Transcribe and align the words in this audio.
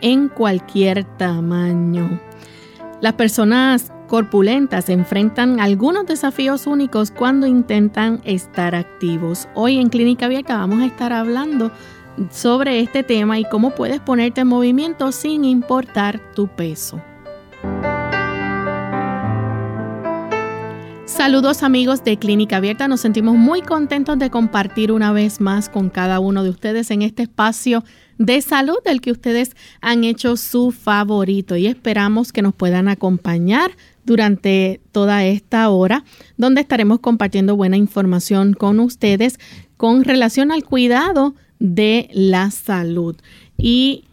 En 0.00 0.28
cualquier 0.28 1.04
tamaño. 1.18 2.20
Las 3.00 3.12
personas 3.14 3.92
corpulentas 4.08 4.88
enfrentan 4.88 5.60
algunos 5.60 6.06
desafíos 6.06 6.66
únicos 6.66 7.10
cuando 7.10 7.46
intentan 7.46 8.20
estar 8.24 8.74
activos. 8.74 9.48
Hoy 9.54 9.78
en 9.78 9.88
Clínica 9.88 10.26
Abierta 10.26 10.56
vamos 10.56 10.80
a 10.80 10.86
estar 10.86 11.12
hablando 11.12 11.70
sobre 12.30 12.80
este 12.80 13.02
tema 13.02 13.38
y 13.38 13.44
cómo 13.44 13.70
puedes 13.74 14.00
ponerte 14.00 14.42
en 14.42 14.48
movimiento 14.48 15.12
sin 15.12 15.44
importar 15.44 16.20
tu 16.34 16.48
peso. 16.48 17.02
Saludos 21.24 21.62
amigos 21.62 22.04
de 22.04 22.18
Clínica 22.18 22.58
Abierta, 22.58 22.86
nos 22.86 23.00
sentimos 23.00 23.34
muy 23.34 23.62
contentos 23.62 24.18
de 24.18 24.28
compartir 24.28 24.92
una 24.92 25.10
vez 25.10 25.40
más 25.40 25.70
con 25.70 25.88
cada 25.88 26.20
uno 26.20 26.44
de 26.44 26.50
ustedes 26.50 26.90
en 26.90 27.00
este 27.00 27.22
espacio 27.22 27.82
de 28.18 28.42
salud 28.42 28.76
del 28.84 29.00
que 29.00 29.10
ustedes 29.10 29.56
han 29.80 30.04
hecho 30.04 30.36
su 30.36 30.70
favorito 30.70 31.56
y 31.56 31.66
esperamos 31.66 32.30
que 32.30 32.42
nos 32.42 32.54
puedan 32.54 32.88
acompañar 32.88 33.70
durante 34.04 34.82
toda 34.92 35.24
esta 35.24 35.70
hora 35.70 36.04
donde 36.36 36.60
estaremos 36.60 37.00
compartiendo 37.00 37.56
buena 37.56 37.78
información 37.78 38.52
con 38.52 38.78
ustedes 38.78 39.38
con 39.78 40.04
relación 40.04 40.52
al 40.52 40.62
cuidado 40.62 41.36
de 41.58 42.10
la 42.12 42.50
salud. 42.50 43.16
Y 43.56 44.04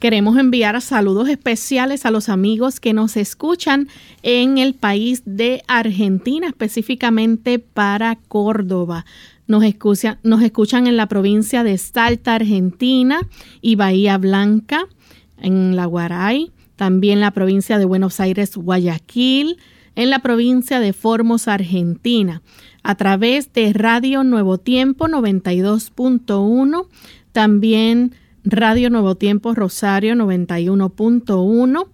queremos 0.00 0.38
enviar 0.38 0.80
saludos 0.80 1.28
especiales 1.28 2.06
a 2.06 2.10
los 2.10 2.30
amigos 2.30 2.80
que 2.80 2.94
nos 2.94 3.16
escuchan 3.18 3.88
en 4.22 4.56
el 4.56 4.74
país 4.74 5.22
de 5.26 5.62
Argentina, 5.68 6.48
específicamente 6.48 7.58
para 7.58 8.16
Córdoba. 8.16 9.04
Nos, 9.46 9.62
escuchan 9.62 10.86
en 10.86 10.96
la 10.96 11.06
provincia 11.06 11.62
de 11.62 11.76
Salta, 11.76 12.36
Argentina 12.36 13.20
y 13.60 13.74
Bahía 13.74 14.16
Blanca, 14.16 14.86
en 15.38 15.76
La 15.76 15.84
Guaray, 15.84 16.50
también 16.76 17.20
la 17.20 17.32
provincia 17.32 17.78
de 17.78 17.84
Buenos 17.84 18.20
Aires, 18.20 18.56
Guayaquil, 18.56 19.58
en 19.96 20.08
la 20.08 20.20
provincia 20.20 20.80
de 20.80 20.94
Formos, 20.94 21.46
Argentina, 21.46 22.40
a 22.82 22.94
través 22.94 23.52
de 23.52 23.72
Radio 23.74 24.24
Nuevo 24.24 24.56
Tiempo 24.56 25.08
92.1, 25.08 26.86
también 27.32 28.14
Radio 28.44 28.90
Nuevo 28.90 29.14
Tiempo 29.14 29.54
Rosario 29.54 30.14
91.1 30.14 31.86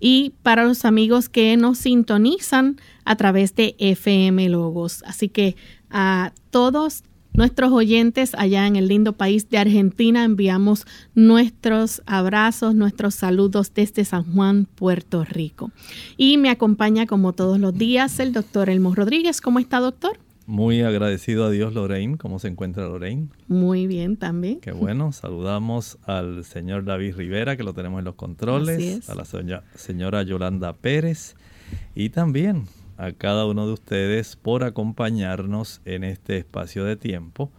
y 0.00 0.32
para 0.42 0.64
los 0.64 0.84
amigos 0.84 1.28
que 1.28 1.56
nos 1.56 1.78
sintonizan 1.78 2.76
a 3.04 3.16
través 3.16 3.54
de 3.54 3.76
FM 3.78 4.48
Logos. 4.48 5.04
Así 5.06 5.28
que 5.28 5.54
a 5.90 6.32
todos 6.50 7.04
nuestros 7.34 7.72
oyentes 7.72 8.34
allá 8.34 8.66
en 8.66 8.76
el 8.76 8.88
lindo 8.88 9.14
país 9.14 9.48
de 9.48 9.58
Argentina 9.58 10.24
enviamos 10.24 10.86
nuestros 11.14 12.02
abrazos, 12.04 12.74
nuestros 12.74 13.14
saludos 13.14 13.72
desde 13.74 14.04
San 14.04 14.24
Juan, 14.34 14.66
Puerto 14.66 15.24
Rico. 15.24 15.70
Y 16.16 16.36
me 16.36 16.50
acompaña 16.50 17.06
como 17.06 17.32
todos 17.32 17.58
los 17.58 17.76
días 17.76 18.18
el 18.18 18.32
doctor 18.32 18.68
Elmo 18.68 18.94
Rodríguez. 18.94 19.40
¿Cómo 19.40 19.60
está, 19.60 19.78
doctor? 19.78 20.18
Muy 20.52 20.82
agradecido 20.82 21.46
a 21.46 21.50
Dios, 21.50 21.72
Lorraine. 21.72 22.18
¿Cómo 22.18 22.38
se 22.38 22.48
encuentra 22.48 22.84
Lorraine? 22.84 23.28
Muy 23.48 23.86
bien 23.86 24.18
también. 24.18 24.60
Qué 24.60 24.72
bueno. 24.72 25.10
Saludamos 25.10 25.96
al 26.04 26.44
señor 26.44 26.84
David 26.84 27.16
Rivera, 27.16 27.56
que 27.56 27.62
lo 27.62 27.72
tenemos 27.72 28.00
en 28.00 28.04
los 28.04 28.16
controles, 28.16 29.08
a 29.08 29.14
la 29.14 29.24
señora 29.24 30.22
Yolanda 30.24 30.74
Pérez 30.74 31.36
y 31.94 32.10
también 32.10 32.64
a 32.98 33.12
cada 33.12 33.46
uno 33.46 33.66
de 33.66 33.72
ustedes 33.72 34.36
por 34.36 34.62
acompañarnos 34.62 35.80
en 35.86 36.04
este 36.04 36.36
espacio 36.36 36.84
de 36.84 36.96
tiempo 36.96 37.50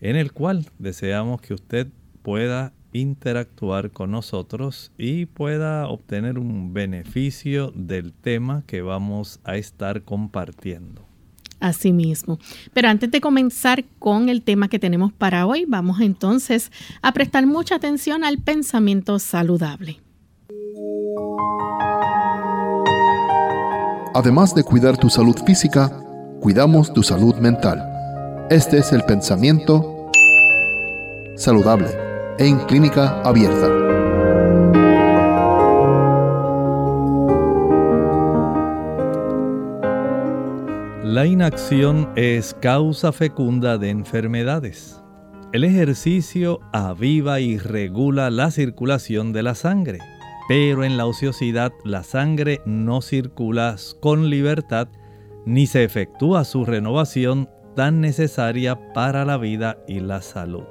en 0.00 0.16
el 0.16 0.32
cual 0.32 0.64
deseamos 0.78 1.42
que 1.42 1.52
usted 1.52 1.88
pueda 2.22 2.72
interactuar 2.94 3.90
con 3.90 4.12
nosotros 4.12 4.92
y 4.96 5.26
pueda 5.26 5.86
obtener 5.88 6.38
un 6.38 6.72
beneficio 6.72 7.70
del 7.74 8.14
tema 8.14 8.64
que 8.66 8.80
vamos 8.80 9.40
a 9.44 9.56
estar 9.56 10.04
compartiendo. 10.04 11.09
Así 11.60 11.92
mismo. 11.92 12.38
Pero 12.72 12.88
antes 12.88 13.10
de 13.10 13.20
comenzar 13.20 13.84
con 13.98 14.28
el 14.30 14.42
tema 14.42 14.68
que 14.68 14.78
tenemos 14.78 15.12
para 15.12 15.46
hoy, 15.46 15.66
vamos 15.68 16.00
entonces 16.00 16.72
a 17.02 17.12
prestar 17.12 17.46
mucha 17.46 17.76
atención 17.76 18.24
al 18.24 18.38
pensamiento 18.38 19.18
saludable. 19.18 20.00
Además 24.14 24.54
de 24.54 24.64
cuidar 24.64 24.96
tu 24.96 25.08
salud 25.08 25.36
física, 25.46 25.88
cuidamos 26.40 26.92
tu 26.92 27.02
salud 27.02 27.36
mental. 27.36 27.86
Este 28.50 28.78
es 28.78 28.92
el 28.92 29.04
pensamiento 29.04 30.10
saludable 31.36 31.88
en 32.38 32.58
clínica 32.66 33.20
abierta. 33.22 33.99
La 41.10 41.26
inacción 41.26 42.08
es 42.14 42.54
causa 42.54 43.10
fecunda 43.10 43.78
de 43.78 43.90
enfermedades. 43.90 45.02
El 45.52 45.64
ejercicio 45.64 46.60
aviva 46.72 47.40
y 47.40 47.58
regula 47.58 48.30
la 48.30 48.52
circulación 48.52 49.32
de 49.32 49.42
la 49.42 49.56
sangre 49.56 49.98
pero 50.50 50.82
en 50.82 50.96
la 50.96 51.06
ociosidad 51.06 51.72
la 51.84 52.02
sangre 52.02 52.60
no 52.64 53.02
circula 53.02 53.76
con 54.00 54.30
libertad 54.30 54.88
ni 55.46 55.68
se 55.68 55.84
efectúa 55.84 56.44
su 56.44 56.64
renovación 56.64 57.48
tan 57.76 58.00
necesaria 58.00 58.92
para 58.92 59.24
la 59.24 59.36
vida 59.36 59.78
y 59.86 60.00
la 60.00 60.22
salud. 60.22 60.64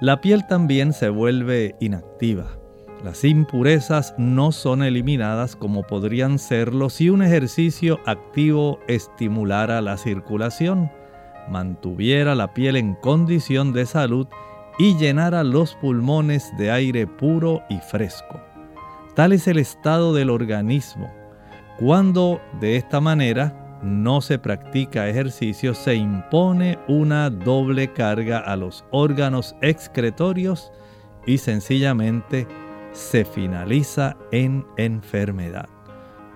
La 0.00 0.22
piel 0.22 0.46
también 0.46 0.94
se 0.94 1.10
vuelve 1.10 1.76
inactiva. 1.80 2.59
Las 3.04 3.24
impurezas 3.24 4.14
no 4.18 4.52
son 4.52 4.82
eliminadas 4.82 5.56
como 5.56 5.84
podrían 5.84 6.38
serlo 6.38 6.90
si 6.90 7.08
un 7.08 7.22
ejercicio 7.22 7.98
activo 8.04 8.78
estimulara 8.88 9.80
la 9.80 9.96
circulación, 9.96 10.90
mantuviera 11.48 12.34
la 12.34 12.52
piel 12.52 12.76
en 12.76 12.94
condición 12.94 13.72
de 13.72 13.86
salud 13.86 14.26
y 14.78 14.96
llenara 14.98 15.44
los 15.44 15.74
pulmones 15.76 16.52
de 16.58 16.70
aire 16.70 17.06
puro 17.06 17.62
y 17.70 17.78
fresco. 17.78 18.38
Tal 19.14 19.32
es 19.32 19.48
el 19.48 19.58
estado 19.58 20.12
del 20.12 20.28
organismo. 20.28 21.10
Cuando 21.78 22.38
de 22.60 22.76
esta 22.76 23.00
manera 23.00 23.78
no 23.82 24.20
se 24.20 24.38
practica 24.38 25.08
ejercicio, 25.08 25.72
se 25.72 25.94
impone 25.94 26.78
una 26.86 27.30
doble 27.30 27.92
carga 27.94 28.40
a 28.40 28.56
los 28.56 28.84
órganos 28.90 29.56
excretorios 29.62 30.70
y 31.26 31.38
sencillamente 31.38 32.46
se 32.92 33.24
finaliza 33.24 34.16
en 34.32 34.66
enfermedad. 34.76 35.68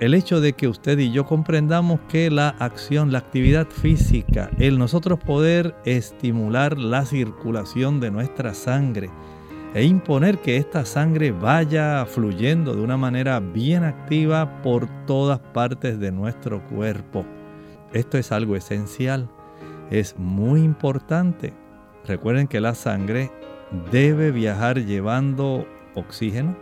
El 0.01 0.15
hecho 0.15 0.41
de 0.41 0.55
que 0.55 0.69
usted 0.69 0.99
y 0.99 1.13
yo 1.13 1.25
comprendamos 1.25 2.01
que 2.09 2.31
la 2.31 2.49
acción, 2.49 3.13
la 3.13 3.19
actividad 3.19 3.69
física, 3.69 4.51
el 4.59 4.79
nosotros 4.79 5.21
poder 5.21 5.75
estimular 5.85 6.77
la 6.79 7.05
circulación 7.07 8.01
de 8.01 8.11
nuestra 8.11 8.55
sangre 8.55 9.09
e 9.73 9.85
imponer 9.85 10.39
que 10.39 10.57
esta 10.57 10.85
sangre 10.85 11.33
vaya 11.33 12.05
fluyendo 12.07 12.75
de 12.75 12.83
una 12.83 12.97
manera 12.97 13.41
bien 13.41 13.85
activa 13.85 14.63
por 14.63 14.89
todas 15.07 15.39
partes 15.39 15.99
de 15.99 16.13
nuestro 16.13 16.65
cuerpo. 16.67 17.25
Esto 17.93 18.19
es 18.19 18.33
algo 18.33 18.57
esencial, 18.57 19.29
es 19.91 20.17
muy 20.19 20.63
importante. 20.63 21.53
Recuerden 22.07 22.49
que 22.49 22.61
la 22.61 22.75
sangre 22.75 23.31
debe 23.91 24.31
viajar 24.33 24.85
llevando 24.85 25.67
oxígeno 25.95 26.57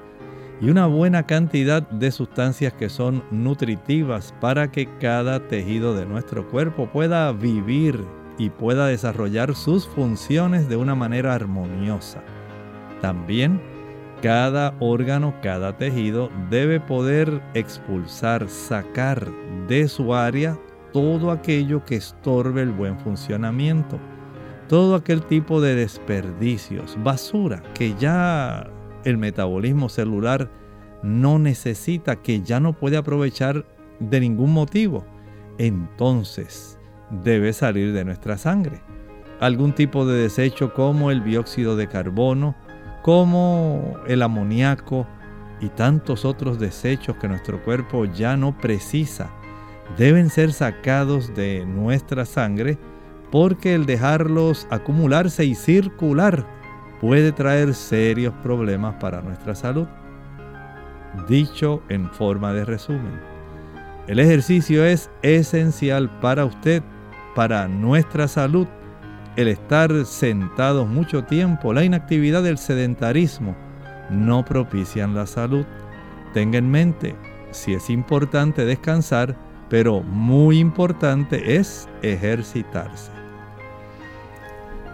y 0.60 0.70
una 0.70 0.86
buena 0.86 1.26
cantidad 1.26 1.82
de 1.82 2.12
sustancias 2.12 2.72
que 2.72 2.88
son 2.88 3.24
nutritivas 3.30 4.32
para 4.40 4.70
que 4.70 4.88
cada 5.00 5.48
tejido 5.48 5.94
de 5.94 6.06
nuestro 6.06 6.48
cuerpo 6.48 6.88
pueda 6.88 7.32
vivir 7.32 7.98
y 8.38 8.50
pueda 8.50 8.86
desarrollar 8.86 9.54
sus 9.54 9.88
funciones 9.88 10.68
de 10.68 10.76
una 10.76 10.94
manera 10.94 11.34
armoniosa. 11.34 12.22
También 13.00 13.60
cada 14.22 14.74
órgano, 14.78 15.34
cada 15.42 15.76
tejido 15.76 16.30
debe 16.48 16.78
poder 16.78 17.42
expulsar, 17.54 18.48
sacar 18.48 19.28
de 19.66 19.88
su 19.88 20.14
área 20.14 20.56
todo 20.92 21.32
aquello 21.32 21.84
que 21.84 21.96
estorbe 21.96 22.62
el 22.62 22.70
buen 22.70 23.00
funcionamiento, 23.00 23.98
todo 24.68 24.94
aquel 24.94 25.22
tipo 25.22 25.60
de 25.60 25.74
desperdicios, 25.74 26.96
basura 27.02 27.62
que 27.74 27.94
ya 27.98 28.70
el 29.04 29.18
metabolismo 29.18 29.88
celular 29.88 30.50
no 31.02 31.38
necesita, 31.38 32.16
que 32.16 32.42
ya 32.42 32.60
no 32.60 32.74
puede 32.74 32.96
aprovechar 32.96 33.66
de 33.98 34.20
ningún 34.20 34.52
motivo, 34.52 35.04
entonces 35.58 36.78
debe 37.10 37.52
salir 37.52 37.92
de 37.92 38.04
nuestra 38.04 38.38
sangre. 38.38 38.80
Algún 39.40 39.74
tipo 39.74 40.06
de 40.06 40.22
desecho 40.22 40.72
como 40.72 41.10
el 41.10 41.24
dióxido 41.24 41.76
de 41.76 41.88
carbono, 41.88 42.54
como 43.02 43.96
el 44.06 44.22
amoníaco 44.22 45.06
y 45.60 45.68
tantos 45.68 46.24
otros 46.24 46.58
desechos 46.58 47.16
que 47.16 47.28
nuestro 47.28 47.62
cuerpo 47.62 48.04
ya 48.04 48.36
no 48.36 48.56
precisa, 48.56 49.30
deben 49.98 50.30
ser 50.30 50.52
sacados 50.52 51.34
de 51.34 51.66
nuestra 51.66 52.24
sangre 52.24 52.78
porque 53.30 53.74
el 53.74 53.86
dejarlos 53.86 54.66
acumularse 54.70 55.44
y 55.44 55.54
circular 55.54 56.46
puede 57.02 57.32
traer 57.32 57.74
serios 57.74 58.32
problemas 58.44 58.94
para 58.94 59.20
nuestra 59.20 59.56
salud. 59.56 59.88
Dicho 61.28 61.82
en 61.88 62.08
forma 62.08 62.52
de 62.52 62.64
resumen, 62.64 63.20
el 64.06 64.20
ejercicio 64.20 64.84
es 64.84 65.10
esencial 65.22 66.08
para 66.20 66.44
usted, 66.44 66.82
para 67.34 67.66
nuestra 67.66 68.28
salud. 68.28 68.68
El 69.34 69.48
estar 69.48 70.04
sentados 70.04 70.88
mucho 70.88 71.24
tiempo, 71.24 71.72
la 71.72 71.84
inactividad 71.84 72.42
del 72.44 72.56
sedentarismo, 72.56 73.56
no 74.08 74.44
propician 74.44 75.14
la 75.14 75.26
salud. 75.26 75.66
Tenga 76.32 76.58
en 76.58 76.70
mente, 76.70 77.16
si 77.50 77.74
es 77.74 77.90
importante 77.90 78.64
descansar, 78.64 79.36
pero 79.68 80.02
muy 80.02 80.60
importante 80.60 81.56
es 81.56 81.88
ejercitarse. 82.02 83.10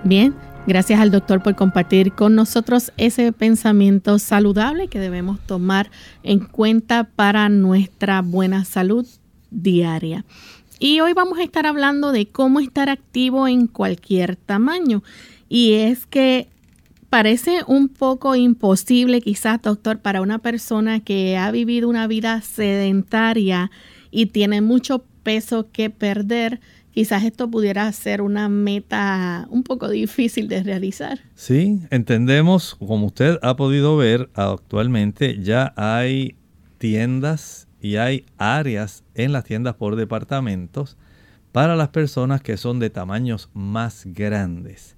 Bien, 0.05 0.35
Gracias 0.67 1.01
al 1.01 1.11
doctor 1.11 1.43
por 1.43 1.55
compartir 1.55 2.13
con 2.13 2.35
nosotros 2.35 2.93
ese 2.97 3.33
pensamiento 3.33 4.19
saludable 4.19 4.89
que 4.89 5.01
debemos 5.01 5.41
tomar 5.41 5.91
en 6.23 6.41
cuenta 6.41 7.05
para 7.05 7.49
nuestra 7.49 8.21
buena 8.21 8.65
salud 8.65 9.07
diaria. 9.51 10.25
Y 10.79 11.01
hoy 11.01 11.13
vamos 11.13 11.39
a 11.39 11.43
estar 11.43 11.67
hablando 11.67 12.13
de 12.13 12.27
cómo 12.27 12.61
estar 12.61 12.89
activo 12.91 13.49
en 13.49 13.67
cualquier 13.67 14.37
tamaño. 14.37 15.03
Y 15.49 15.73
es 15.75 16.07
que 16.07 16.49
parece 17.11 17.63
un 17.67 17.89
poco 17.89 18.37
imposible 18.37 19.21
quizás, 19.21 19.61
doctor, 19.63 20.01
para 20.01 20.21
una 20.21 20.39
persona 20.39 21.01
que 21.01 21.37
ha 21.37 21.51
vivido 21.51 21.89
una 21.89 22.07
vida 22.07 22.43
sedentaria 22.43 23.71
y 24.11 24.27
tiene 24.27 24.61
mucho 24.61 25.05
peso 25.23 25.69
que 25.73 25.91
perder 25.91 26.61
quizás 26.99 27.23
esto 27.23 27.49
pudiera 27.49 27.93
ser 27.93 28.23
una 28.23 28.49
meta 28.49 29.47
un 29.51 29.63
poco 29.63 29.89
difícil 29.89 30.49
de 30.49 30.65
realizar. 30.65 31.21
Sí, 31.37 31.79
entendemos, 31.91 32.75
como 32.75 33.07
usted 33.07 33.39
ha 33.41 33.55
podido 33.55 33.97
ver 33.97 34.31
actualmente, 34.35 35.39
ya 35.41 35.73
hay 35.77 36.35
tiendas 36.79 37.69
y 37.81 37.99
hay 37.99 38.27
áreas 38.37 39.05
en 39.15 39.31
las 39.31 39.45
tiendas 39.45 39.77
por 39.77 39.95
departamentos 39.95 40.97
para 41.53 41.77
las 41.77 41.91
personas 41.91 42.43
que 42.43 42.57
son 42.57 42.81
de 42.81 42.91
tamaños 42.91 43.49
más 43.55 44.03
grandes. 44.05 44.97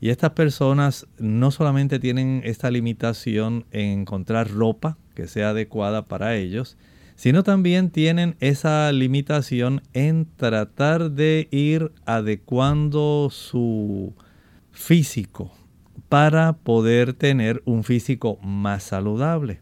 Y 0.00 0.08
estas 0.08 0.30
personas 0.30 1.06
no 1.18 1.50
solamente 1.50 1.98
tienen 1.98 2.40
esta 2.46 2.70
limitación 2.70 3.66
en 3.72 4.00
encontrar 4.00 4.50
ropa 4.50 4.96
que 5.14 5.28
sea 5.28 5.50
adecuada 5.50 6.06
para 6.06 6.34
ellos, 6.34 6.78
sino 7.16 7.42
también 7.42 7.90
tienen 7.90 8.36
esa 8.40 8.90
limitación 8.92 9.82
en 9.92 10.26
tratar 10.36 11.10
de 11.10 11.48
ir 11.50 11.92
adecuando 12.04 13.28
su 13.30 14.14
físico 14.70 15.52
para 16.08 16.54
poder 16.54 17.12
tener 17.12 17.62
un 17.64 17.84
físico 17.84 18.38
más 18.42 18.82
saludable. 18.82 19.60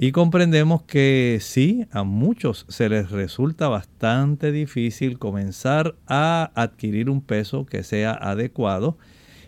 Y 0.00 0.12
comprendemos 0.12 0.82
que 0.82 1.38
sí, 1.40 1.86
a 1.90 2.04
muchos 2.04 2.66
se 2.68 2.88
les 2.88 3.10
resulta 3.10 3.66
bastante 3.66 4.52
difícil 4.52 5.18
comenzar 5.18 5.96
a 6.06 6.52
adquirir 6.54 7.10
un 7.10 7.20
peso 7.20 7.66
que 7.66 7.82
sea 7.82 8.12
adecuado. 8.12 8.96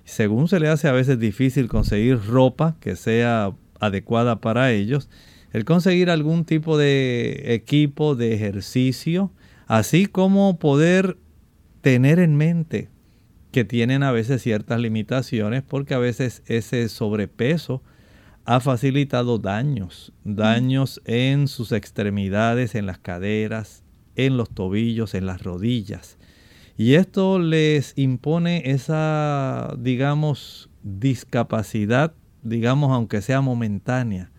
Según 0.05 0.49
se 0.49 0.59
le 0.59 0.67
hace 0.67 0.89
a 0.89 0.93
veces 0.93 1.21
difícil 1.21 1.69
conseguir 1.69 2.19
ropa 2.27 2.77
que 2.81 2.97
sea 2.97 3.53
adecuada 3.79 4.41
para 4.41 4.73
ellos 4.73 5.09
el 5.53 5.65
conseguir 5.65 6.11
algún 6.11 6.45
tipo 6.45 6.79
de 6.79 7.55
equipo 7.55 8.15
de 8.15 8.35
ejercicio, 8.35 9.33
así 9.67 10.07
como 10.07 10.59
poder 10.59 11.17
tener 11.81 12.19
en 12.19 12.37
mente 12.37 12.89
que 13.51 13.65
tienen 13.65 14.03
a 14.03 14.13
veces 14.13 14.43
ciertas 14.43 14.81
limitaciones 14.81 15.63
porque 15.63 15.95
a 15.95 15.99
veces 15.99 16.43
ese 16.47 16.89
sobrepeso 16.89 17.83
ha 18.45 18.61
facilitado 18.61 19.39
daños, 19.39 20.13
daños 20.25 21.01
en 21.05 21.49
sus 21.49 21.73
extremidades, 21.73 22.75
en 22.75 22.87
las 22.87 22.99
caderas, 22.99 23.83
en 24.17 24.37
los 24.37 24.51
tobillos, 24.51 25.15
en 25.15 25.27
las 25.27 25.43
rodillas. 25.43 26.17
Y 26.77 26.95
esto 26.95 27.39
les 27.39 27.93
impone 27.97 28.71
esa, 28.71 29.75
digamos, 29.79 30.71
discapacidad, 30.83 32.15
digamos, 32.43 32.91
aunque 32.93 33.21
sea 33.21 33.41
momentánea, 33.41 34.31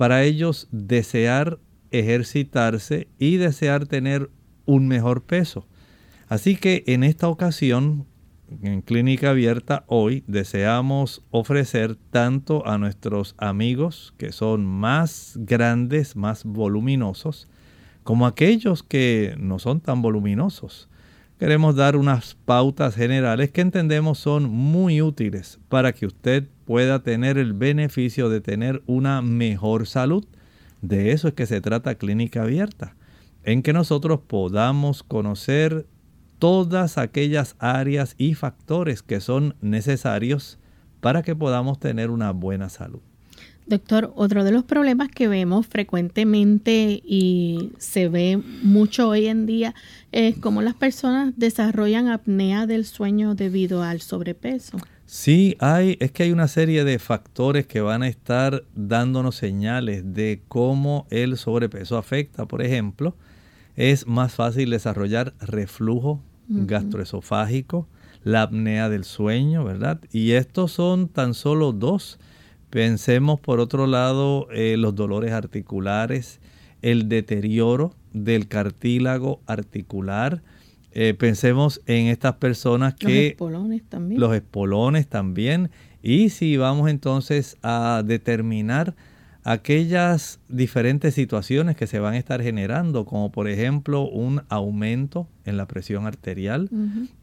para 0.00 0.22
ellos 0.22 0.66
desear 0.72 1.58
ejercitarse 1.90 3.08
y 3.18 3.36
desear 3.36 3.84
tener 3.84 4.30
un 4.64 4.88
mejor 4.88 5.24
peso. 5.24 5.66
Así 6.26 6.56
que 6.56 6.84
en 6.86 7.04
esta 7.04 7.28
ocasión, 7.28 8.06
en 8.62 8.80
Clínica 8.80 9.28
Abierta, 9.28 9.84
hoy 9.88 10.24
deseamos 10.26 11.22
ofrecer 11.30 11.96
tanto 11.96 12.66
a 12.66 12.78
nuestros 12.78 13.34
amigos 13.36 14.14
que 14.16 14.32
son 14.32 14.64
más 14.64 15.34
grandes, 15.36 16.16
más 16.16 16.44
voluminosos, 16.44 17.46
como 18.02 18.26
aquellos 18.26 18.82
que 18.82 19.34
no 19.38 19.58
son 19.58 19.82
tan 19.82 20.00
voluminosos. 20.00 20.88
Queremos 21.38 21.76
dar 21.76 21.96
unas 21.96 22.36
pautas 22.46 22.94
generales 22.94 23.50
que 23.50 23.60
entendemos 23.60 24.18
son 24.18 24.48
muy 24.48 25.02
útiles 25.02 25.60
para 25.68 25.92
que 25.92 26.06
usted 26.06 26.48
pueda 26.70 27.02
tener 27.02 27.36
el 27.36 27.52
beneficio 27.52 28.28
de 28.28 28.40
tener 28.40 28.80
una 28.86 29.22
mejor 29.22 29.88
salud. 29.88 30.24
De 30.82 31.10
eso 31.10 31.26
es 31.26 31.34
que 31.34 31.46
se 31.46 31.60
trata 31.60 31.96
Clínica 31.96 32.42
Abierta, 32.42 32.94
en 33.42 33.64
que 33.64 33.72
nosotros 33.72 34.20
podamos 34.24 35.02
conocer 35.02 35.88
todas 36.38 36.96
aquellas 36.96 37.56
áreas 37.58 38.14
y 38.18 38.34
factores 38.34 39.02
que 39.02 39.18
son 39.18 39.56
necesarios 39.60 40.60
para 41.00 41.24
que 41.24 41.34
podamos 41.34 41.80
tener 41.80 42.08
una 42.08 42.30
buena 42.30 42.68
salud. 42.68 43.00
Doctor, 43.66 44.12
otro 44.14 44.44
de 44.44 44.52
los 44.52 44.62
problemas 44.62 45.08
que 45.08 45.26
vemos 45.26 45.66
frecuentemente 45.66 47.02
y 47.04 47.72
se 47.78 48.08
ve 48.08 48.40
mucho 48.62 49.08
hoy 49.08 49.26
en 49.26 49.44
día 49.44 49.74
es 50.12 50.38
cómo 50.38 50.62
las 50.62 50.74
personas 50.74 51.34
desarrollan 51.36 52.06
apnea 52.06 52.68
del 52.68 52.84
sueño 52.84 53.34
debido 53.34 53.82
al 53.82 54.00
sobrepeso. 54.00 54.78
Sí, 55.12 55.56
hay, 55.58 55.96
es 55.98 56.12
que 56.12 56.22
hay 56.22 56.30
una 56.30 56.46
serie 56.46 56.84
de 56.84 57.00
factores 57.00 57.66
que 57.66 57.80
van 57.80 58.04
a 58.04 58.08
estar 58.08 58.62
dándonos 58.76 59.34
señales 59.34 60.14
de 60.14 60.40
cómo 60.46 61.08
el 61.10 61.36
sobrepeso 61.36 61.98
afecta. 61.98 62.46
Por 62.46 62.62
ejemplo, 62.62 63.16
es 63.74 64.06
más 64.06 64.32
fácil 64.34 64.70
desarrollar 64.70 65.34
reflujo 65.40 66.22
gastroesofágico, 66.46 67.88
la 68.22 68.42
apnea 68.42 68.88
del 68.88 69.02
sueño, 69.02 69.64
¿verdad? 69.64 70.00
Y 70.12 70.32
estos 70.32 70.70
son 70.70 71.08
tan 71.08 71.34
solo 71.34 71.72
dos, 71.72 72.20
Pensemos 72.70 73.40
por 73.40 73.58
otro 73.58 73.88
lado 73.88 74.46
eh, 74.52 74.76
los 74.78 74.94
dolores 74.94 75.32
articulares, 75.32 76.38
el 76.82 77.08
deterioro 77.08 77.96
del 78.12 78.46
cartílago 78.46 79.40
articular. 79.46 80.40
Eh, 80.92 81.14
pensemos 81.14 81.80
en 81.86 82.06
estas 82.06 82.34
personas 82.34 82.94
que... 82.94 83.06
Los 83.06 83.14
espolones 83.32 83.82
también. 83.88 84.20
Los 84.20 84.34
espolones 84.34 85.06
también. 85.06 85.70
Y 86.02 86.30
si 86.30 86.56
vamos 86.56 86.90
entonces 86.90 87.56
a 87.62 88.02
determinar 88.04 88.94
aquellas 89.44 90.40
diferentes 90.48 91.14
situaciones 91.14 91.76
que 91.76 91.86
se 91.86 91.98
van 91.98 92.14
a 92.14 92.18
estar 92.18 92.42
generando, 92.42 93.04
como 93.04 93.32
por 93.32 93.48
ejemplo 93.48 94.02
un 94.08 94.42
aumento 94.48 95.28
en 95.44 95.56
la 95.56 95.66
presión 95.66 96.06
arterial, 96.06 96.68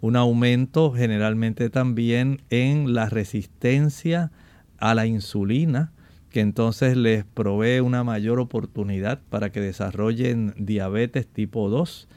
un 0.01 0.15
aumento 0.15 0.91
generalmente 0.91 1.69
también 1.69 2.41
en 2.49 2.93
la 2.93 3.09
resistencia 3.09 4.31
a 4.79 4.95
la 4.95 5.05
insulina, 5.05 5.91
que 6.29 6.41
entonces 6.41 6.97
les 6.97 7.23
provee 7.23 7.79
una 7.79 8.03
mayor 8.03 8.39
oportunidad 8.39 9.19
para 9.29 9.51
que 9.51 9.61
desarrollen 9.61 10.53
diabetes 10.57 11.27
tipo 11.27 11.69
2. 11.69 12.07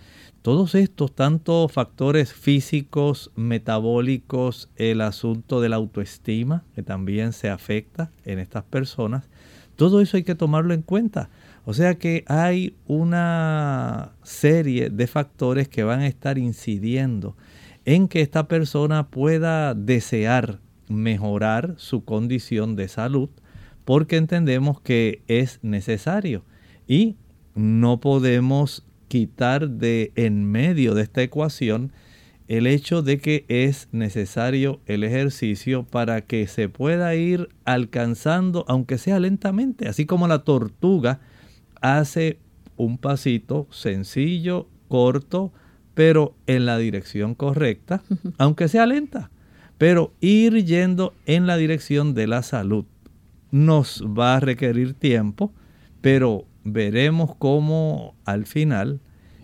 Todos 0.42 0.74
estos, 0.74 1.14
tanto 1.14 1.68
factores 1.68 2.32
físicos, 2.32 3.30
metabólicos, 3.36 4.70
el 4.76 5.02
asunto 5.02 5.60
de 5.60 5.68
la 5.68 5.76
autoestima, 5.76 6.64
que 6.74 6.82
también 6.82 7.34
se 7.34 7.50
afecta 7.50 8.10
en 8.24 8.38
estas 8.38 8.64
personas, 8.64 9.28
todo 9.76 10.00
eso 10.00 10.16
hay 10.16 10.22
que 10.22 10.34
tomarlo 10.34 10.72
en 10.72 10.80
cuenta. 10.80 11.28
O 11.66 11.74
sea 11.74 11.96
que 11.96 12.24
hay 12.26 12.74
una 12.86 14.12
serie 14.22 14.88
de 14.88 15.06
factores 15.06 15.68
que 15.68 15.84
van 15.84 16.00
a 16.00 16.06
estar 16.06 16.38
incidiendo 16.38 17.36
en 17.84 18.08
que 18.08 18.22
esta 18.22 18.48
persona 18.48 19.08
pueda 19.08 19.74
desear 19.74 20.60
mejorar 20.88 21.74
su 21.76 22.04
condición 22.04 22.76
de 22.76 22.88
salud 22.88 23.28
porque 23.84 24.16
entendemos 24.16 24.80
que 24.80 25.22
es 25.28 25.58
necesario 25.62 26.44
y 26.86 27.16
no 27.54 28.00
podemos 28.00 28.84
quitar 29.10 29.68
de 29.68 30.12
en 30.14 30.44
medio 30.44 30.94
de 30.94 31.02
esta 31.02 31.20
ecuación 31.20 31.90
el 32.46 32.68
hecho 32.68 33.02
de 33.02 33.18
que 33.18 33.44
es 33.48 33.88
necesario 33.90 34.80
el 34.86 35.02
ejercicio 35.02 35.82
para 35.82 36.20
que 36.20 36.46
se 36.46 36.68
pueda 36.68 37.16
ir 37.16 37.48
alcanzando, 37.64 38.64
aunque 38.68 38.98
sea 38.98 39.18
lentamente, 39.18 39.88
así 39.88 40.06
como 40.06 40.28
la 40.28 40.44
tortuga 40.44 41.18
hace 41.80 42.38
un 42.76 42.98
pasito 42.98 43.66
sencillo, 43.70 44.68
corto, 44.86 45.52
pero 45.94 46.36
en 46.46 46.64
la 46.64 46.78
dirección 46.78 47.34
correcta, 47.34 48.02
aunque 48.38 48.68
sea 48.68 48.86
lenta, 48.86 49.32
pero 49.76 50.12
ir 50.20 50.64
yendo 50.64 51.14
en 51.26 51.48
la 51.48 51.56
dirección 51.56 52.14
de 52.14 52.28
la 52.28 52.44
salud. 52.44 52.84
Nos 53.50 54.04
va 54.04 54.36
a 54.36 54.40
requerir 54.40 54.94
tiempo, 54.94 55.52
pero 56.00 56.46
veremos 56.64 57.34
cómo 57.36 58.14
al 58.24 58.46
final 58.46 59.00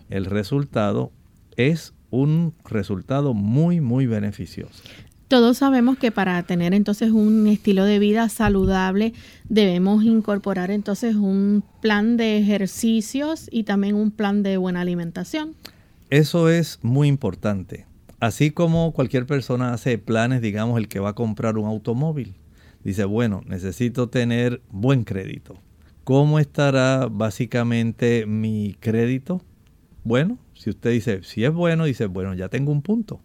el 0.09 0.25
resultado 0.25 1.11
es 1.55 1.93
un 2.09 2.53
resultado 2.63 3.33
muy, 3.33 3.81
muy 3.81 4.05
beneficioso. 4.05 4.83
Todos 5.27 5.57
sabemos 5.57 5.97
que 5.97 6.11
para 6.11 6.41
tener 6.43 6.73
entonces 6.73 7.11
un 7.11 7.47
estilo 7.47 7.83
de 7.83 7.99
vida 7.99 8.29
saludable 8.29 9.13
debemos 9.49 10.05
incorporar 10.05 10.71
entonces 10.71 11.15
un 11.15 11.65
plan 11.81 12.15
de 12.15 12.37
ejercicios 12.37 13.49
y 13.51 13.63
también 13.63 13.95
un 13.95 14.11
plan 14.11 14.41
de 14.41 14.55
buena 14.55 14.81
alimentación. 14.81 15.53
Eso 16.09 16.47
es 16.47 16.79
muy 16.81 17.09
importante. 17.09 17.85
Así 18.21 18.51
como 18.51 18.93
cualquier 18.93 19.25
persona 19.25 19.73
hace 19.73 19.97
planes, 19.97 20.41
digamos, 20.41 20.77
el 20.77 20.87
que 20.87 21.01
va 21.01 21.09
a 21.09 21.15
comprar 21.15 21.57
un 21.57 21.65
automóvil. 21.65 22.35
Dice, 22.85 23.03
bueno, 23.03 23.41
necesito 23.45 24.07
tener 24.07 24.61
buen 24.71 25.03
crédito. 25.03 25.57
¿Cómo 26.07 26.39
estará 26.39 27.09
básicamente 27.11 28.25
mi 28.25 28.77
crédito? 28.79 29.41
Bueno, 30.05 30.37
si 30.53 30.69
usted 30.69 30.91
dice, 30.91 31.21
si 31.23 31.43
es 31.43 31.51
bueno, 31.51 31.83
dice, 31.83 32.05
bueno, 32.05 32.33
ya 32.33 32.47
tengo 32.47 32.71
un 32.71 32.81
punto. 32.81 33.19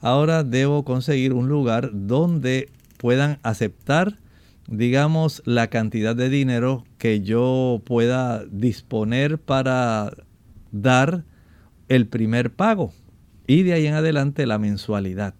Ahora 0.00 0.42
debo 0.42 0.84
conseguir 0.84 1.32
un 1.32 1.48
lugar 1.48 1.90
donde 1.92 2.68
puedan 2.98 3.38
aceptar, 3.44 4.18
digamos, 4.68 5.40
la 5.44 5.68
cantidad 5.68 6.16
de 6.16 6.28
dinero 6.28 6.82
que 6.98 7.20
yo 7.20 7.80
pueda 7.84 8.44
disponer 8.46 9.38
para 9.38 10.10
dar 10.72 11.22
el 11.86 12.08
primer 12.08 12.52
pago. 12.52 12.92
Y 13.46 13.62
de 13.62 13.74
ahí 13.74 13.86
en 13.86 13.94
adelante 13.94 14.46
la 14.46 14.58
mensualidad. 14.58 15.34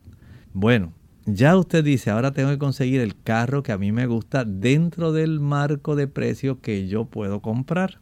Bueno, 0.53 0.93
ya 1.27 1.57
usted 1.57 1.85
dice, 1.85 2.11
ahora 2.11 2.33
tengo 2.33 2.51
que 2.51 2.59
conseguir 2.59 3.01
el 3.01 3.21
carro 3.21 3.63
que 3.63 3.73
a 3.73 3.79
mí 3.79 3.91
me 3.91 4.07
gusta 4.07 4.45
dentro 4.45 5.13
del 5.13 5.41
marco 5.41 5.97
de 5.97 6.07
precio 6.07 6.61
que 6.61 6.87
yo 6.87 7.07
puedo 7.07 7.43
comprar. 7.43 7.99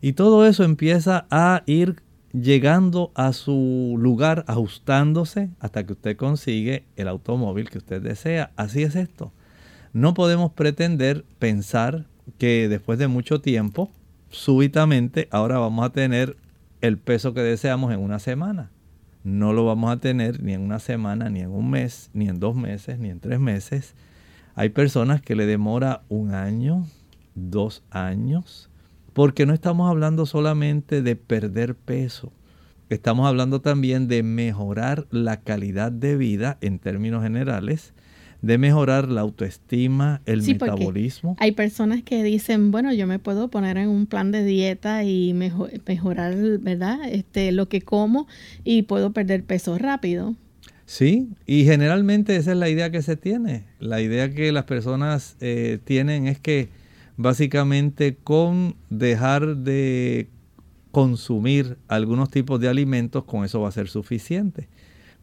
Y 0.00 0.14
todo 0.14 0.44
eso 0.44 0.64
empieza 0.64 1.26
a 1.30 1.62
ir 1.66 2.02
llegando 2.32 3.12
a 3.14 3.32
su 3.32 3.96
lugar, 3.98 4.44
ajustándose 4.48 5.50
hasta 5.60 5.86
que 5.86 5.92
usted 5.92 6.16
consigue 6.16 6.84
el 6.96 7.06
automóvil 7.06 7.70
que 7.70 7.78
usted 7.78 8.02
desea. 8.02 8.50
Así 8.56 8.82
es 8.82 8.96
esto. 8.96 9.32
No 9.92 10.12
podemos 10.12 10.52
pretender 10.52 11.24
pensar 11.38 12.06
que 12.38 12.68
después 12.68 12.98
de 12.98 13.06
mucho 13.06 13.40
tiempo, 13.40 13.92
súbitamente, 14.30 15.28
ahora 15.30 15.58
vamos 15.58 15.84
a 15.84 15.90
tener 15.90 16.36
el 16.80 16.98
peso 16.98 17.34
que 17.34 17.42
deseamos 17.42 17.92
en 17.92 18.00
una 18.00 18.18
semana. 18.18 18.71
No 19.24 19.52
lo 19.52 19.64
vamos 19.64 19.92
a 19.92 19.98
tener 19.98 20.42
ni 20.42 20.52
en 20.52 20.62
una 20.62 20.78
semana, 20.78 21.30
ni 21.30 21.40
en 21.40 21.50
un 21.50 21.70
mes, 21.70 22.10
ni 22.12 22.28
en 22.28 22.40
dos 22.40 22.56
meses, 22.56 22.98
ni 22.98 23.08
en 23.10 23.20
tres 23.20 23.38
meses. 23.38 23.94
Hay 24.54 24.70
personas 24.70 25.22
que 25.22 25.36
le 25.36 25.46
demora 25.46 26.02
un 26.08 26.34
año, 26.34 26.86
dos 27.34 27.84
años, 27.90 28.68
porque 29.12 29.46
no 29.46 29.54
estamos 29.54 29.88
hablando 29.88 30.26
solamente 30.26 31.02
de 31.02 31.16
perder 31.16 31.74
peso, 31.74 32.32
estamos 32.88 33.26
hablando 33.26 33.60
también 33.60 34.08
de 34.08 34.22
mejorar 34.22 35.06
la 35.10 35.38
calidad 35.38 35.92
de 35.92 36.16
vida 36.16 36.58
en 36.60 36.78
términos 36.78 37.22
generales, 37.22 37.94
de 38.42 38.58
mejorar 38.58 39.08
la 39.08 39.20
autoestima, 39.20 40.20
el 40.26 40.42
metabolismo. 40.42 41.36
Hay 41.38 41.52
personas 41.52 42.02
que 42.02 42.24
dicen, 42.24 42.72
bueno, 42.72 42.92
yo 42.92 43.06
me 43.06 43.20
puedo 43.20 43.48
poner 43.48 43.78
en 43.78 43.88
un 43.88 44.06
plan 44.06 44.32
de 44.32 44.44
dieta 44.44 45.04
y 45.04 45.32
mejorar, 45.32 46.34
¿verdad? 46.58 46.98
Este, 47.08 47.52
lo 47.52 47.68
que 47.68 47.80
como 47.80 48.26
y 48.64 48.82
puedo 48.82 49.12
perder 49.12 49.44
peso 49.44 49.78
rápido. 49.78 50.34
Sí, 50.86 51.28
y 51.46 51.64
generalmente 51.64 52.34
esa 52.36 52.50
es 52.50 52.58
la 52.58 52.68
idea 52.68 52.90
que 52.90 53.00
se 53.00 53.16
tiene. 53.16 53.64
La 53.78 54.00
idea 54.00 54.30
que 54.34 54.50
las 54.50 54.64
personas 54.64 55.36
eh, 55.40 55.78
tienen 55.84 56.26
es 56.26 56.40
que 56.40 56.68
básicamente 57.16 58.16
con 58.16 58.74
dejar 58.90 59.58
de 59.58 60.28
consumir 60.90 61.78
algunos 61.86 62.30
tipos 62.30 62.60
de 62.60 62.68
alimentos, 62.68 63.24
con 63.24 63.44
eso 63.44 63.60
va 63.60 63.68
a 63.68 63.72
ser 63.72 63.88
suficiente. 63.88 64.68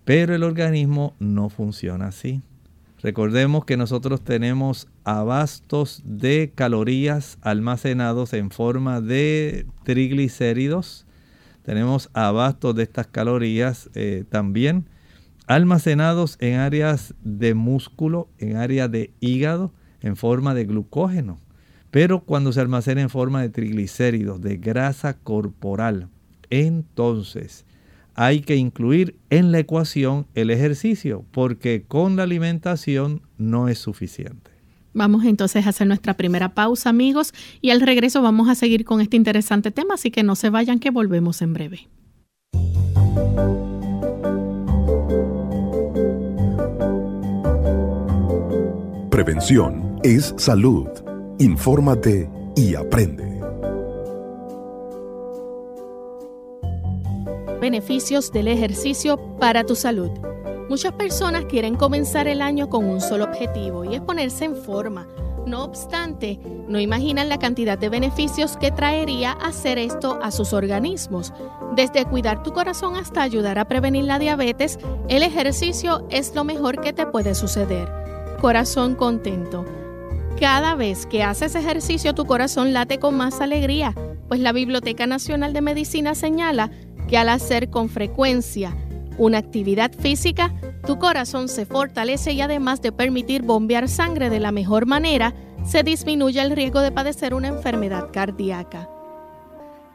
Pero 0.06 0.34
el 0.34 0.44
organismo 0.44 1.16
no 1.20 1.50
funciona 1.50 2.08
así. 2.08 2.42
Recordemos 3.02 3.64
que 3.64 3.78
nosotros 3.78 4.22
tenemos 4.22 4.88
abastos 5.06 6.02
de 6.04 6.52
calorías 6.54 7.38
almacenados 7.42 8.34
en 8.34 8.52
forma 8.52 9.00
de 9.00 9.66
triglicéridos. 9.84 11.06
Tenemos 11.64 12.10
abastos 12.14 12.76
de 12.76 12.84
estas 12.84 13.08
calorías 13.08 13.90
eh, 13.94 14.26
también 14.30 14.90
almacenados 15.48 16.38
en 16.42 16.60
áreas 16.60 17.16
de 17.24 17.56
músculo, 17.56 18.30
en 18.38 18.58
áreas 18.58 18.92
de 18.92 19.12
hígado, 19.20 19.74
en 20.02 20.16
forma 20.16 20.54
de 20.54 20.66
glucógeno. 20.66 21.40
Pero 21.90 22.20
cuando 22.20 22.52
se 22.52 22.62
almacena 22.62 23.02
en 23.02 23.10
forma 23.10 23.42
de 23.42 23.50
triglicéridos, 23.50 24.42
de 24.42 24.58
grasa 24.58 25.16
corporal, 25.16 26.10
entonces 26.52 27.66
hay 28.20 28.42
que 28.42 28.58
incluir 28.58 29.16
en 29.30 29.54
la 29.54 29.60
ecuación 29.60 30.28
el 30.36 30.50
ejercicio, 30.50 31.24
porque 31.32 31.86
con 31.88 32.18
la 32.18 32.24
alimentación 32.24 33.22
no 33.38 33.70
es 33.70 33.80
suficiente. 33.80 34.52
Vamos 34.94 35.24
entonces 35.24 35.66
a 35.66 35.70
hacer 35.70 35.88
nuestra 35.88 36.16
primera 36.16 36.54
pausa, 36.54 36.90
amigos, 36.90 37.34
y 37.62 37.70
al 37.70 37.80
regreso 37.80 38.22
vamos 38.22 38.50
a 38.50 38.56
seguir 38.56 38.84
con 38.84 39.00
este 39.00 39.16
interesante 39.16 39.72
tema, 39.72 39.94
así 39.94 40.12
que 40.12 40.24
no 40.24 40.36
se 40.36 40.50
vayan, 40.50 40.80
que 40.80 40.90
volvemos 40.90 41.42
en 41.42 41.54
breve. 41.54 41.88
Prevención 49.10 49.98
es 50.04 50.36
salud. 50.38 50.90
Infórmate 51.40 52.30
y 52.58 52.76
aprende. 52.76 53.39
Beneficios 57.60 58.32
del 58.32 58.48
ejercicio 58.48 59.18
para 59.38 59.66
tu 59.66 59.76
salud. 59.76 60.12
Muchas 60.70 60.94
personas 60.94 61.44
quieren 61.46 61.76
comenzar 61.76 62.28
el 62.28 62.42
año 62.42 62.70
con 62.70 62.86
un 62.86 63.02
solo 63.02 63.26
objetivo 63.26 63.84
y 63.84 63.96
es 63.96 64.02
ponerse 64.02 64.46
en 64.46 64.56
forma. 64.56 65.08
No 65.46 65.66
obstante, 65.66 66.40
no 66.70 66.80
imaginan 66.80 67.28
la 67.28 67.38
cantidad 67.38 67.78
de 67.78 67.90
beneficios 67.90 68.56
que 68.56 68.72
traería 68.72 69.32
hacer 69.34 69.78
esto 69.78 70.20
a 70.22 70.32
sus 70.32 70.54
organismos. 70.54 71.34
Desde 71.76 72.06
cuidar 72.06 72.44
tu 72.44 72.54
corazón 72.54 72.96
hasta 72.96 73.24
ayudar 73.24 73.60
a 73.60 73.68
prevenir 73.68 74.06
la 74.06 74.20
diabetes, 74.20 74.80
el 75.10 75.24
ejercicio 75.24 76.06
es 76.10 76.34
lo 76.36 76.46
mejor 76.46 76.80
que 76.80 76.94
te 76.94 77.08
puede 77.08 77.36
suceder. 77.36 77.92
Corazón 78.40 78.96
contento 78.96 79.66
Cada 80.40 80.76
vez 80.76 81.06
que 81.06 81.24
haces 81.24 81.56
ejercicio 81.56 82.14
tu 82.14 82.26
corazón 82.26 82.72
late 82.72 83.00
con 83.00 83.18
más 83.18 83.42
alegría, 83.42 83.94
pues 84.30 84.40
la 84.40 84.54
Biblioteca 84.54 85.08
Nacional 85.08 85.52
de 85.52 85.62
Medicina 85.62 86.16
señala 86.16 86.72
que 87.10 87.18
al 87.18 87.30
hacer 87.30 87.70
con 87.70 87.90
frecuencia 87.90 88.76
una 89.18 89.40
actividad 89.40 89.92
física, 89.92 90.54
tu 90.86 90.98
corazón 91.00 91.50
se 91.50 91.66
fortalece 91.66 92.32
y 92.32 92.42
además 92.42 92.82
de 92.82 92.92
permitir 92.92 93.42
bombear 93.42 93.90
sangre 93.90 94.30
de 94.30 94.40
la 94.40 94.52
mejor 94.52 94.86
manera, 94.86 95.34
se 95.66 95.84
disminuye 95.84 96.40
el 96.42 96.52
riesgo 96.52 96.82
de 96.82 96.92
padecer 96.92 97.34
una 97.34 97.50
enfermedad 97.50 98.10
cardíaca. 98.14 98.90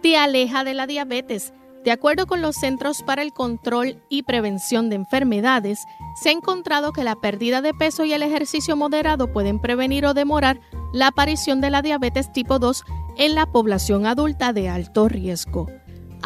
Te 0.02 0.16
aleja 0.16 0.64
de 0.64 0.74
la 0.74 0.86
diabetes. 0.86 1.54
De 1.84 1.90
acuerdo 1.90 2.26
con 2.26 2.40
los 2.42 2.56
Centros 2.56 3.02
para 3.02 3.22
el 3.22 3.32
Control 3.32 4.02
y 4.08 4.22
Prevención 4.22 4.88
de 4.88 4.96
Enfermedades, 4.96 5.78
se 6.20 6.30
ha 6.30 6.32
encontrado 6.32 6.92
que 6.92 7.04
la 7.04 7.16
pérdida 7.16 7.60
de 7.60 7.74
peso 7.74 8.04
y 8.04 8.12
el 8.12 8.22
ejercicio 8.22 8.76
moderado 8.76 9.32
pueden 9.32 9.60
prevenir 9.60 10.06
o 10.06 10.14
demorar 10.14 10.60
la 10.92 11.08
aparición 11.08 11.60
de 11.60 11.70
la 11.70 11.82
diabetes 11.82 12.32
tipo 12.32 12.58
2 12.58 12.84
en 13.16 13.34
la 13.34 13.46
población 13.46 14.06
adulta 14.06 14.52
de 14.52 14.68
alto 14.68 15.08
riesgo. 15.08 15.68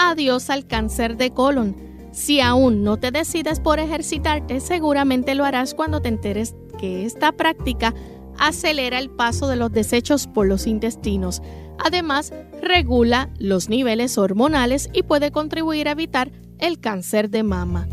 Adiós 0.01 0.49
al 0.49 0.65
cáncer 0.65 1.17
de 1.17 1.33
colon. 1.33 1.75
Si 2.13 2.41
aún 2.41 2.85
no 2.85 2.99
te 2.99 3.11
decides 3.11 3.59
por 3.59 3.81
ejercitarte, 3.81 4.61
seguramente 4.61 5.35
lo 5.35 5.45
harás 5.45 5.75
cuando 5.75 6.01
te 6.01 6.09
enteres 6.09 6.55
que 6.79 7.05
esta 7.05 7.33
práctica 7.33 7.95
acelera 8.39 9.01
el 9.01 9.11
paso 9.11 9.49
de 9.49 9.57
los 9.57 9.73
desechos 9.73 10.29
por 10.29 10.47
los 10.47 10.69
intestinos. 10.69 11.43
Además, 11.85 12.33
regula 12.63 13.31
los 13.41 13.69
niveles 13.69 14.19
hormonales 14.19 14.89
y 14.93 15.03
puede 15.03 15.33
contribuir 15.33 15.89
a 15.89 15.93
evitar 15.93 16.31
el 16.59 16.79
cáncer 16.79 17.29
de 17.29 17.43
mama. 17.43 17.89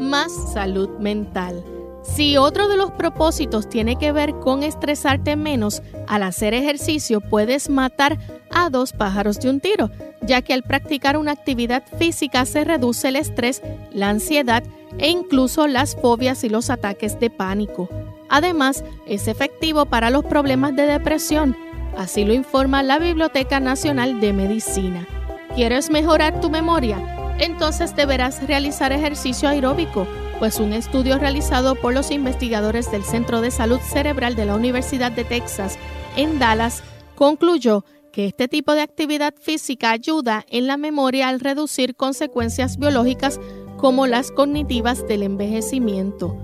Más 0.00 0.32
salud 0.54 0.88
mental. 0.98 1.62
Si 2.02 2.36
otro 2.36 2.68
de 2.68 2.76
los 2.76 2.90
propósitos 2.90 3.68
tiene 3.68 3.96
que 3.96 4.12
ver 4.12 4.34
con 4.34 4.62
estresarte 4.62 5.36
menos, 5.36 5.82
al 6.08 6.24
hacer 6.24 6.52
ejercicio 6.52 7.20
puedes 7.20 7.70
matar 7.70 8.18
a 8.50 8.70
dos 8.70 8.92
pájaros 8.92 9.38
de 9.38 9.48
un 9.48 9.60
tiro, 9.60 9.90
ya 10.20 10.42
que 10.42 10.52
al 10.52 10.64
practicar 10.64 11.16
una 11.16 11.32
actividad 11.32 11.84
física 11.98 12.44
se 12.44 12.64
reduce 12.64 13.08
el 13.08 13.16
estrés, 13.16 13.62
la 13.92 14.08
ansiedad 14.08 14.64
e 14.98 15.10
incluso 15.10 15.68
las 15.68 15.94
fobias 15.94 16.42
y 16.42 16.48
los 16.48 16.70
ataques 16.70 17.18
de 17.20 17.30
pánico. 17.30 17.88
Además, 18.28 18.84
es 19.06 19.28
efectivo 19.28 19.86
para 19.86 20.10
los 20.10 20.24
problemas 20.24 20.74
de 20.74 20.86
depresión, 20.86 21.56
así 21.96 22.24
lo 22.24 22.32
informa 22.32 22.82
la 22.82 22.98
Biblioteca 22.98 23.60
Nacional 23.60 24.20
de 24.20 24.32
Medicina. 24.32 25.06
¿Quieres 25.54 25.88
mejorar 25.88 26.40
tu 26.40 26.50
memoria? 26.50 26.98
Entonces 27.38 27.94
deberás 27.94 28.46
realizar 28.46 28.92
ejercicio 28.92 29.48
aeróbico 29.48 30.06
pues 30.42 30.58
un 30.58 30.72
estudio 30.72 31.20
realizado 31.20 31.76
por 31.76 31.94
los 31.94 32.10
investigadores 32.10 32.90
del 32.90 33.04
Centro 33.04 33.40
de 33.40 33.52
Salud 33.52 33.78
Cerebral 33.78 34.34
de 34.34 34.44
la 34.44 34.56
Universidad 34.56 35.12
de 35.12 35.22
Texas 35.22 35.78
en 36.16 36.40
Dallas 36.40 36.82
concluyó 37.14 37.84
que 38.12 38.26
este 38.26 38.48
tipo 38.48 38.72
de 38.72 38.80
actividad 38.80 39.34
física 39.40 39.92
ayuda 39.92 40.44
en 40.50 40.66
la 40.66 40.76
memoria 40.76 41.28
al 41.28 41.38
reducir 41.38 41.94
consecuencias 41.94 42.76
biológicas 42.76 43.38
como 43.76 44.08
las 44.08 44.32
cognitivas 44.32 45.06
del 45.06 45.22
envejecimiento. 45.22 46.36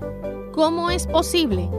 ¿Cómo 0.53 0.91
es 0.91 1.05
posible? 1.05 1.69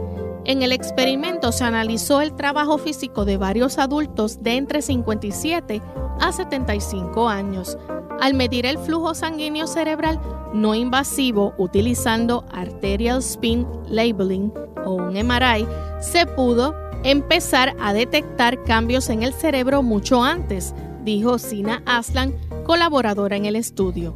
En 0.45 0.61
el 0.61 0.73
experimento 0.73 1.51
se 1.51 1.63
analizó 1.63 2.21
el 2.21 2.35
trabajo 2.35 2.77
físico 2.77 3.25
de 3.25 3.37
varios 3.37 3.79
adultos 3.79 4.43
de 4.43 4.57
entre 4.57 4.83
57 4.83 5.81
a 6.21 6.31
75 6.31 7.27
años. 7.27 7.77
Al 8.19 8.33
medir 8.33 8.65
el 8.65 8.77
flujo 8.77 9.13
sanguíneo 9.13 9.67
cerebral 9.67 10.19
no 10.53 10.75
invasivo 10.75 11.53
utilizando 11.57 12.45
arterial 12.51 13.19
spin 13.19 13.67
labeling 13.87 14.53
o 14.85 14.93
un 14.93 15.13
MRI, 15.13 15.67
se 15.99 16.25
pudo 16.25 16.75
empezar 17.03 17.75
a 17.81 17.93
detectar 17.93 18.63
cambios 18.63 19.09
en 19.09 19.23
el 19.23 19.33
cerebro 19.33 19.81
mucho 19.81 20.23
antes, 20.23 20.73
dijo 21.03 21.39
Sina 21.39 21.81
Aslan, 21.85 22.35
colaboradora 22.65 23.35
en 23.35 23.45
el 23.45 23.55
estudio. 23.55 24.15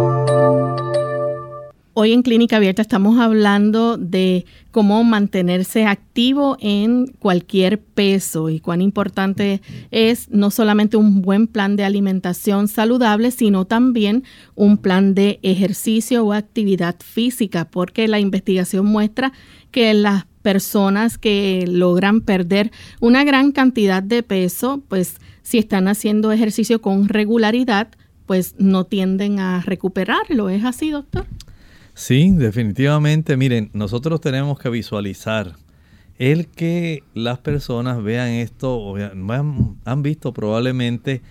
Hoy 1.93 2.13
en 2.13 2.21
Clínica 2.21 2.55
Abierta 2.55 2.81
estamos 2.81 3.19
hablando 3.19 3.97
de 3.97 4.45
cómo 4.71 5.03
mantenerse 5.03 5.85
activo 5.85 6.55
en 6.61 7.07
cualquier 7.19 7.81
peso 7.81 8.49
y 8.49 8.61
cuán 8.61 8.81
importante 8.81 9.61
es 9.91 10.29
no 10.29 10.51
solamente 10.51 10.95
un 10.95 11.21
buen 11.21 11.47
plan 11.47 11.75
de 11.75 11.83
alimentación 11.83 12.69
saludable, 12.69 13.29
sino 13.31 13.65
también 13.65 14.23
un 14.55 14.77
plan 14.77 15.13
de 15.15 15.41
ejercicio 15.43 16.23
o 16.23 16.31
actividad 16.31 16.95
física, 17.03 17.65
porque 17.69 18.07
la 18.07 18.21
investigación 18.21 18.85
muestra 18.85 19.33
que 19.71 19.93
las 19.93 20.23
personas 20.43 21.17
que 21.17 21.65
logran 21.67 22.21
perder 22.21 22.71
una 23.01 23.25
gran 23.25 23.51
cantidad 23.51 24.01
de 24.01 24.23
peso, 24.23 24.81
pues 24.87 25.17
si 25.41 25.57
están 25.57 25.89
haciendo 25.89 26.31
ejercicio 26.31 26.81
con 26.81 27.09
regularidad, 27.09 27.89
pues 28.27 28.55
no 28.57 28.85
tienden 28.85 29.39
a 29.41 29.59
recuperarlo. 29.59 30.47
¿Es 30.47 30.63
así, 30.63 30.89
doctor? 30.89 31.25
Sí, 32.01 32.31
definitivamente. 32.31 33.37
Miren, 33.37 33.69
nosotros 33.73 34.19
tenemos 34.21 34.57
que 34.57 34.71
visualizar 34.71 35.53
el 36.17 36.47
que 36.47 37.03
las 37.13 37.37
personas 37.37 38.01
vean 38.01 38.29
esto, 38.29 38.95
han 38.95 40.01
visto 40.01 40.33
probablemente 40.33 41.21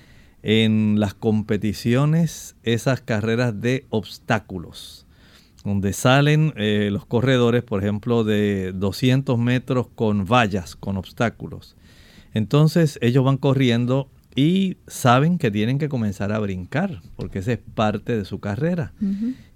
en 0.45 1.01
las 1.01 1.13
competiciones 1.13 2.55
esas 2.63 3.01
carreras 3.01 3.61
de 3.61 3.85
obstáculos, 3.91 5.09
donde 5.65 5.93
salen 5.93 6.55
eh, 6.57 6.91
los 6.93 7.05
corredores, 7.05 7.65
por 7.65 7.83
ejemplo, 7.83 8.23
de 8.23 8.71
200 8.73 9.37
metros 9.41 9.89
con 9.93 10.25
vallas, 10.25 10.77
con 10.77 10.97
obstáculos. 10.97 11.75
Entonces 12.33 12.97
ellos 13.03 13.25
van 13.25 13.39
corriendo 13.39 14.09
y 14.35 14.77
saben 14.87 15.39
que 15.39 15.51
tienen 15.51 15.79
que 15.79 15.89
comenzar 15.89 16.33
a 16.33 16.39
brincar, 16.39 17.01
porque 17.17 17.41
esa 17.41 17.53
es 17.53 17.59
parte 17.75 18.17
de 18.17 18.25
su 18.25 18.39
carrera. 18.41 18.93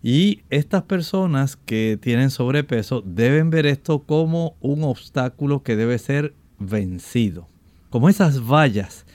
Y 0.03 0.43
estas 0.51 0.83
personas 0.83 1.57
que 1.57 1.99
tienen 2.01 2.31
sobrepeso 2.31 3.01
deben 3.03 3.51
ver 3.51 3.67
esto 3.67 4.01
como 4.01 4.57
un 4.61 4.83
obstáculo 4.83 5.63
que 5.63 5.77
debe 5.77 5.99
ser 5.99 6.35
vencido, 6.59 7.47
como 7.91 8.09
esas 8.09 8.41
vallas. 8.41 9.07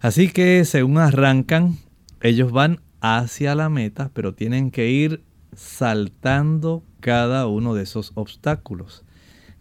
Así 0.00 0.28
que 0.28 0.64
según 0.64 0.98
arrancan, 0.98 1.76
ellos 2.20 2.50
van 2.50 2.80
hacia 3.00 3.54
la 3.54 3.68
meta, 3.68 4.10
pero 4.12 4.34
tienen 4.34 4.70
que 4.70 4.90
ir 4.90 5.22
saltando 5.54 6.82
cada 7.00 7.46
uno 7.46 7.74
de 7.74 7.84
esos 7.84 8.12
obstáculos, 8.14 9.04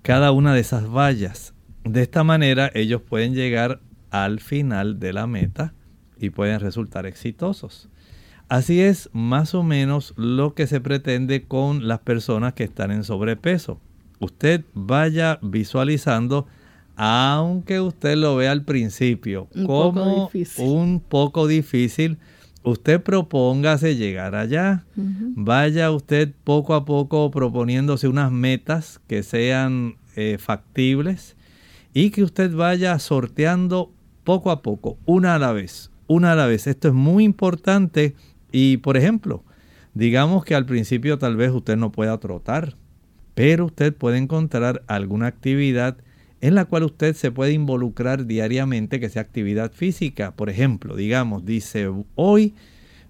cada 0.02 0.32
una 0.32 0.54
de 0.54 0.62
esas 0.62 0.90
vallas. 0.90 1.54
De 1.84 2.02
esta 2.02 2.24
manera 2.24 2.72
ellos 2.74 3.02
pueden 3.02 3.36
llegar 3.36 3.80
al 4.12 4.40
final 4.40 5.00
de 5.00 5.14
la 5.14 5.28
meta 5.28 5.74
y 6.18 6.30
pueden 6.30 6.60
resultar 6.60 7.06
exitosos. 7.06 7.90
Así 8.48 8.82
es 8.82 9.10
más 9.12 9.56
o 9.56 9.64
menos 9.64 10.14
lo 10.18 10.54
que 10.54 10.68
se 10.68 10.80
pretende 10.80 11.44
con 11.44 11.88
las 11.88 12.00
personas 12.00 12.54
que 12.54 12.64
están 12.64 12.92
en 12.92 13.04
sobrepeso. 13.04 13.80
Usted 14.20 14.64
vaya 14.74 15.40
visualizando, 15.42 16.46
aunque 16.96 17.80
usted 17.80 18.16
lo 18.16 18.36
vea 18.36 18.52
al 18.52 18.64
principio 18.64 19.48
como 19.66 20.30
un 20.58 21.00
poco 21.00 21.48
difícil, 21.48 22.20
usted 22.64 23.02
propóngase 23.02 23.96
llegar 23.96 24.36
allá. 24.36 24.86
Vaya 24.96 25.92
usted 25.92 26.32
poco 26.44 26.76
a 26.76 26.86
poco 26.86 27.32
proponiéndose 27.32 28.08
unas 28.08 28.32
metas 28.32 29.02
que 29.08 29.24
sean 29.24 29.96
eh, 30.16 30.38
factibles 30.40 31.36
y 31.94 32.12
que 32.12 32.24
usted 32.24 32.54
vaya 32.54 32.98
sorteando 33.00 33.92
poco 34.26 34.52
a 34.52 34.62
poco, 34.62 34.98
una 35.06 35.36
a 35.36 35.40
la 35.40 35.54
vez, 35.54 35.92
una 36.08 36.34
a 36.34 36.36
la 36.36 36.48
vez. 36.48 36.68
Esto 36.68 36.90
es 36.90 36.94
muy 36.94 37.24
importante 37.24 38.16
y, 38.52 38.78
por 38.78 38.98
ejemplo, 38.98 39.44
digamos 39.94 40.44
que 40.44 40.56
al 40.56 40.66
principio 40.66 41.18
tal 41.18 41.38
vez 41.38 41.52
usted 41.52 41.78
no 41.78 41.94
pueda 41.94 42.18
trotar, 42.18 42.76
pero 43.34 43.66
usted 43.66 43.94
puede 43.94 44.18
encontrar 44.18 44.84
alguna 44.88 45.28
actividad 45.28 45.98
en 46.42 46.56
la 46.56 46.66
cual 46.66 46.84
usted 46.84 47.16
se 47.16 47.32
puede 47.32 47.54
involucrar 47.54 48.26
diariamente, 48.26 49.00
que 49.00 49.10
sea 49.10 49.22
actividad 49.22 49.72
física. 49.72 50.36
Por 50.36 50.50
ejemplo, 50.50 50.96
digamos, 50.96 51.46
dice, 51.46 51.90
hoy 52.16 52.54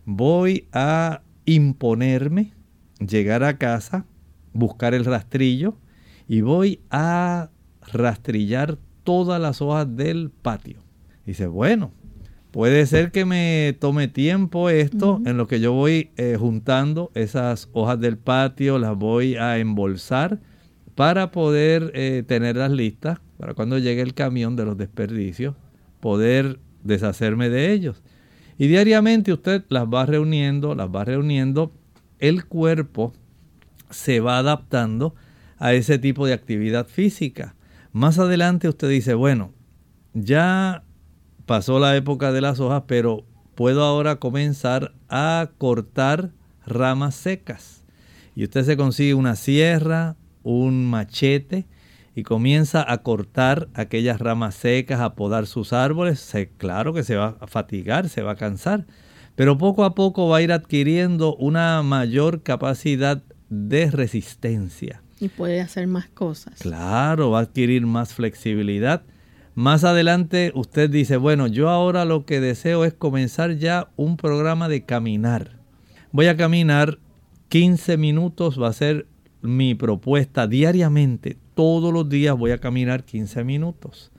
voy 0.06 0.68
a 0.72 1.22
imponerme, 1.46 2.54
llegar 3.00 3.44
a 3.44 3.58
casa, 3.58 4.06
buscar 4.54 4.94
el 4.94 5.06
rastrillo 5.06 5.76
y 6.28 6.42
voy 6.42 6.80
a 6.92 7.50
rastrillar 7.92 8.78
todas 9.04 9.42
las 9.42 9.62
hojas 9.62 9.96
del 9.96 10.30
patio. 10.30 10.85
Dice, 11.26 11.48
bueno, 11.48 11.92
puede 12.52 12.86
ser 12.86 13.12
que 13.12 13.26
me 13.26 13.76
tome 13.80 14.08
tiempo 14.08 14.70
esto 14.70 15.22
en 15.26 15.38
lo 15.38 15.48
que 15.48 15.60
yo 15.60 15.74
voy 15.74 16.12
eh, 16.18 16.38
juntando 16.40 17.12
esas 17.16 17.70
hojas 17.74 18.00
del 18.00 18.18
patio, 18.18 18.78
las 18.78 18.96
voy 18.96 19.36
a 19.36 19.58
embolsar 19.58 20.40
para 20.96 21.32
poder 21.32 21.92
eh, 21.94 22.24
tenerlas 22.26 22.72
listas 22.72 23.20
para 23.38 23.54
cuando 23.54 23.78
llegue 23.78 24.02
el 24.02 24.14
camión 24.14 24.56
de 24.56 24.66
los 24.66 24.78
desperdicios, 24.78 25.56
poder 26.00 26.60
deshacerme 26.84 27.50
de 27.50 27.74
ellos. 27.74 28.02
Y 28.58 28.68
diariamente 28.68 29.34
usted 29.34 29.66
las 29.68 29.86
va 29.86 30.06
reuniendo, 30.06 30.76
las 30.76 30.88
va 30.88 31.04
reuniendo, 31.04 31.74
el 32.20 32.46
cuerpo 32.46 33.14
se 33.90 34.22
va 34.22 34.38
adaptando 34.38 35.16
a 35.58 35.74
ese 35.74 36.00
tipo 36.00 36.26
de 36.26 36.34
actividad 36.34 36.88
física. 36.88 37.56
Más 37.92 38.18
adelante 38.20 38.70
usted 38.70 38.90
dice, 38.90 39.14
bueno, 39.14 39.52
ya 40.14 40.85
pasó 41.46 41.80
la 41.80 41.96
época 41.96 42.32
de 42.32 42.42
las 42.42 42.60
hojas, 42.60 42.84
pero 42.88 43.26
puedo 43.56 43.84
ahora 43.84 44.18
comenzar 44.18 44.94
a 45.10 45.50
cortar 45.58 46.32
ramas 46.66 47.16
secas. 47.16 47.84
Y 48.36 48.44
usted 48.44 48.64
se 48.64 48.78
consigue 48.78 49.14
una 49.14 49.36
sierra, 49.36 50.18
un 50.44 50.86
machete 50.90 51.68
y 52.16 52.24
comienza 52.24 52.86
a 52.90 53.00
cortar 53.00 53.70
aquellas 53.74 54.20
ramas 54.20 54.56
secas, 54.56 55.00
a 55.00 55.16
podar 55.16 55.48
sus 55.48 55.74
árboles. 55.74 56.34
claro 56.58 56.94
que 56.94 57.04
se 57.04 57.16
va 57.16 57.38
a 57.40 57.48
fatigar, 57.48 58.10
se 58.10 58.22
va 58.22 58.32
a 58.32 58.36
cansar, 58.36 58.86
pero 59.36 59.58
poco 59.58 59.84
a 59.84 59.96
poco 59.96 60.28
va 60.28 60.38
a 60.38 60.42
ir 60.42 60.52
adquiriendo 60.52 61.36
una 61.36 61.82
mayor 61.84 62.42
capacidad 62.42 63.22
de 63.50 63.92
resistencia. 63.92 65.02
Y 65.20 65.30
puede 65.30 65.62
hacer 65.62 65.88
más 65.88 66.08
cosas. 66.08 66.60
Claro, 66.60 67.32
va 67.32 67.40
a 67.40 67.44
adquirir 67.44 67.86
más 67.86 68.14
flexibilidad 68.14 69.04
más 69.56 69.84
adelante 69.84 70.52
usted 70.54 70.90
dice, 70.90 71.18
bueno, 71.18 71.48
yo 71.48 71.70
ahora 71.70 72.06
lo 72.06 72.26
que 72.26 72.40
deseo 72.40 72.86
es 72.86 72.94
comenzar 72.94 73.58
ya 73.58 73.90
un 73.96 74.18
programa 74.18 74.68
de 74.68 74.84
caminar. 74.84 75.58
Voy 76.12 76.28
a 76.28 76.38
caminar 76.38 77.00
15 77.50 77.98
minutos, 77.98 78.62
va 78.62 78.68
a 78.68 78.74
ser 78.74 79.08
mi 79.42 79.74
propuesta 79.74 80.48
diariamente. 80.48 81.38
Todos 81.54 81.94
los 81.94 82.10
días 82.10 82.38
voy 82.38 82.52
a 82.52 82.58
caminar 82.58 83.04
15 83.04 83.46
minutos. 83.46 84.12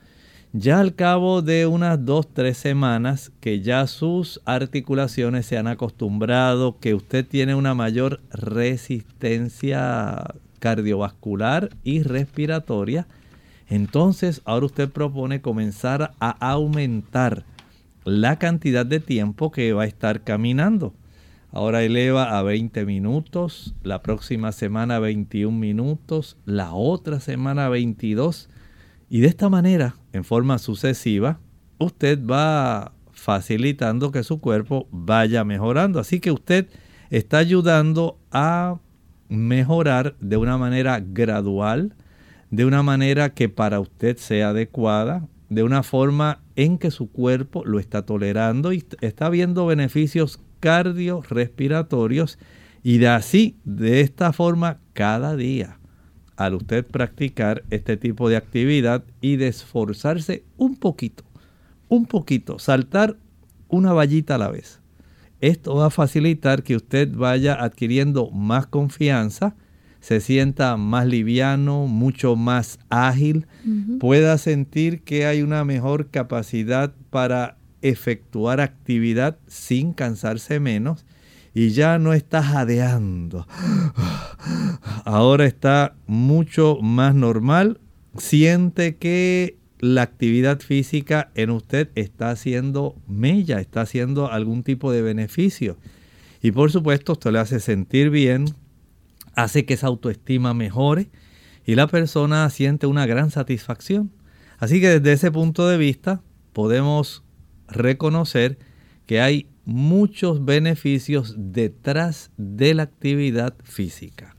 Ya 0.53 0.79
al 0.79 0.95
cabo 0.95 1.43
de 1.43 1.67
unas 1.67 2.03
2, 2.03 2.33
3 2.33 2.57
semanas 2.57 3.31
que 3.39 3.61
ya 3.61 3.85
sus 3.85 4.41
articulaciones 4.45 5.45
se 5.45 5.57
han 5.57 5.67
acostumbrado, 5.67 6.79
que 6.79 6.95
usted 6.95 7.27
tiene 7.27 7.53
una 7.53 7.75
mayor 7.75 8.21
resistencia 8.31 10.33
cardiovascular 10.59 11.69
y 11.83 12.01
respiratoria, 12.01 13.07
entonces, 13.69 14.41
ahora 14.45 14.67
usted 14.67 14.89
propone 14.89 15.41
comenzar 15.41 16.13
a 16.19 16.29
aumentar 16.51 17.43
la 18.05 18.39
cantidad 18.39 18.85
de 18.85 19.01
tiempo 19.01 19.51
que 19.51 19.73
va 19.73 19.83
a 19.83 19.87
estar 19.87 20.23
caminando. 20.23 20.93
Ahora 21.51 21.83
eleva 21.83 22.37
a 22.37 22.43
20 22.43 22.85
minutos, 22.85 23.75
la 23.83 24.01
próxima 24.01 24.51
semana 24.51 24.99
21 24.99 25.57
minutos, 25.57 26.37
la 26.45 26.73
otra 26.73 27.19
semana 27.19 27.67
22. 27.67 28.49
Y 29.09 29.19
de 29.19 29.27
esta 29.27 29.49
manera, 29.49 29.95
en 30.13 30.23
forma 30.23 30.59
sucesiva, 30.59 31.39
usted 31.77 32.19
va 32.25 32.93
facilitando 33.11 34.11
que 34.11 34.23
su 34.23 34.39
cuerpo 34.39 34.87
vaya 34.91 35.43
mejorando. 35.43 35.99
Así 35.99 36.19
que 36.19 36.31
usted 36.31 36.67
está 37.09 37.39
ayudando 37.39 38.19
a 38.31 38.79
mejorar 39.27 40.15
de 40.19 40.37
una 40.37 40.57
manera 40.57 41.01
gradual 41.01 41.93
de 42.51 42.65
una 42.65 42.83
manera 42.83 43.33
que 43.33 43.49
para 43.49 43.79
usted 43.79 44.17
sea 44.17 44.49
adecuada, 44.49 45.27
de 45.49 45.63
una 45.63 45.83
forma 45.83 46.41
en 46.55 46.77
que 46.77 46.91
su 46.91 47.11
cuerpo 47.11 47.63
lo 47.65 47.79
está 47.79 48.05
tolerando 48.05 48.73
y 48.73 48.83
está 49.01 49.29
viendo 49.29 49.65
beneficios 49.65 50.39
cardiorrespiratorios 50.59 52.37
y 52.83 52.99
de 52.99 53.09
así, 53.09 53.57
de 53.65 54.01
esta 54.01 54.33
forma, 54.33 54.79
cada 54.93 55.35
día, 55.35 55.79
al 56.35 56.53
usted 56.55 56.85
practicar 56.85 57.63
este 57.69 57.97
tipo 57.97 58.29
de 58.29 58.37
actividad 58.37 59.03
y 59.19 59.35
de 59.35 59.47
esforzarse 59.47 60.43
un 60.57 60.77
poquito, 60.77 61.23
un 61.89 62.05
poquito, 62.05 62.59
saltar 62.59 63.17
una 63.67 63.93
vallita 63.93 64.35
a 64.35 64.37
la 64.37 64.49
vez. 64.49 64.79
Esto 65.41 65.75
va 65.75 65.87
a 65.87 65.91
facilitar 65.91 66.63
que 66.63 66.75
usted 66.75 67.11
vaya 67.13 67.61
adquiriendo 67.61 68.31
más 68.31 68.67
confianza, 68.67 69.55
se 69.99 70.19
sienta 70.21 70.77
más 70.77 71.07
liviano, 71.07 71.87
mucho 71.87 72.35
más 72.35 72.79
ágil, 72.89 73.47
pueda 73.99 74.37
sentir 74.37 75.01
que 75.01 75.25
hay 75.25 75.41
una 75.41 75.63
mejor 75.65 76.09
capacidad 76.09 76.93
para 77.09 77.57
efectuar 77.81 78.59
actividad 78.59 79.37
sin 79.47 79.93
cansarse 79.93 80.59
menos 80.59 81.05
y 81.53 81.69
ya 81.69 81.97
no 81.97 82.13
está 82.13 82.43
jadeando. 82.43 83.47
Ahora 85.05 85.45
está 85.45 85.95
mucho 86.05 86.77
más 86.81 87.15
normal, 87.15 87.79
siente 88.17 88.95
que 88.95 89.57
la 89.79 90.03
actividad 90.03 90.59
física 90.59 91.31
en 91.35 91.49
usted 91.49 91.89
está 91.95 92.29
haciendo 92.29 92.95
mella, 93.07 93.59
está 93.59 93.81
haciendo 93.81 94.31
algún 94.31 94.63
tipo 94.63 94.91
de 94.91 95.01
beneficio. 95.01 95.77
Y 96.41 96.51
por 96.51 96.71
supuesto 96.71 97.13
esto 97.13 97.31
le 97.31 97.39
hace 97.39 97.59
sentir 97.59 98.09
bien, 98.09 98.45
hace 99.37 99.65
que 99.65 99.75
esa 99.75 99.87
autoestima 99.87 100.53
mejore 100.53 101.09
y 101.63 101.75
la 101.75 101.87
persona 101.87 102.49
siente 102.49 102.87
una 102.87 103.05
gran 103.05 103.29
satisfacción. 103.29 104.11
Así 104.57 104.81
que 104.81 104.99
desde 104.99 105.13
ese 105.13 105.31
punto 105.31 105.69
de 105.69 105.77
vista 105.77 106.21
podemos 106.53 107.23
reconocer 107.67 108.57
que 109.05 109.21
hay 109.21 109.47
muchos 109.63 110.43
beneficios 110.43 111.35
detrás 111.37 112.31
de 112.37 112.73
la 112.73 112.83
actividad 112.83 113.53
física. 113.63 114.35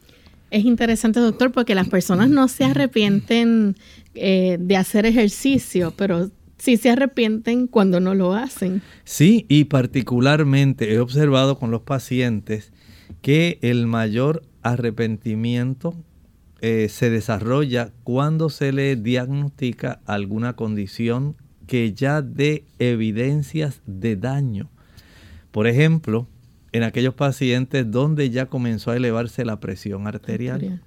Es 0.50 0.64
interesante, 0.64 1.20
doctor, 1.20 1.52
porque 1.52 1.76
las 1.76 1.88
personas 1.88 2.28
no 2.28 2.48
se 2.48 2.64
arrepienten 2.64 3.76
eh, 4.14 4.56
de 4.58 4.76
hacer 4.76 5.06
ejercicio, 5.06 5.94
pero 5.96 6.30
sí 6.56 6.76
se 6.76 6.90
arrepienten 6.90 7.68
cuando 7.68 8.00
no 8.00 8.14
lo 8.14 8.34
hacen. 8.34 8.82
Sí, 9.04 9.46
y 9.48 9.64
particularmente 9.64 10.92
he 10.92 10.98
observado 10.98 11.56
con 11.58 11.70
los 11.70 11.82
pacientes 11.82 12.72
que 13.22 13.58
el 13.62 13.86
mayor 13.86 14.42
arrepentimiento 14.72 15.94
eh, 16.60 16.88
se 16.88 17.10
desarrolla 17.10 17.92
cuando 18.02 18.50
se 18.50 18.72
le 18.72 18.96
diagnostica 18.96 20.00
alguna 20.06 20.54
condición 20.54 21.36
que 21.66 21.92
ya 21.92 22.22
dé 22.22 22.64
evidencias 22.78 23.80
de 23.86 24.16
daño. 24.16 24.70
Por 25.52 25.66
ejemplo, 25.66 26.26
en 26.72 26.82
aquellos 26.82 27.14
pacientes 27.14 27.90
donde 27.90 28.30
ya 28.30 28.46
comenzó 28.46 28.90
a 28.90 28.96
elevarse 28.96 29.44
la 29.44 29.60
presión 29.60 30.06
arterial. 30.06 30.82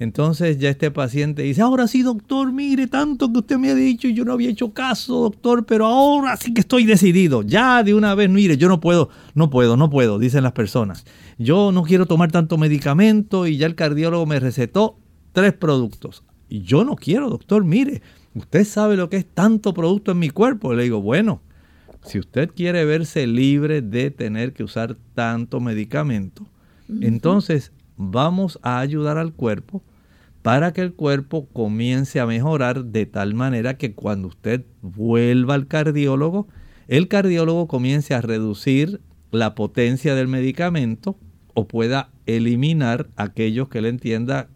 Entonces 0.00 0.58
ya 0.58 0.70
este 0.70 0.92
paciente 0.92 1.42
dice, 1.42 1.60
ahora 1.60 1.88
sí, 1.88 2.02
doctor, 2.02 2.52
mire, 2.52 2.86
tanto 2.86 3.32
que 3.32 3.40
usted 3.40 3.58
me 3.58 3.70
ha 3.70 3.74
dicho 3.74 4.06
y 4.06 4.14
yo 4.14 4.24
no 4.24 4.32
había 4.32 4.48
hecho 4.48 4.72
caso, 4.72 5.22
doctor, 5.22 5.66
pero 5.66 5.86
ahora 5.86 6.36
sí 6.36 6.54
que 6.54 6.60
estoy 6.60 6.84
decidido. 6.84 7.42
Ya 7.42 7.82
de 7.82 7.94
una 7.94 8.14
vez, 8.14 8.30
mire, 8.30 8.56
yo 8.56 8.68
no 8.68 8.78
puedo, 8.78 9.10
no 9.34 9.50
puedo, 9.50 9.76
no 9.76 9.90
puedo, 9.90 10.20
dicen 10.20 10.44
las 10.44 10.52
personas. 10.52 11.04
Yo 11.36 11.72
no 11.72 11.82
quiero 11.82 12.06
tomar 12.06 12.30
tanto 12.30 12.58
medicamento 12.58 13.48
y 13.48 13.56
ya 13.56 13.66
el 13.66 13.74
cardiólogo 13.74 14.24
me 14.24 14.38
recetó 14.38 14.98
tres 15.32 15.52
productos. 15.52 16.22
Y 16.48 16.62
yo 16.62 16.84
no 16.84 16.94
quiero, 16.94 17.28
doctor, 17.28 17.64
mire, 17.64 18.00
usted 18.34 18.64
sabe 18.64 18.96
lo 18.96 19.10
que 19.10 19.16
es 19.16 19.26
tanto 19.26 19.74
producto 19.74 20.12
en 20.12 20.20
mi 20.20 20.30
cuerpo. 20.30 20.74
Le 20.74 20.84
digo, 20.84 21.02
bueno, 21.02 21.40
si 22.04 22.20
usted 22.20 22.50
quiere 22.54 22.84
verse 22.84 23.26
libre 23.26 23.82
de 23.82 24.12
tener 24.12 24.52
que 24.52 24.62
usar 24.62 24.96
tanto 25.14 25.58
medicamento, 25.60 26.46
entonces 27.00 27.72
vamos 27.98 28.58
a 28.62 28.78
ayudar 28.78 29.18
al 29.18 29.34
cuerpo 29.34 29.82
para 30.42 30.72
que 30.72 30.80
el 30.80 30.94
cuerpo 30.94 31.46
comience 31.52 32.20
a 32.20 32.26
mejorar 32.26 32.86
de 32.86 33.04
tal 33.04 33.34
manera 33.34 33.76
que 33.76 33.92
cuando 33.92 34.28
usted 34.28 34.64
vuelva 34.80 35.54
al 35.54 35.66
cardiólogo, 35.66 36.48
el 36.86 37.08
cardiólogo 37.08 37.68
comience 37.68 38.14
a 38.14 38.22
reducir 38.22 39.02
la 39.30 39.54
potencia 39.54 40.14
del 40.14 40.28
medicamento 40.28 41.18
o 41.52 41.68
pueda 41.68 42.10
eliminar 42.24 43.08
aquellos 43.16 43.68
que 43.68 43.82
le 43.82 43.90
entienda 43.90 44.48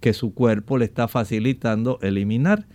que 0.00 0.14
su 0.14 0.34
cuerpo 0.34 0.78
le 0.78 0.86
está 0.86 1.06
facilitando 1.06 1.98
eliminar. 2.02 2.66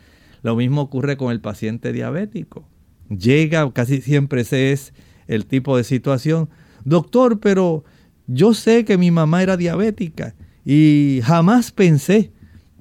Lo 0.44 0.56
mismo 0.56 0.82
ocurre 0.82 1.18
con 1.18 1.32
el 1.32 1.42
paciente 1.42 1.92
diabético. 1.92 2.68
Llega, 3.10 3.70
casi 3.74 4.02
siempre 4.02 4.42
ese 4.42 4.72
es 4.72 4.94
el 5.28 5.46
tipo 5.46 5.76
de 5.78 5.84
situación. 5.84 6.50
Doctor, 6.86 7.40
pero 7.40 7.84
yo 8.34 8.54
sé 8.54 8.86
que 8.86 8.98
mi 8.98 9.12
mamá 9.12 9.44
era 9.44 9.58
diabética 9.58 10.36
y 10.66 11.20
jamás 11.24 11.72
pensé 11.72 12.32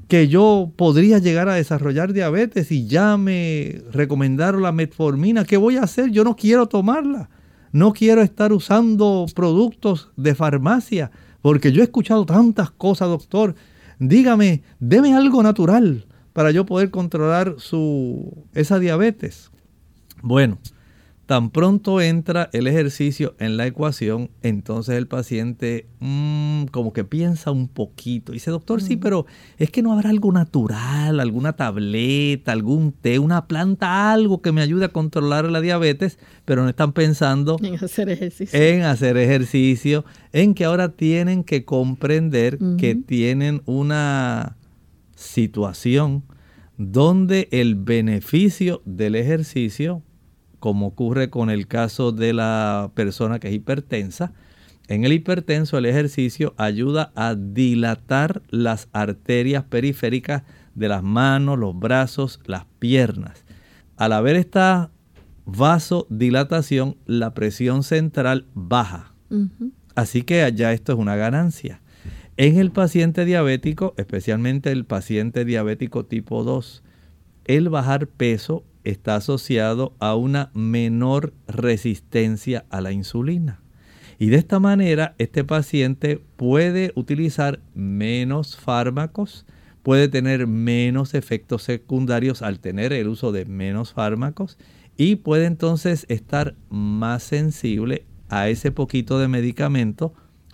que 0.09 0.29
yo 0.29 0.73
podría 0.77 1.19
llegar 1.19 1.49
a 1.49 1.55
desarrollar 1.55 2.13
diabetes 2.13 2.73
y 2.73 2.87
ya 2.87 3.17
me 3.17 3.83
recomendaron 3.93 4.63
la 4.63 4.73
metformina. 4.73 5.45
¿Qué 5.45 5.57
voy 5.57 5.77
a 5.77 5.83
hacer? 5.83 6.11
Yo 6.11 6.25
no 6.25 6.35
quiero 6.37 6.67
tomarla. 6.67 7.31
No 7.73 7.93
quiero 7.93 8.21
estar 8.21 8.53
usando 8.53 9.27
productos 9.35 10.11
de 10.17 10.35
farmacia 10.35 11.13
porque 11.43 11.73
yo 11.73 11.81
he 11.81 11.85
escuchado 11.85 12.27
tantas 12.27 12.71
cosas, 12.71 13.09
doctor. 13.09 13.55
Dígame, 13.99 14.63
deme 14.81 15.15
algo 15.15 15.43
natural 15.43 16.07
para 16.33 16.51
yo 16.51 16.67
poder 16.67 16.91
controlar 16.91 17.55
su, 17.59 18.47
esa 18.55 18.79
diabetes. 18.79 19.51
Bueno, 20.23 20.59
Tan 21.31 21.51
pronto 21.51 22.01
entra 22.01 22.51
el 22.53 22.67
ejercicio 22.67 23.37
en 23.39 23.57
la 23.57 23.65
ecuación, 23.65 24.33
entonces 24.43 24.97
el 24.97 25.07
paciente 25.07 25.87
mm, 26.01 26.65
como 26.73 26.93
que 26.93 27.05
piensa 27.05 27.53
un 27.53 27.69
poquito. 27.69 28.33
Dice, 28.33 28.51
doctor, 28.51 28.83
sí, 28.83 28.97
pero 28.97 29.27
es 29.57 29.71
que 29.71 29.81
no 29.81 29.93
habrá 29.93 30.11
algo 30.11 30.33
natural, 30.33 31.21
alguna 31.21 31.53
tableta, 31.53 32.51
algún 32.51 32.91
té, 32.91 33.21
una 33.21 33.47
planta, 33.47 34.11
algo 34.13 34.43
que 34.43 34.51
me 34.51 34.61
ayude 34.61 34.87
a 34.87 34.89
controlar 34.89 35.49
la 35.49 35.61
diabetes, 35.61 36.19
pero 36.45 36.65
no 36.65 36.69
están 36.69 36.93
pensando 36.93 37.59
en 37.63 37.77
hacer 37.77 38.09
ejercicio. 38.09 38.61
En 38.61 38.83
hacer 38.83 39.17
ejercicio, 39.17 40.05
en 40.33 40.53
que 40.53 40.65
ahora 40.65 40.97
tienen 40.97 41.45
que 41.45 41.65
comprender 41.65 42.59
que 42.77 42.97
tienen 42.97 43.63
una 43.67 44.57
situación 45.15 46.25
donde 46.77 47.47
el 47.53 47.77
beneficio 47.77 48.83
del 48.85 49.15
ejercicio 49.15 50.03
como 50.61 50.87
ocurre 50.87 51.31
con 51.31 51.51
el 51.51 51.67
caso 51.67 52.13
de 52.13 52.33
la 52.33 52.93
persona 52.95 53.41
que 53.41 53.49
es 53.49 53.55
hipertensa. 53.55 54.33
En 54.87 55.05
el 55.05 55.13
hipertenso 55.13 55.79
el 55.79 55.87
ejercicio 55.87 56.55
ayuda 56.57 57.13
a 57.15 57.35
dilatar 57.35 58.43
las 58.51 58.89
arterias 58.93 59.65
periféricas 59.65 60.43
de 60.75 60.89
las 60.89 61.03
manos, 61.03 61.59
los 61.59 61.79
brazos, 61.79 62.41
las 62.45 62.67
piernas. 62.79 63.45
Al 63.97 64.13
haber 64.13 64.37
esta 64.37 64.91
vasodilatación, 65.47 66.97
la 67.07 67.35
presión 67.35 67.83
central 67.83 68.47
baja. 68.55 69.15
Así 69.95 70.23
que 70.23 70.43
allá 70.43 70.73
esto 70.73 70.93
es 70.93 70.99
una 70.99 71.17
ganancia. 71.17 71.81
En 72.37 72.59
el 72.59 72.71
paciente 72.71 73.25
diabético, 73.25 73.95
especialmente 73.97 74.73
el 74.73 74.85
paciente 74.85 75.45
diabético 75.45 76.07
tipo 76.07 76.43
2, 76.43 76.83
el 77.45 77.69
bajar 77.69 78.07
peso 78.07 78.65
está 78.85 79.17
asociado 79.17 79.95
a 79.99 80.15
una 80.15 80.51
menor 80.55 81.33
resistencia 81.47 82.65
a 82.71 82.81
la 82.81 82.93
insulina. 82.93 83.61
Y 84.19 84.29
de 84.29 84.37
esta 84.37 84.59
manera 84.59 85.15
este 85.19 85.45
paciente 85.45 86.23
puede 86.37 86.93
utilizar 86.95 87.61
menos 87.75 88.57
fármacos, 88.57 89.47
puede 89.83 90.09
tener 90.09 90.47
menos 90.47 91.15
efectos 91.15 91.63
secundarios 91.63 92.43
al 92.43 92.61
tener 92.61 92.93
el 92.93 93.09
uso 93.09 93.33
de 93.33 93.47
menos 93.47 93.93
fármacos 93.93 94.59
y 94.97 95.17
puede 95.17 95.47
entonces 95.47 96.05
estar 96.11 96.55
más 96.69 97.23
sensible 97.23 98.05
a 98.29 98.51
ese 98.51 98.71
poquito 98.71 99.19
de 99.19 99.29
medicamento 99.29 100.13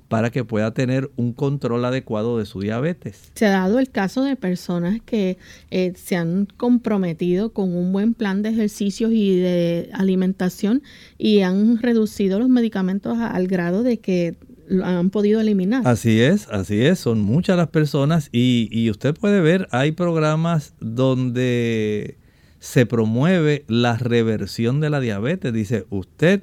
para 0.09 0.31
que 0.31 0.45
pueda 0.45 0.73
tener 0.73 1.11
un 1.17 1.33
control 1.33 1.85
adecuado 1.85 2.39
de 2.39 2.47
su 2.47 2.61
diabetes. 2.61 3.31
Se 3.35 3.47
ha 3.47 3.51
dado 3.51 3.79
el 3.79 3.91
caso 3.91 4.23
de 4.23 4.37
personas 4.37 5.01
que 5.05 5.39
eh, 5.71 5.93
se 5.97 6.17
han 6.17 6.47
comprometido 6.57 7.53
con 7.53 7.75
un 7.75 7.93
buen 7.93 8.15
plan 8.15 8.43
de 8.43 8.51
ejercicios 8.51 9.13
y 9.13 9.37
de 9.39 9.91
alimentación 9.93 10.83
y 11.19 11.41
han 11.41 11.79
reducido 11.79 12.39
los 12.39 12.49
medicamentos 12.49 13.19
al 13.19 13.47
grado 13.49 13.83
de 13.83 13.99
que 13.99 14.37
lo 14.69 14.85
han 14.85 15.11
podido 15.11 15.41
eliminar. 15.41 15.87
Así 15.87 16.21
es, 16.21 16.49
así 16.49 16.83
es, 16.83 16.99
son 16.99 17.21
muchas 17.21 17.57
las 17.57 17.69
personas 17.69 18.29
y, 18.33 18.69
y 18.73 18.91
usted 18.91 19.15
puede 19.15 19.41
ver, 19.41 19.69
hay 19.71 19.93
programas 19.93 20.75
donde 20.81 22.19
se 22.59 22.87
promueve 22.87 23.65
la 23.69 23.97
reversión 23.97 24.81
de 24.81 24.91
la 24.91 25.01
diabetes. 25.01 25.53
Dice, 25.53 25.87
usted 25.91 26.43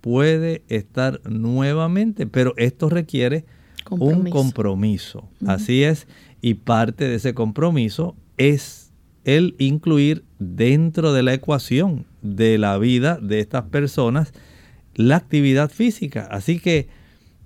puede 0.00 0.62
estar 0.68 1.20
nuevamente, 1.28 2.26
pero 2.26 2.54
esto 2.56 2.88
requiere 2.88 3.44
un 3.90 4.30
compromiso. 4.30 5.28
Así 5.46 5.82
es, 5.82 6.06
y 6.40 6.54
parte 6.54 7.08
de 7.08 7.16
ese 7.16 7.34
compromiso 7.34 8.16
es 8.36 8.90
el 9.24 9.54
incluir 9.58 10.24
dentro 10.38 11.12
de 11.12 11.22
la 11.22 11.34
ecuación 11.34 12.06
de 12.22 12.58
la 12.58 12.78
vida 12.78 13.18
de 13.20 13.40
estas 13.40 13.64
personas 13.64 14.32
la 14.94 15.16
actividad 15.16 15.70
física. 15.70 16.28
Así 16.30 16.58
que 16.58 16.88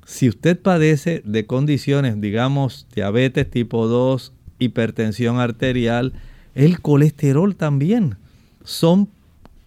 si 0.06 0.28
usted 0.28 0.60
padece 0.60 1.22
de 1.24 1.46
condiciones, 1.46 2.20
digamos, 2.20 2.86
diabetes 2.94 3.50
tipo 3.50 3.86
2, 3.86 4.32
hipertensión 4.58 5.38
arterial, 5.38 6.12
el 6.54 6.80
colesterol 6.80 7.56
también, 7.56 8.16
son 8.62 9.08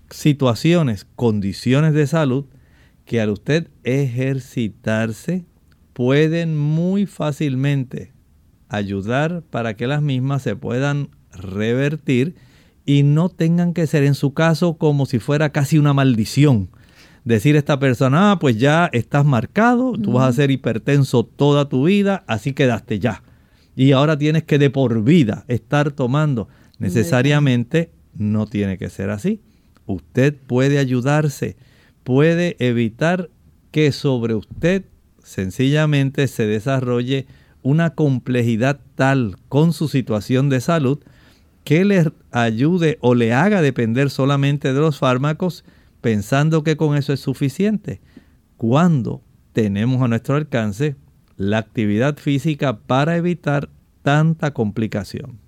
situaciones, 0.10 1.06
condiciones 1.16 1.94
de 1.94 2.08
salud 2.08 2.46
que 3.08 3.22
al 3.22 3.30
usted 3.30 3.70
ejercitarse 3.84 5.46
pueden 5.94 6.56
muy 6.56 7.08
fácilmente 7.08 8.12
ayudar 8.68 9.44
para 9.50 9.76
que 9.76 9.88
las 9.88 10.02
mismas 10.02 10.44
se 10.44 10.56
puedan 10.56 11.10
revertir 11.32 12.36
y 12.86 13.04
no 13.04 13.30
tengan 13.30 13.74
que 13.74 13.88
ser 13.88 14.04
en 14.04 14.14
su 14.14 14.34
caso 14.34 14.78
como 14.78 15.06
si 15.06 15.20
fuera 15.20 15.52
casi 15.52 15.78
una 15.78 15.94
maldición. 15.94 16.70
Decir 17.24 17.56
a 17.56 17.60
esta 17.60 17.80
persona, 17.80 18.32
ah, 18.32 18.40
pues 18.40 18.58
ya 18.58 18.90
estás 18.92 19.26
marcado, 19.26 19.94
tú 19.94 20.14
vas 20.14 20.30
a 20.30 20.34
ser 20.34 20.52
hipertenso 20.52 21.26
toda 21.26 21.68
tu 21.68 21.86
vida, 21.86 22.24
así 22.28 22.54
quedaste 22.54 23.00
ya. 23.00 23.24
Y 23.76 23.94
ahora 23.94 24.18
tienes 24.18 24.44
que 24.44 24.60
de 24.60 24.70
por 24.70 25.04
vida 25.04 25.46
estar 25.48 25.92
tomando. 25.92 26.48
Necesariamente 26.78 27.92
no 28.14 28.48
tiene 28.48 28.78
que 28.78 28.90
ser 28.90 29.10
así. 29.10 29.42
Usted 29.86 30.36
puede 30.36 30.80
ayudarse 30.80 31.58
puede 32.08 32.56
evitar 32.60 33.30
que 33.70 33.92
sobre 33.92 34.34
usted 34.34 34.86
sencillamente 35.22 36.30
se 36.30 36.48
desarrolle 36.48 37.28
una 37.64 37.96
complejidad 37.96 38.80
tal 38.96 39.36
con 39.50 39.74
su 39.74 39.90
situación 39.90 40.48
de 40.48 40.62
salud 40.62 41.00
que 41.66 41.84
le 41.84 42.10
ayude 42.32 42.98
o 43.02 43.14
le 43.14 43.34
haga 43.34 43.62
depender 43.62 44.10
solamente 44.10 44.72
de 44.72 44.80
los 44.80 45.00
fármacos 45.00 45.66
pensando 46.00 46.64
que 46.64 46.78
con 46.78 46.96
eso 46.96 47.12
es 47.12 47.20
suficiente. 47.20 48.00
Cuando 48.56 49.22
tenemos 49.52 50.02
a 50.02 50.08
nuestro 50.08 50.36
alcance 50.36 50.96
la 51.36 51.58
actividad 51.58 52.16
física 52.16 52.80
para 52.80 53.18
evitar 53.18 53.68
tanta 54.02 54.54
complicación. 54.54 55.40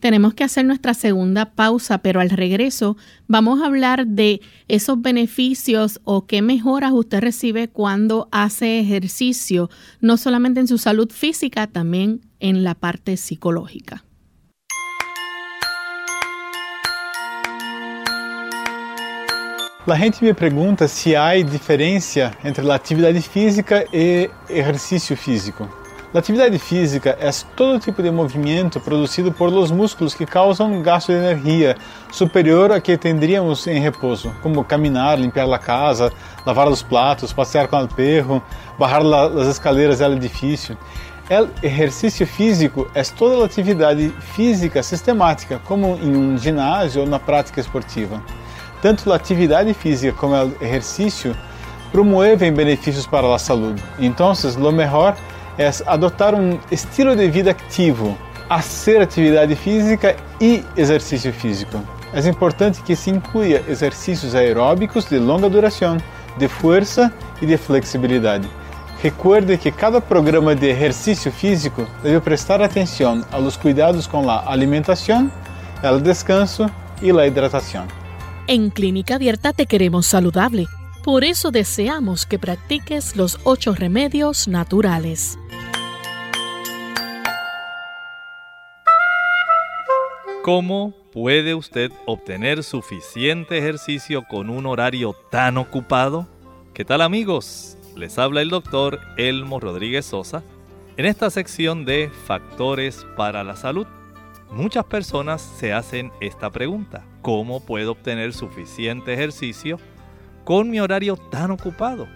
Tenemos 0.00 0.34
que 0.34 0.44
hacer 0.44 0.64
nuestra 0.64 0.94
segunda 0.94 1.46
pausa, 1.46 1.98
pero 1.98 2.20
al 2.20 2.30
regreso 2.30 2.96
vamos 3.26 3.60
a 3.60 3.66
hablar 3.66 4.06
de 4.06 4.40
esos 4.68 5.02
beneficios 5.02 6.00
o 6.04 6.26
qué 6.26 6.40
mejoras 6.40 6.92
usted 6.92 7.20
recibe 7.20 7.68
cuando 7.68 8.28
hace 8.30 8.78
ejercicio, 8.78 9.70
no 10.00 10.16
solamente 10.16 10.60
en 10.60 10.68
su 10.68 10.78
salud 10.78 11.10
física, 11.10 11.66
también 11.66 12.20
en 12.38 12.62
la 12.62 12.74
parte 12.74 13.16
psicológica. 13.16 14.04
La 19.86 19.96
gente 19.96 20.18
me 20.20 20.34
pregunta 20.34 20.86
si 20.86 21.14
hay 21.14 21.42
diferencia 21.42 22.38
entre 22.44 22.62
la 22.62 22.74
actividad 22.74 23.14
física 23.22 23.84
y 23.90 24.28
ejercicio 24.50 25.16
físico. 25.16 25.66
La 26.14 26.20
atividade 26.20 26.58
física 26.58 27.18
é 27.20 27.30
todo 27.54 27.78
tipo 27.78 28.02
de 28.02 28.10
movimento 28.10 28.80
produzido 28.80 29.30
por 29.30 29.52
los 29.52 29.70
músculos 29.70 30.14
que 30.14 30.24
causam 30.24 30.80
gasto 30.80 31.12
de 31.12 31.18
energia 31.18 31.76
superior 32.10 32.72
a 32.72 32.80
que 32.80 32.96
tendríamos 32.96 33.66
em 33.66 33.78
repouso, 33.78 34.34
como 34.42 34.64
caminhar, 34.64 35.18
limpar 35.18 35.52
a 35.52 35.58
casa, 35.58 36.10
lavar 36.46 36.66
os 36.66 36.82
pratos, 36.82 37.30
passear 37.30 37.68
com 37.68 37.82
o 37.82 37.88
perro, 37.88 38.42
barrar 38.78 39.02
as 39.38 39.48
escaleras 39.48 39.98
do 39.98 40.14
edifício. 40.14 40.78
O 41.30 41.66
exercício 41.66 42.26
físico 42.26 42.90
é 42.94 43.02
toda 43.02 43.42
a 43.42 43.44
atividade 43.44 44.08
física 44.34 44.82
sistemática, 44.82 45.60
como 45.66 45.98
em 46.02 46.16
um 46.16 46.38
ginásio 46.38 47.02
ou 47.02 47.06
na 47.06 47.18
prática 47.18 47.60
esportiva. 47.60 48.22
Tanto 48.80 49.12
a 49.12 49.16
atividade 49.16 49.74
física 49.74 50.14
como 50.14 50.34
o 50.34 50.56
exercício 50.58 51.36
promovem 51.92 52.50
benefícios 52.50 53.06
para 53.06 53.34
a 53.34 53.38
saúde. 53.38 53.82
Então, 53.98 54.32
o 54.32 54.72
melhor 54.72 55.14
é 55.14 55.37
adotar 55.86 56.34
um 56.34 56.58
estilo 56.70 57.16
de 57.16 57.28
vida 57.28 57.50
ativo, 57.50 58.16
fazer 58.48 59.02
atividade 59.02 59.54
física 59.56 60.16
e 60.40 60.64
exercício 60.76 61.32
físico. 61.32 61.82
É 62.12 62.26
importante 62.26 62.82
que 62.82 62.96
se 62.96 63.10
inclua 63.10 63.46
exercícios 63.46 64.34
aeróbicos 64.34 65.04
de 65.04 65.18
longa 65.18 65.48
duração, 65.48 65.98
de 66.38 66.48
força 66.48 67.12
e 67.42 67.46
de 67.46 67.56
flexibilidade. 67.56 68.48
Recuerde 69.02 69.56
que 69.58 69.70
cada 69.70 70.00
programa 70.00 70.54
de 70.54 70.70
exercício 70.70 71.30
físico 71.30 71.86
deve 72.02 72.20
prestar 72.20 72.62
atenção 72.62 73.24
aos 73.30 73.56
cuidados 73.56 74.06
com 74.06 74.28
a 74.28 74.50
alimentação, 74.50 75.30
o 75.82 76.00
descanso 76.00 76.68
e 77.02 77.10
a 77.10 77.26
hidratação. 77.26 77.86
Em 78.48 78.70
Clínica 78.70 79.16
Abierta 79.16 79.52
te 79.52 79.66
queremos 79.66 80.06
saludable. 80.06 80.66
Por 81.04 81.22
eso 81.22 81.50
deseamos 81.50 82.24
que 82.24 82.38
practiques 82.38 83.14
los 83.14 83.38
ocho 83.44 83.72
remedios 83.72 84.46
naturales. 84.46 85.38
¿Cómo 90.48 90.94
puede 91.12 91.54
usted 91.54 91.92
obtener 92.06 92.64
suficiente 92.64 93.58
ejercicio 93.58 94.24
con 94.26 94.48
un 94.48 94.64
horario 94.64 95.14
tan 95.30 95.58
ocupado? 95.58 96.26
¿Qué 96.72 96.86
tal 96.86 97.02
amigos? 97.02 97.76
Les 97.96 98.18
habla 98.18 98.40
el 98.40 98.48
doctor 98.48 98.98
Elmo 99.18 99.60
Rodríguez 99.60 100.06
Sosa 100.06 100.42
en 100.96 101.04
esta 101.04 101.28
sección 101.28 101.84
de 101.84 102.10
Factores 102.24 103.06
para 103.14 103.44
la 103.44 103.56
Salud. 103.56 103.86
Muchas 104.50 104.86
personas 104.86 105.42
se 105.42 105.74
hacen 105.74 106.12
esta 106.18 106.48
pregunta. 106.48 107.04
¿Cómo 107.20 107.60
puedo 107.60 107.92
obtener 107.92 108.32
suficiente 108.32 109.12
ejercicio 109.12 109.78
con 110.44 110.70
mi 110.70 110.80
horario 110.80 111.18
tan 111.18 111.50
ocupado? 111.50 112.08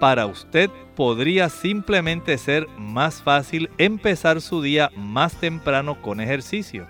Para 0.00 0.26
usted 0.26 0.70
podría 0.96 1.48
simplemente 1.48 2.36
ser 2.36 2.66
más 2.78 3.22
fácil 3.22 3.70
empezar 3.78 4.40
su 4.40 4.60
día 4.60 4.90
más 4.96 5.36
temprano 5.36 6.02
con 6.02 6.20
ejercicio 6.20 6.88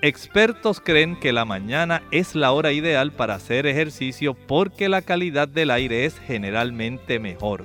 Expertos 0.00 0.80
creen 0.80 1.16
que 1.18 1.32
la 1.32 1.44
mañana 1.44 2.02
es 2.12 2.36
la 2.36 2.52
hora 2.52 2.70
ideal 2.70 3.10
para 3.10 3.34
hacer 3.34 3.66
ejercicio 3.66 4.34
porque 4.34 4.88
la 4.88 5.02
calidad 5.02 5.48
del 5.48 5.72
aire 5.72 6.04
es 6.04 6.16
generalmente 6.20 7.18
mejor. 7.18 7.64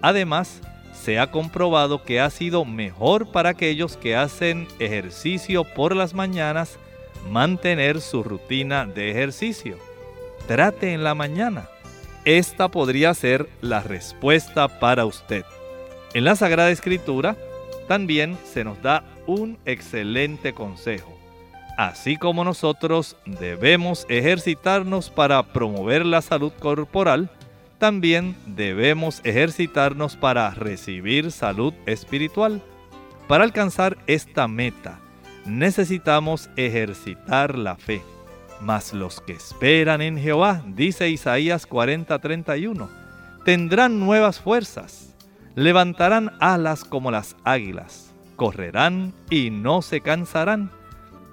Además, 0.00 0.60
se 0.92 1.18
ha 1.18 1.32
comprobado 1.32 2.04
que 2.04 2.20
ha 2.20 2.30
sido 2.30 2.64
mejor 2.64 3.32
para 3.32 3.48
aquellos 3.50 3.96
que 3.96 4.14
hacen 4.14 4.68
ejercicio 4.78 5.64
por 5.64 5.96
las 5.96 6.14
mañanas 6.14 6.78
mantener 7.28 8.00
su 8.00 8.22
rutina 8.22 8.86
de 8.86 9.10
ejercicio. 9.10 9.78
Trate 10.46 10.92
en 10.92 11.02
la 11.02 11.16
mañana. 11.16 11.68
Esta 12.24 12.68
podría 12.68 13.12
ser 13.14 13.48
la 13.62 13.80
respuesta 13.80 14.78
para 14.78 15.06
usted. 15.06 15.44
En 16.14 16.22
la 16.22 16.36
Sagrada 16.36 16.70
Escritura 16.70 17.36
también 17.88 18.38
se 18.44 18.62
nos 18.62 18.80
da 18.80 19.02
un 19.26 19.58
excelente 19.64 20.52
consejo 20.52 21.17
así 21.78 22.16
como 22.16 22.42
nosotros 22.42 23.16
debemos 23.24 24.04
ejercitarnos 24.08 25.10
para 25.10 25.40
promover 25.44 26.04
la 26.04 26.20
salud 26.22 26.52
corporal, 26.58 27.30
también 27.78 28.34
debemos 28.46 29.20
ejercitarnos 29.22 30.16
para 30.16 30.50
recibir 30.50 31.30
salud 31.30 31.72
espiritual. 31.86 32.60
Para 33.28 33.44
alcanzar 33.44 33.96
esta 34.08 34.48
meta, 34.48 34.98
necesitamos 35.46 36.50
ejercitar 36.56 37.56
la 37.56 37.76
fe. 37.76 38.02
Mas 38.60 38.92
los 38.92 39.20
que 39.20 39.34
esperan 39.34 40.02
en 40.02 40.18
Jehová, 40.18 40.64
dice 40.66 41.08
Isaías 41.08 41.64
40:31, 41.64 42.88
tendrán 43.44 44.00
nuevas 44.00 44.40
fuerzas, 44.40 45.14
levantarán 45.54 46.32
alas 46.40 46.82
como 46.82 47.12
las 47.12 47.36
águilas, 47.44 48.12
correrán 48.34 49.14
y 49.30 49.50
no 49.50 49.80
se 49.80 50.00
cansarán 50.00 50.72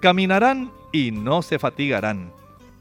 Caminarán 0.06 0.72
y 0.92 1.10
no 1.10 1.42
se 1.42 1.58
fatigarán. 1.58 2.32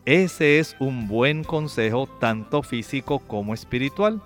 Ese 0.04 0.58
es 0.58 0.76
un 0.78 1.08
buen 1.08 1.42
consejo 1.42 2.06
tanto 2.20 2.62
físico 2.62 3.18
como 3.18 3.54
espiritual. 3.54 4.20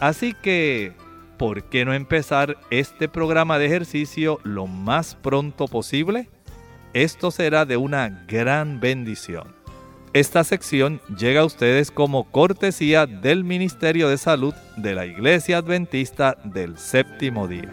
Así 0.00 0.34
que, 0.34 0.92
¿por 1.38 1.64
qué 1.70 1.86
no 1.86 1.94
empezar 1.94 2.58
este 2.68 3.08
programa 3.08 3.58
de 3.58 3.64
ejercicio 3.64 4.38
lo 4.42 4.66
más 4.66 5.14
pronto 5.14 5.66
posible? 5.66 6.28
Esto 6.92 7.30
será 7.30 7.64
de 7.64 7.78
una 7.78 8.26
gran 8.28 8.80
bendición. 8.80 9.54
Esta 10.12 10.44
sección 10.44 11.00
llega 11.18 11.40
a 11.40 11.46
ustedes 11.46 11.90
como 11.90 12.30
cortesía 12.30 13.06
del 13.06 13.44
Ministerio 13.44 14.10
de 14.10 14.18
Salud 14.18 14.52
de 14.76 14.94
la 14.94 15.06
Iglesia 15.06 15.56
Adventista 15.56 16.36
del 16.44 16.76
Séptimo 16.76 17.48
Día. 17.48 17.72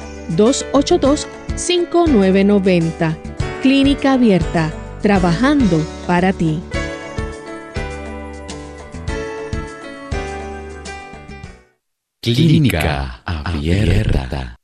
282-5990. 0.35 3.15
Clínica 3.61 4.13
Abierta, 4.13 4.73
trabajando 5.01 5.85
para 6.07 6.33
ti. 6.33 6.59
Clínica 12.21 13.21
Abierta. 13.25 14.55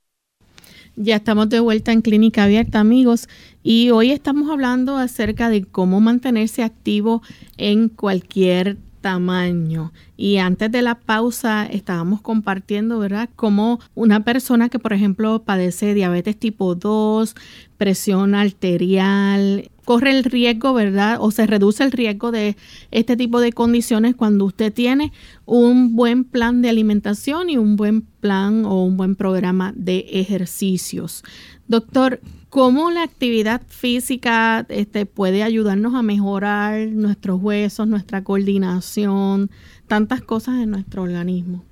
Ya 0.95 1.17
estamos 1.17 1.49
de 1.49 1.59
vuelta 1.59 1.91
en 1.91 2.01
Clínica 2.01 2.45
Abierta, 2.45 2.79
amigos, 2.79 3.29
y 3.61 3.91
hoy 3.91 4.09
estamos 4.11 4.49
hablando 4.49 4.97
acerca 4.97 5.49
de 5.49 5.63
cómo 5.63 6.01
mantenerse 6.01 6.63
activo 6.63 7.21
en 7.57 7.89
cualquier 7.89 8.77
tamaño. 9.07 9.93
Y 10.17 10.35
antes 10.35 10.69
de 10.69 10.81
la 10.81 10.95
pausa 10.95 11.65
estábamos 11.65 12.19
compartiendo, 12.19 12.99
¿verdad? 12.99 13.29
Como 13.37 13.79
una 13.95 14.25
persona 14.25 14.67
que, 14.67 14.79
por 14.79 14.91
ejemplo, 14.91 15.43
padece 15.43 15.93
diabetes 15.93 16.37
tipo 16.37 16.75
2, 16.75 17.33
presión 17.77 18.35
arterial, 18.35 19.71
corre 19.85 20.11
el 20.11 20.25
riesgo, 20.25 20.73
¿verdad? 20.73 21.19
O 21.21 21.31
se 21.31 21.47
reduce 21.47 21.85
el 21.85 21.93
riesgo 21.93 22.33
de 22.33 22.57
este 22.91 23.15
tipo 23.15 23.39
de 23.39 23.53
condiciones 23.53 24.13
cuando 24.13 24.43
usted 24.43 24.73
tiene 24.73 25.13
un 25.45 25.95
buen 25.95 26.25
plan 26.25 26.61
de 26.61 26.67
alimentación 26.67 27.49
y 27.49 27.55
un 27.55 27.77
buen 27.77 28.01
plan 28.01 28.65
o 28.65 28.83
un 28.83 28.97
buen 28.97 29.15
programa 29.15 29.71
de 29.73 29.99
ejercicios. 30.09 31.23
Doctor, 31.69 32.19
¿cómo 32.49 32.91
la 32.91 33.03
actividad 33.03 33.61
física 33.67 34.65
este, 34.69 35.05
puede 35.05 35.43
ayudarnos 35.43 35.95
a 35.95 36.01
mejorar 36.01 36.87
nuestros 36.87 37.41
huesos, 37.41 37.87
nuestra 37.87 38.23
coordinación, 38.23 39.49
tantas 39.87 40.21
cosas 40.21 40.61
en 40.61 40.71
nuestro 40.71 41.03
organismo? 41.03 41.63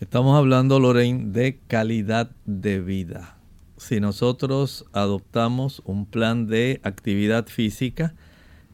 Estamos 0.00 0.36
hablando, 0.36 0.78
Lorraine, 0.78 1.32
de 1.32 1.58
calidad 1.66 2.30
de 2.44 2.80
vida. 2.80 3.36
Si 3.78 4.00
nosotros 4.00 4.84
adoptamos 4.92 5.82
un 5.84 6.06
plan 6.06 6.46
de 6.46 6.80
actividad 6.82 7.46
física, 7.46 8.14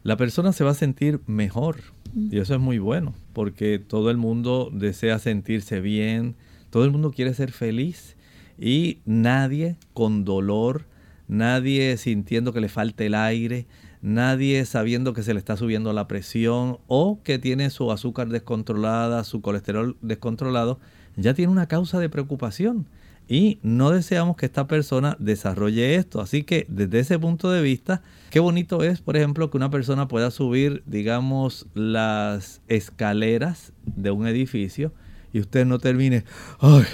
la 0.03 0.17
persona 0.17 0.53
se 0.53 0.65
va 0.65 0.71
a 0.73 0.75
sentir 0.75 1.21
mejor. 1.27 1.81
Y 2.15 2.39
eso 2.39 2.55
es 2.55 2.61
muy 2.61 2.79
bueno, 2.79 3.15
porque 3.33 3.79
todo 3.79 4.11
el 4.11 4.19
mundo 4.19 4.69
desea 4.71 5.19
sentirse 5.19 5.81
bien, 5.81 6.37
todo 6.69 6.85
el 6.85 6.91
mundo 6.91 7.11
quiere 7.11 7.33
ser 7.33 7.53
feliz 7.53 8.17
y 8.59 8.99
nadie 9.07 9.77
con 9.95 10.25
dolor, 10.25 10.85
nadie 11.33 11.97
sintiendo 11.97 12.53
que 12.53 12.61
le 12.61 12.69
falta 12.69 13.05
el 13.05 13.15
aire, 13.15 13.67
nadie 14.03 14.65
sabiendo 14.67 15.15
que 15.15 15.23
se 15.23 15.33
le 15.33 15.39
está 15.39 15.57
subiendo 15.57 15.93
la 15.95 16.07
presión 16.07 16.79
o 16.89 17.21
que 17.23 17.39
tiene 17.39 17.71
su 17.71 17.91
azúcar 17.91 18.29
descontrolada, 18.29 19.25
su 19.25 19.41
colesterol 19.41 19.97
descontrolado, 20.03 20.79
ya 21.17 21.33
tiene 21.33 21.51
una 21.51 21.69
causa 21.69 21.99
de 21.99 22.11
preocupación 22.11 22.87
y 23.29 23.59
no 23.63 23.91
deseamos 23.91 24.37
que 24.37 24.45
esta 24.45 24.67
persona 24.67 25.17
desarrolle 25.19 25.95
esto. 25.95 26.21
Así 26.21 26.43
que 26.43 26.67
desde 26.69 26.99
ese 26.99 27.19
punto 27.19 27.51
de 27.51 27.63
vista, 27.63 28.03
qué 28.31 28.39
bonito 28.39 28.83
es, 28.83 29.01
por 29.01 29.17
ejemplo, 29.17 29.51
que 29.51 29.57
una 29.57 29.71
persona 29.71 30.09
pueda 30.09 30.31
subir, 30.31 30.83
digamos, 30.85 31.67
las 31.73 32.61
escaleras 32.69 33.73
de 33.85 34.11
un 34.11 34.27
edificio 34.27 34.93
y 35.33 35.41
usted 35.41 35.65
no 35.67 35.79
termine, 35.79 36.25
ay, 36.61 36.85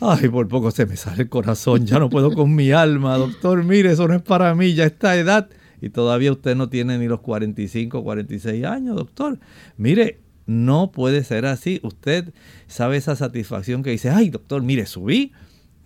ay, 0.00 0.28
por 0.28 0.46
poco 0.48 0.70
se 0.70 0.86
me 0.86 0.96
sale 0.96 1.22
el 1.22 1.28
corazón, 1.28 1.86
ya 1.86 1.98
no 1.98 2.10
puedo 2.10 2.32
con 2.32 2.54
mi 2.54 2.70
alma, 2.70 3.16
doctor, 3.16 3.64
mire, 3.64 3.92
eso 3.92 4.06
no 4.08 4.14
es 4.14 4.22
para 4.22 4.54
mí, 4.54 4.74
ya 4.74 4.84
esta 4.84 5.16
edad. 5.16 5.48
Y 5.80 5.90
todavía 5.90 6.32
usted 6.32 6.56
no 6.56 6.68
tiene 6.68 6.98
ni 6.98 7.06
los 7.06 7.20
45, 7.20 8.02
46 8.02 8.64
años, 8.64 8.96
doctor. 8.96 9.38
Mire, 9.76 10.18
no 10.46 10.90
puede 10.90 11.22
ser 11.22 11.46
así. 11.46 11.78
Usted 11.84 12.32
sabe 12.66 12.96
esa 12.96 13.14
satisfacción 13.14 13.82
que 13.82 13.90
dice, 13.90 14.10
ay 14.10 14.30
doctor, 14.30 14.62
mire, 14.62 14.86
subí 14.86 15.32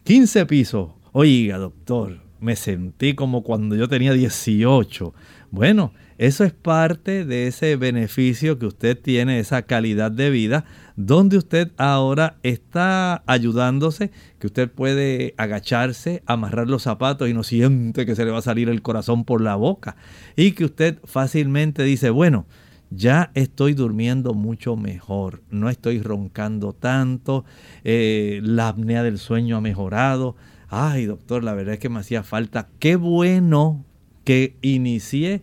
15 0.05 0.47
pisos. 0.47 0.93
Oiga 1.13 1.59
doctor, 1.59 2.21
me 2.41 2.57
sentí 2.57 3.15
como 3.15 3.43
cuando 3.43 3.77
yo 3.77 3.89
tenía 3.89 4.13
18. 4.13 5.13
Bueno, 5.51 5.93
eso 6.17 6.45
es 6.45 6.53
parte 6.53 7.25
de 7.25 7.49
ese 7.49 7.77
beneficio 7.77 8.59
que 8.59 8.67
usted 8.67 8.99
tiene, 8.99 9.41
esa 9.41 9.63
calidad 9.63 10.11
de 10.11 10.31
vida, 10.31 10.65
donde 10.97 11.39
usted 11.39 11.73
ahora 11.77 12.37
está 12.43 13.23
ayudándose, 13.27 14.11
que 14.39 14.47
usted 14.47 14.71
puede 14.71 15.35
agacharse, 15.37 16.23
amarrar 16.27 16.69
los 16.69 16.83
zapatos 16.83 17.29
y 17.29 17.35
no 17.35 17.43
siente 17.43 18.07
que 18.07 18.15
se 18.15 18.25
le 18.25 18.31
va 18.31 18.39
a 18.39 18.43
salir 18.43 18.69
el 18.69 18.83
corazón 18.83 19.25
por 19.25 19.41
la 19.41 19.57
boca. 19.57 19.97
Y 20.37 20.53
que 20.53 20.65
usted 20.65 20.99
fácilmente 21.05 21.83
dice, 21.83 22.11
bueno, 22.11 22.47
ya 22.91 23.31
estoy 23.35 23.75
durmiendo 23.75 24.35
mucho 24.35 24.77
mejor, 24.77 25.43
no 25.51 25.71
estoy 25.71 26.03
roncando 26.03 26.75
tanto, 26.75 27.45
eh, 27.85 28.41
la 28.43 28.69
apnea 28.69 29.03
del 29.03 29.19
sueño 29.19 29.57
ha 29.57 29.61
mejorado. 29.61 30.37
Ay, 30.69 31.07
doctor, 31.07 31.45
la 31.45 31.55
verdad 31.55 31.75
es 31.75 31.81
que 31.81 31.89
me 31.89 32.01
hacía 32.01 32.23
falta. 32.23 32.69
Qué 32.79 32.97
bueno 32.97 33.85
que 34.25 34.57
inicié 34.63 35.43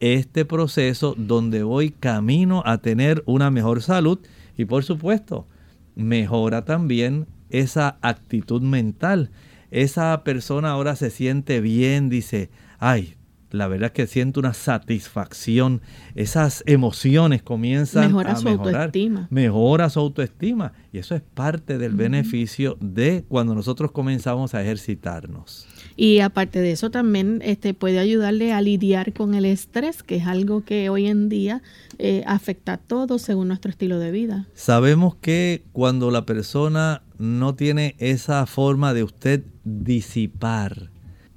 este 0.00 0.44
proceso 0.44 1.14
donde 1.16 1.62
voy 1.62 1.90
camino 1.90 2.62
a 2.64 2.78
tener 2.78 3.22
una 3.26 3.50
mejor 3.50 3.82
salud 3.82 4.18
y 4.60 4.66
por 4.66 4.84
supuesto 4.84 5.46
mejora 5.94 6.66
también 6.66 7.26
esa 7.48 7.98
actitud 8.02 8.60
mental. 8.60 9.30
Esa 9.70 10.22
persona 10.22 10.70
ahora 10.70 10.96
se 10.96 11.08
siente 11.10 11.62
bien, 11.62 12.10
dice, 12.10 12.50
ay, 12.78 13.16
la 13.50 13.68
verdad 13.68 13.86
es 13.86 13.92
que 13.92 14.06
siento 14.06 14.38
una 14.38 14.52
satisfacción. 14.52 15.80
Esas 16.14 16.62
emociones 16.66 17.42
comienzan 17.42 18.08
mejora 18.08 18.32
a 18.32 18.36
su 18.36 18.44
mejorar. 18.44 18.74
autoestima. 18.82 19.28
Mejora 19.30 19.88
su 19.88 20.00
autoestima. 20.00 20.72
Y 20.92 20.98
eso 20.98 21.14
es 21.14 21.22
parte 21.22 21.78
del 21.78 21.94
beneficio 21.94 22.76
de 22.80 23.24
cuando 23.28 23.54
nosotros 23.54 23.92
comenzamos 23.92 24.54
a 24.54 24.60
ejercitarnos. 24.60 25.66
Y 26.02 26.20
aparte 26.20 26.62
de 26.62 26.70
eso 26.70 26.90
también 26.90 27.42
este, 27.44 27.74
puede 27.74 27.98
ayudarle 27.98 28.54
a 28.54 28.62
lidiar 28.62 29.12
con 29.12 29.34
el 29.34 29.44
estrés, 29.44 30.02
que 30.02 30.16
es 30.16 30.26
algo 30.26 30.64
que 30.64 30.88
hoy 30.88 31.08
en 31.08 31.28
día 31.28 31.60
eh, 31.98 32.22
afecta 32.26 32.72
a 32.72 32.76
todos 32.78 33.20
según 33.20 33.48
nuestro 33.48 33.70
estilo 33.70 33.98
de 33.98 34.10
vida. 34.10 34.46
Sabemos 34.54 35.14
que 35.16 35.62
cuando 35.72 36.10
la 36.10 36.24
persona 36.24 37.02
no 37.18 37.54
tiene 37.54 37.96
esa 37.98 38.46
forma 38.46 38.94
de 38.94 39.04
usted 39.04 39.44
disipar, 39.64 40.90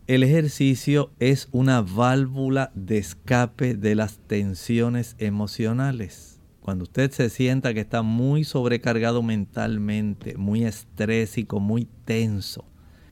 el 0.08 0.24
ejercicio 0.24 1.12
es 1.20 1.50
una 1.52 1.82
válvula 1.82 2.72
de 2.74 3.00
escape 3.00 3.76
de 3.76 3.96
las 3.96 4.20
tensiones 4.20 5.18
emocionales. 5.20 6.40
Cuando 6.62 6.84
usted 6.84 7.12
se 7.12 7.30
sienta 7.30 7.74
que 7.74 7.82
está 7.82 8.02
muy 8.02 8.46
sobrecargado 8.46 9.24
mentalmente, 9.24 10.38
muy 10.38 10.64
estrésico, 10.64 11.60
muy 11.60 11.86
tenso, 12.06 12.64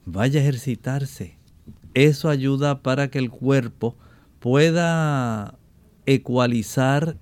vaya 0.05 0.39
a 0.39 0.43
ejercitarse. 0.43 1.40
Eso 1.93 2.29
ayuda 2.29 2.81
para 2.81 3.09
que 3.09 3.19
el 3.19 3.29
cuerpo 3.29 3.97
pueda 4.39 5.57
ecualizar 6.05 7.17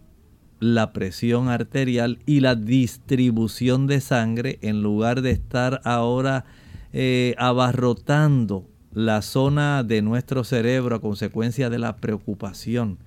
la 0.60 0.94
presión 0.94 1.48
arterial 1.48 2.20
y 2.26 2.42
la 2.42 2.56
distribución 2.56 3.88
de 3.88 4.02
sangre 4.02 4.60
en 4.62 4.84
lugar 4.84 5.22
de 5.22 5.32
estar 5.32 5.82
ahora 5.86 6.46
eh, 6.92 7.34
abarrotando 7.38 8.68
la 8.92 9.22
zona 9.22 9.84
de 9.84 10.02
nuestro 10.02 10.44
cerebro 10.44 10.96
a 10.96 11.02
consecuencia 11.02 11.70
de 11.70 11.80
la 11.80 11.98
preocupación. 11.98 13.00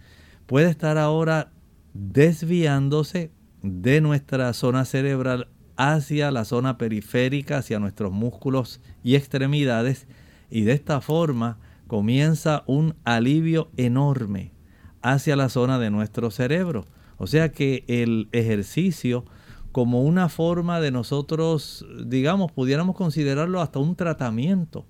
Puede 0.47 0.71
estar 0.71 0.99
ahora 0.99 1.53
desviándose 1.95 3.31
de 3.63 4.01
nuestra 4.01 4.53
zona 4.53 4.85
cerebral 4.85 5.49
hacia 5.77 6.31
la 6.31 6.45
zona 6.45 6.79
periférica, 6.79 7.59
hacia 7.59 7.79
nuestros 7.79 8.13
músculos 8.13 8.81
y 9.03 9.15
extremidades 9.15 10.07
y 10.53 10.63
de 10.63 10.73
esta 10.73 11.01
forma 11.01 11.59
comienza 11.87 12.63
un 12.67 12.95
alivio 13.05 13.71
enorme 13.77 14.53
hacia 15.01 15.35
la 15.35 15.49
zona 15.49 15.79
de 15.79 15.91
nuestro 15.91 16.31
cerebro. 16.31 16.85
O 17.17 17.27
sea 17.27 17.51
que 17.53 17.85
el 17.89 18.29
ejercicio 18.33 19.25
como 19.73 20.03
una 20.03 20.29
forma 20.29 20.81
de 20.81 20.91
nosotros, 20.91 21.87
digamos, 22.05 22.53
pudiéramos 22.53 22.95
considerarlo 22.95 23.63
hasta 23.63 23.79
un 23.79 23.97
tratamiento 23.97 24.85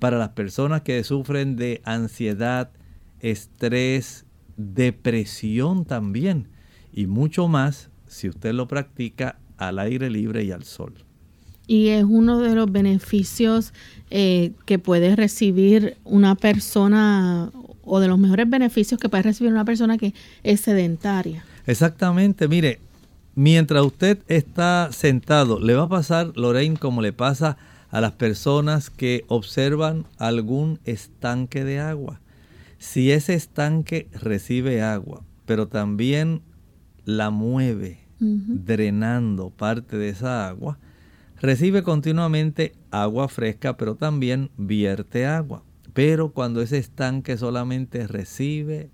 para 0.00 0.18
las 0.18 0.30
personas 0.30 0.82
que 0.82 1.02
sufren 1.02 1.56
de 1.56 1.80
ansiedad, 1.84 2.70
estrés, 3.20 4.26
depresión 4.58 5.86
también 5.86 6.48
y 6.92 7.06
mucho 7.06 7.48
más 7.48 7.90
si 8.06 8.28
usted 8.28 8.52
lo 8.52 8.68
practica 8.68 9.38
al 9.56 9.78
aire 9.78 10.10
libre 10.10 10.44
y 10.44 10.52
al 10.52 10.64
sol. 10.64 11.07
Y 11.68 11.88
es 11.90 12.02
uno 12.02 12.40
de 12.40 12.56
los 12.56 12.72
beneficios 12.72 13.72
eh, 14.10 14.52
que 14.64 14.80
puede 14.80 15.14
recibir 15.14 15.96
una 16.04 16.34
persona 16.34 17.52
o 17.82 18.00
de 18.00 18.08
los 18.08 18.18
mejores 18.18 18.48
beneficios 18.48 18.98
que 18.98 19.08
puede 19.08 19.22
recibir 19.22 19.52
una 19.52 19.64
persona 19.64 19.98
que 19.98 20.14
es 20.42 20.62
sedentaria. 20.62 21.44
Exactamente, 21.66 22.48
mire, 22.48 22.80
mientras 23.34 23.84
usted 23.84 24.18
está 24.28 24.88
sentado, 24.90 25.60
le 25.60 25.74
va 25.74 25.84
a 25.84 25.88
pasar, 25.88 26.32
Lorraine, 26.36 26.76
como 26.76 27.02
le 27.02 27.12
pasa 27.12 27.56
a 27.90 28.00
las 28.00 28.12
personas 28.12 28.90
que 28.90 29.24
observan 29.28 30.06
algún 30.18 30.80
estanque 30.84 31.64
de 31.64 31.80
agua. 31.80 32.20
Si 32.78 33.10
ese 33.10 33.34
estanque 33.34 34.08
recibe 34.12 34.82
agua, 34.82 35.22
pero 35.46 35.68
también 35.68 36.42
la 37.04 37.30
mueve, 37.30 38.00
drenando 38.20 39.50
parte 39.50 39.96
de 39.96 40.08
esa 40.10 40.48
agua, 40.48 40.78
recibe 41.40 41.82
continuamente 41.82 42.74
agua 42.90 43.28
fresca, 43.28 43.76
pero 43.76 43.94
también 43.94 44.50
vierte 44.56 45.26
agua. 45.26 45.62
Pero 45.94 46.32
cuando 46.32 46.62
ese 46.62 46.78
estanque 46.78 47.36
solamente 47.36 48.06
recibe 48.06 48.90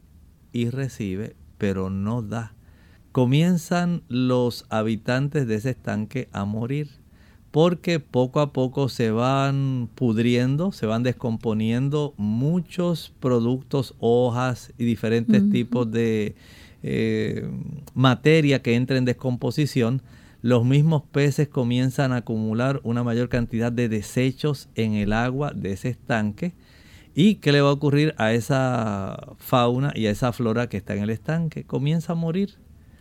y 0.53 0.70
recibe, 0.70 1.36
pero 1.59 1.90
no 1.90 2.22
da, 2.22 2.55
comienzan 3.12 4.03
los 4.09 4.66
habitantes 4.70 5.47
de 5.47 5.57
ese 5.57 5.70
estanque 5.70 6.28
a 6.32 6.45
morir 6.45 7.05
porque 7.55 8.01
poco 8.01 8.40
a 8.40 8.53
poco 8.53 8.88
se 8.88 9.12
van 9.12 9.88
pudriendo, 9.95 10.72
se 10.72 10.86
van 10.86 11.05
descomponiendo 11.05 12.12
muchos 12.16 13.12
productos, 13.20 13.95
hojas 14.01 14.72
y 14.76 14.84
diferentes 14.84 15.49
tipos 15.51 15.88
de 15.88 16.34
eh, 16.82 17.49
materia 17.95 18.61
que 18.61 18.74
entra 18.74 18.99
en 18.99 19.05
descomposición. 19.05 20.03
Los 20.45 20.66
mismos 20.66 21.05
peces 21.11 21.49
comienzan 21.49 22.12
a 22.12 22.16
acumular 22.16 22.82
una 22.84 23.03
mayor 23.03 23.30
cantidad 23.30 23.72
de 23.72 23.88
desechos 23.88 24.68
en 24.74 24.92
el 24.92 25.14
agua 25.14 25.53
de 25.55 25.72
ese 25.72 25.88
estanque. 25.88 26.53
¿Y 27.14 27.36
qué 27.36 27.51
le 27.51 27.62
va 27.62 27.70
a 27.70 27.72
ocurrir 27.72 28.14
a 28.18 28.34
esa 28.34 29.32
fauna 29.38 29.95
y 29.95 30.05
a 30.05 30.11
esa 30.11 30.34
flora 30.34 30.68
que 30.68 30.76
está 30.76 30.95
en 30.95 31.03
el 31.03 31.09
estanque? 31.09 31.64
Comienza 31.64 32.12
a 32.12 32.16
morir 32.16 32.59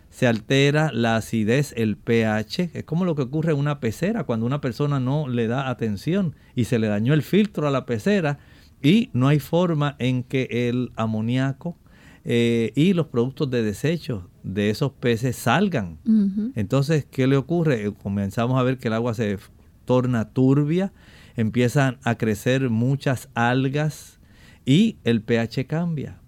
se 0.10 0.26
altera 0.26 0.92
la 0.94 1.18
acidez, 1.18 1.74
el 1.76 1.98
pH. 1.98 2.70
Es 2.74 2.84
como 2.86 3.04
lo 3.04 3.14
que 3.14 3.24
ocurre 3.24 3.52
en 3.52 3.58
una 3.58 3.82
pecera 3.82 4.24
cuando 4.24 4.46
una 4.46 4.62
persona 4.62 5.02
no 5.02 5.28
le 5.28 5.48
da 5.48 5.70
atención 5.70 6.38
y 6.56 6.64
se 6.64 6.80
le 6.80 6.88
dañó 6.88 7.14
el 7.14 7.24
filtro 7.24 7.68
a 7.68 7.72
la 7.72 7.86
pecera 7.86 8.40
y 8.82 9.10
no 9.12 9.28
hay 9.28 9.40
forma 9.40 9.98
en 10.00 10.24
que 10.24 10.70
el 10.70 10.94
amoníaco 10.96 11.78
eh, 12.26 12.72
y 12.76 12.94
los 12.94 13.08
productos 13.08 13.50
de 13.50 13.64
desecho 13.64 14.30
de 14.44 14.70
esos 14.70 14.92
peces 14.92 15.36
salgan. 15.36 16.00
Entonces, 16.56 17.06
¿qué 17.10 17.28
le 17.28 17.38
ocurre? 17.38 17.92
Comenzamos 18.02 18.60
a 18.60 18.64
ver 18.64 18.78
que 18.78 18.88
el 18.88 18.94
agua 18.94 19.14
se 19.14 19.38
torna 19.86 20.30
turbia, 20.30 20.94
empiezan 21.36 21.98
a 22.04 22.16
crecer 22.16 22.70
muchas 22.70 23.30
algas 23.34 24.20
y 24.66 24.98
el 25.04 25.22
pH 25.22 25.66
cambia. 25.68 26.20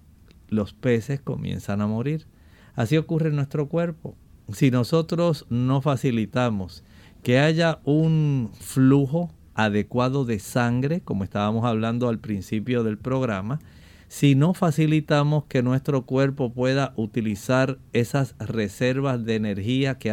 Los 0.49 0.73
peces 0.73 1.21
comienzan 1.21 1.81
a 1.81 1.87
morir. 1.87 2.27
Así 2.75 2.97
ocurre 2.97 3.29
en 3.29 3.35
nuestro 3.35 3.67
cuerpo. 3.67 4.15
Si 4.51 4.71
nosotros 4.71 5.45
no 5.49 5.81
facilitamos 5.81 6.83
que 7.23 7.39
haya 7.39 7.79
un 7.85 8.51
flujo 8.59 9.31
adecuado 9.55 10.25
de 10.25 10.39
sangre, 10.39 11.01
como 11.01 11.23
estábamos 11.23 11.65
hablando 11.65 12.09
al 12.09 12.19
principio 12.19 12.83
del 12.83 12.97
programa, 12.97 13.59
si 14.07 14.35
no 14.35 14.53
facilitamos 14.53 15.45
que 15.45 15.63
nuestro 15.63 16.05
cuerpo 16.05 16.53
pueda 16.53 16.93
utilizar 16.95 17.79
esas 17.93 18.35
reservas 18.39 19.25
de 19.25 19.35
energía 19.35 19.97
que 19.97 20.09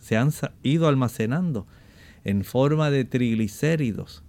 se 0.00 0.16
han 0.16 0.30
ido 0.62 0.88
almacenando 0.88 1.66
en 2.24 2.44
forma 2.44 2.90
de 2.90 3.04
triglicéridos, 3.04 4.22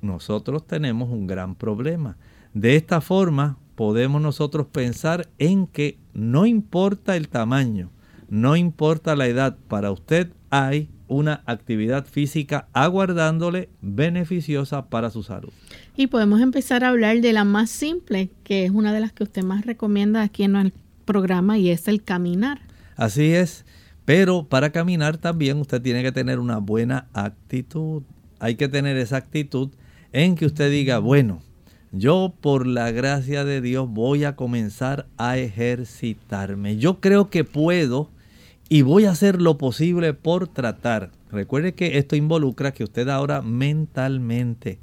nosotros 0.00 0.66
tenemos 0.66 1.10
un 1.10 1.26
gran 1.26 1.54
problema. 1.54 2.16
De 2.54 2.76
esta 2.76 3.00
forma 3.00 3.58
podemos 3.74 4.20
nosotros 4.20 4.66
pensar 4.66 5.28
en 5.38 5.66
que 5.66 5.98
no 6.12 6.46
importa 6.46 7.16
el 7.16 7.28
tamaño, 7.28 7.90
no 8.28 8.56
importa 8.56 9.16
la 9.16 9.26
edad, 9.26 9.56
para 9.68 9.90
usted 9.90 10.32
hay 10.50 10.88
una 11.10 11.42
actividad 11.44 12.06
física 12.06 12.68
aguardándole 12.72 13.68
beneficiosa 13.82 14.86
para 14.86 15.10
su 15.10 15.24
salud. 15.24 15.50
Y 15.96 16.06
podemos 16.06 16.40
empezar 16.40 16.84
a 16.84 16.88
hablar 16.88 17.20
de 17.20 17.32
la 17.32 17.44
más 17.44 17.68
simple, 17.68 18.30
que 18.44 18.64
es 18.64 18.70
una 18.70 18.92
de 18.92 19.00
las 19.00 19.12
que 19.12 19.24
usted 19.24 19.42
más 19.42 19.66
recomienda 19.66 20.22
aquí 20.22 20.44
en 20.44 20.54
el 20.54 20.72
programa 21.04 21.58
y 21.58 21.70
es 21.70 21.88
el 21.88 22.04
caminar. 22.04 22.60
Así 22.96 23.34
es, 23.34 23.64
pero 24.04 24.44
para 24.44 24.70
caminar 24.70 25.18
también 25.18 25.58
usted 25.58 25.82
tiene 25.82 26.02
que 26.02 26.12
tener 26.12 26.38
una 26.38 26.58
buena 26.58 27.08
actitud. 27.12 28.02
Hay 28.38 28.54
que 28.54 28.68
tener 28.68 28.96
esa 28.96 29.16
actitud 29.16 29.70
en 30.12 30.36
que 30.36 30.46
usted 30.46 30.70
diga, 30.70 31.00
bueno, 31.00 31.42
yo 31.90 32.32
por 32.40 32.68
la 32.68 32.92
gracia 32.92 33.44
de 33.44 33.60
Dios 33.60 33.88
voy 33.90 34.22
a 34.22 34.36
comenzar 34.36 35.06
a 35.16 35.38
ejercitarme. 35.38 36.76
Yo 36.76 37.00
creo 37.00 37.30
que 37.30 37.42
puedo 37.42 38.10
y 38.72 38.82
voy 38.82 39.04
a 39.04 39.10
hacer 39.10 39.42
lo 39.42 39.58
posible 39.58 40.14
por 40.14 40.46
tratar. 40.46 41.10
Recuerde 41.32 41.74
que 41.74 41.98
esto 41.98 42.14
involucra 42.14 42.72
que 42.72 42.84
usted 42.84 43.08
ahora 43.08 43.42
mentalmente 43.42 44.78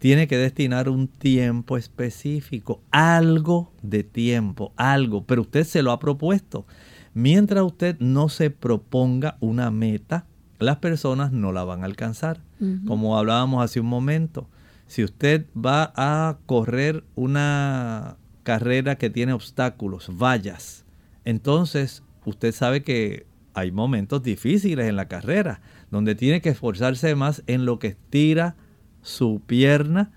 tiene 0.00 0.26
que 0.26 0.36
destinar 0.36 0.88
un 0.88 1.06
tiempo 1.06 1.76
específico, 1.76 2.82
algo 2.90 3.72
de 3.80 4.02
tiempo, 4.02 4.72
algo, 4.76 5.24
pero 5.24 5.42
usted 5.42 5.62
se 5.62 5.82
lo 5.82 5.92
ha 5.92 6.00
propuesto. 6.00 6.66
Mientras 7.14 7.64
usted 7.64 7.96
no 8.00 8.28
se 8.28 8.50
proponga 8.50 9.36
una 9.38 9.70
meta, 9.70 10.26
las 10.58 10.78
personas 10.78 11.30
no 11.30 11.52
la 11.52 11.62
van 11.62 11.82
a 11.82 11.86
alcanzar. 11.86 12.42
Como 12.88 13.16
hablábamos 13.16 13.62
hace 13.62 13.78
un 13.78 13.86
momento, 13.86 14.48
si 14.88 15.04
usted 15.04 15.46
va 15.56 15.92
a 15.94 16.38
correr 16.46 17.04
una 17.14 18.16
carrera 18.42 18.98
que 18.98 19.10
tiene 19.10 19.32
obstáculos, 19.32 20.10
vallas, 20.12 20.84
entonces 21.24 22.02
usted 22.28 22.52
sabe 22.52 22.82
que 22.82 23.26
hay 23.54 23.72
momentos 23.72 24.22
difíciles 24.22 24.88
en 24.88 24.96
la 24.96 25.08
carrera, 25.08 25.60
donde 25.90 26.14
tiene 26.14 26.40
que 26.40 26.50
esforzarse 26.50 27.14
más 27.14 27.42
en 27.46 27.64
lo 27.64 27.78
que 27.78 27.88
estira 27.88 28.56
su 29.02 29.42
pierna, 29.44 30.12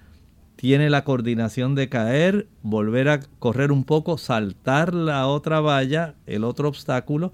tiene 0.56 0.92
la 0.92 1.04
coordinación 1.04 1.74
de 1.74 1.90
caer, 1.90 2.48
volver 2.62 3.10
a 3.10 3.20
correr 3.40 3.72
un 3.72 3.84
poco, 3.84 4.20
saltar 4.20 4.94
la 4.94 5.26
otra 5.26 5.60
valla, 5.60 6.14
el 6.28 6.44
otro 6.44 6.68
obstáculo, 6.68 7.34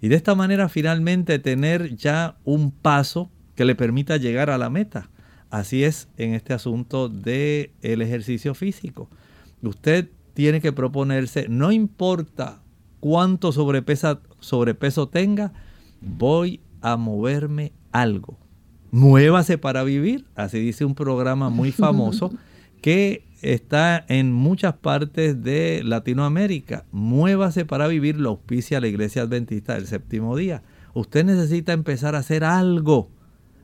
y 0.00 0.08
de 0.08 0.14
esta 0.14 0.36
manera 0.36 0.68
finalmente 0.68 1.40
tener 1.40 1.96
ya 1.96 2.36
un 2.44 2.70
paso 2.70 3.32
que 3.56 3.64
le 3.64 3.74
permita 3.74 4.16
llegar 4.16 4.50
a 4.50 4.58
la 4.58 4.70
meta. 4.70 5.10
Así 5.50 5.82
es 5.82 6.08
en 6.18 6.34
este 6.34 6.52
asunto 6.52 7.08
del 7.08 7.72
el 7.82 8.02
ejercicio 8.02 8.54
físico. 8.54 9.10
Usted 9.60 10.10
tiene 10.34 10.60
que 10.60 10.72
proponerse, 10.72 11.48
no 11.48 11.72
importa 11.72 12.62
cuánto 13.00 13.52
sobrepeso 13.52 15.08
tenga, 15.08 15.52
voy 16.00 16.60
a 16.80 16.96
moverme 16.96 17.72
algo. 17.92 18.38
Muévase 18.90 19.58
para 19.58 19.84
vivir, 19.84 20.26
así 20.34 20.58
dice 20.60 20.84
un 20.84 20.94
programa 20.94 21.50
muy 21.50 21.72
famoso 21.72 22.32
que 22.80 23.24
está 23.42 24.04
en 24.08 24.32
muchas 24.32 24.74
partes 24.74 25.42
de 25.42 25.82
Latinoamérica. 25.84 26.84
Muévase 26.90 27.64
para 27.64 27.86
vivir, 27.86 28.18
lo 28.18 28.30
auspicia 28.30 28.80
la 28.80 28.88
Iglesia 28.88 29.22
Adventista 29.22 29.74
del 29.74 29.86
Séptimo 29.86 30.36
Día. 30.36 30.62
Usted 30.94 31.24
necesita 31.24 31.72
empezar 31.72 32.14
a 32.14 32.18
hacer 32.18 32.44
algo. 32.44 33.10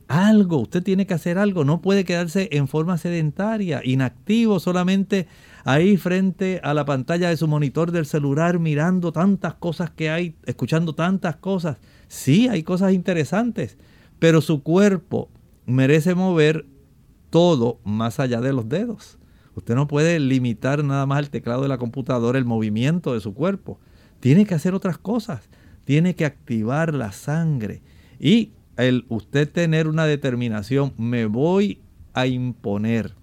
Algo, 0.08 0.58
usted 0.58 0.82
tiene 0.82 1.06
que 1.06 1.14
hacer 1.14 1.38
algo, 1.38 1.64
no 1.64 1.80
puede 1.80 2.04
quedarse 2.04 2.48
en 2.52 2.68
forma 2.68 2.98
sedentaria, 2.98 3.80
inactivo, 3.84 4.60
solamente 4.60 5.26
ahí 5.64 5.96
frente 5.96 6.60
a 6.62 6.74
la 6.74 6.84
pantalla 6.84 7.30
de 7.30 7.36
su 7.38 7.48
monitor 7.48 7.90
del 7.90 8.04
celular 8.04 8.58
mirando 8.58 9.12
tantas 9.12 9.54
cosas 9.54 9.90
que 9.90 10.10
hay, 10.10 10.36
escuchando 10.44 10.94
tantas 10.94 11.36
cosas. 11.36 11.78
Sí, 12.08 12.48
hay 12.48 12.62
cosas 12.62 12.92
interesantes, 12.92 13.78
pero 14.18 14.42
su 14.42 14.62
cuerpo 14.62 15.30
merece 15.64 16.14
mover 16.14 16.66
todo 17.30 17.80
más 17.82 18.20
allá 18.20 18.40
de 18.40 18.52
los 18.52 18.68
dedos. 18.68 19.18
Usted 19.54 19.74
no 19.74 19.86
puede 19.86 20.20
limitar 20.20 20.84
nada 20.84 21.06
más 21.06 21.18
al 21.18 21.30
teclado 21.30 21.62
de 21.62 21.68
la 21.68 21.78
computadora 21.78 22.38
el 22.38 22.44
movimiento 22.44 23.14
de 23.14 23.20
su 23.20 23.34
cuerpo. 23.34 23.78
Tiene 24.20 24.44
que 24.44 24.54
hacer 24.54 24.74
otras 24.74 24.98
cosas. 24.98 25.48
Tiene 25.84 26.14
que 26.14 26.24
activar 26.24 26.94
la 26.94 27.12
sangre. 27.12 27.82
Y 28.18 28.52
el 28.76 29.06
usted 29.08 29.50
tener 29.50 29.88
una 29.88 30.06
determinación, 30.06 30.92
me 30.96 31.26
voy 31.26 31.80
a 32.12 32.26
imponer 32.26 33.14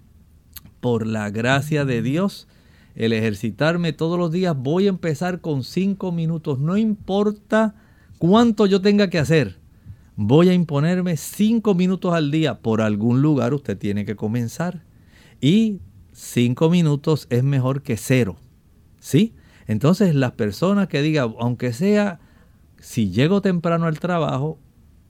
por 0.80 1.06
la 1.06 1.30
gracia 1.30 1.84
de 1.84 2.02
Dios, 2.02 2.48
el 2.94 3.12
ejercitarme 3.12 3.92
todos 3.92 4.18
los 4.18 4.32
días, 4.32 4.56
voy 4.56 4.86
a 4.86 4.90
empezar 4.90 5.40
con 5.40 5.64
cinco 5.64 6.12
minutos, 6.12 6.58
no 6.58 6.76
importa 6.76 7.74
cuánto 8.18 8.66
yo 8.66 8.80
tenga 8.80 9.08
que 9.08 9.18
hacer, 9.18 9.58
voy 10.16 10.48
a 10.48 10.54
imponerme 10.54 11.16
cinco 11.16 11.74
minutos 11.74 12.14
al 12.14 12.30
día, 12.30 12.60
por 12.60 12.80
algún 12.80 13.22
lugar 13.22 13.54
usted 13.54 13.78
tiene 13.78 14.04
que 14.04 14.16
comenzar. 14.16 14.84
Y 15.40 15.80
cinco 16.12 16.70
minutos 16.70 17.26
es 17.30 17.42
mejor 17.42 17.82
que 17.82 17.96
cero, 17.96 18.36
¿sí? 19.00 19.34
Entonces 19.66 20.14
las 20.14 20.32
personas 20.32 20.88
que 20.88 21.02
digan, 21.02 21.34
aunque 21.40 21.72
sea, 21.72 22.20
si 22.78 23.10
llego 23.10 23.40
temprano 23.40 23.86
al 23.86 23.98
trabajo, 23.98 24.58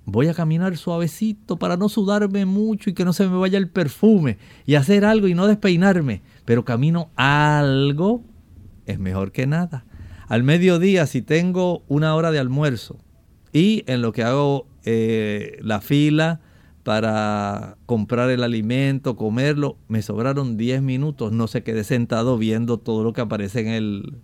Voy 0.05 0.27
a 0.27 0.35
caminar 0.35 0.77
suavecito 0.77 1.59
para 1.59 1.77
no 1.77 1.89
sudarme 1.89 2.45
mucho 2.45 2.91
y 2.91 2.95
que 2.95 3.05
no 3.05 3.13
se 3.13 3.29
me 3.29 3.39
vaya 3.39 3.59
el 3.59 3.69
perfume 3.69 4.39
y 4.67 4.75
hacer 4.75 5.05
algo 5.05 5.29
y 5.29 5.35
no 5.35 5.47
despeinarme. 5.47 6.23
Pero 6.45 6.65
camino 6.65 7.11
algo 7.15 8.25
es 8.87 8.99
mejor 8.99 9.31
que 9.31 9.47
nada. 9.47 9.85
Al 10.29 10.43
mediodía, 10.43 11.07
si 11.07 11.23
tengo 11.23 11.85
una 11.89 12.15
hora 12.15 12.31
de 12.31 12.41
almuerzo 12.41 12.99
y 13.53 13.85
en 13.87 14.03
lo 14.03 14.13
que 14.13 14.25
hago 14.25 14.67
eh, 14.85 15.59
la 15.61 15.81
fila 15.81 16.41
para 16.83 17.77
comprar 17.87 18.31
el 18.31 18.43
alimento, 18.43 19.15
comerlo, 19.15 19.77
me 19.87 20.03
sobraron 20.03 20.57
10 20.57 20.83
minutos, 20.83 21.33
no 21.33 21.47
se 21.47 21.63
quede 21.63 21.85
sentado 21.85 22.39
viendo 22.39 22.79
todo 22.79 23.05
lo 23.05 23.13
que 23.13 23.21
aparece 23.21 23.61
en 23.61 23.69
el 23.69 24.17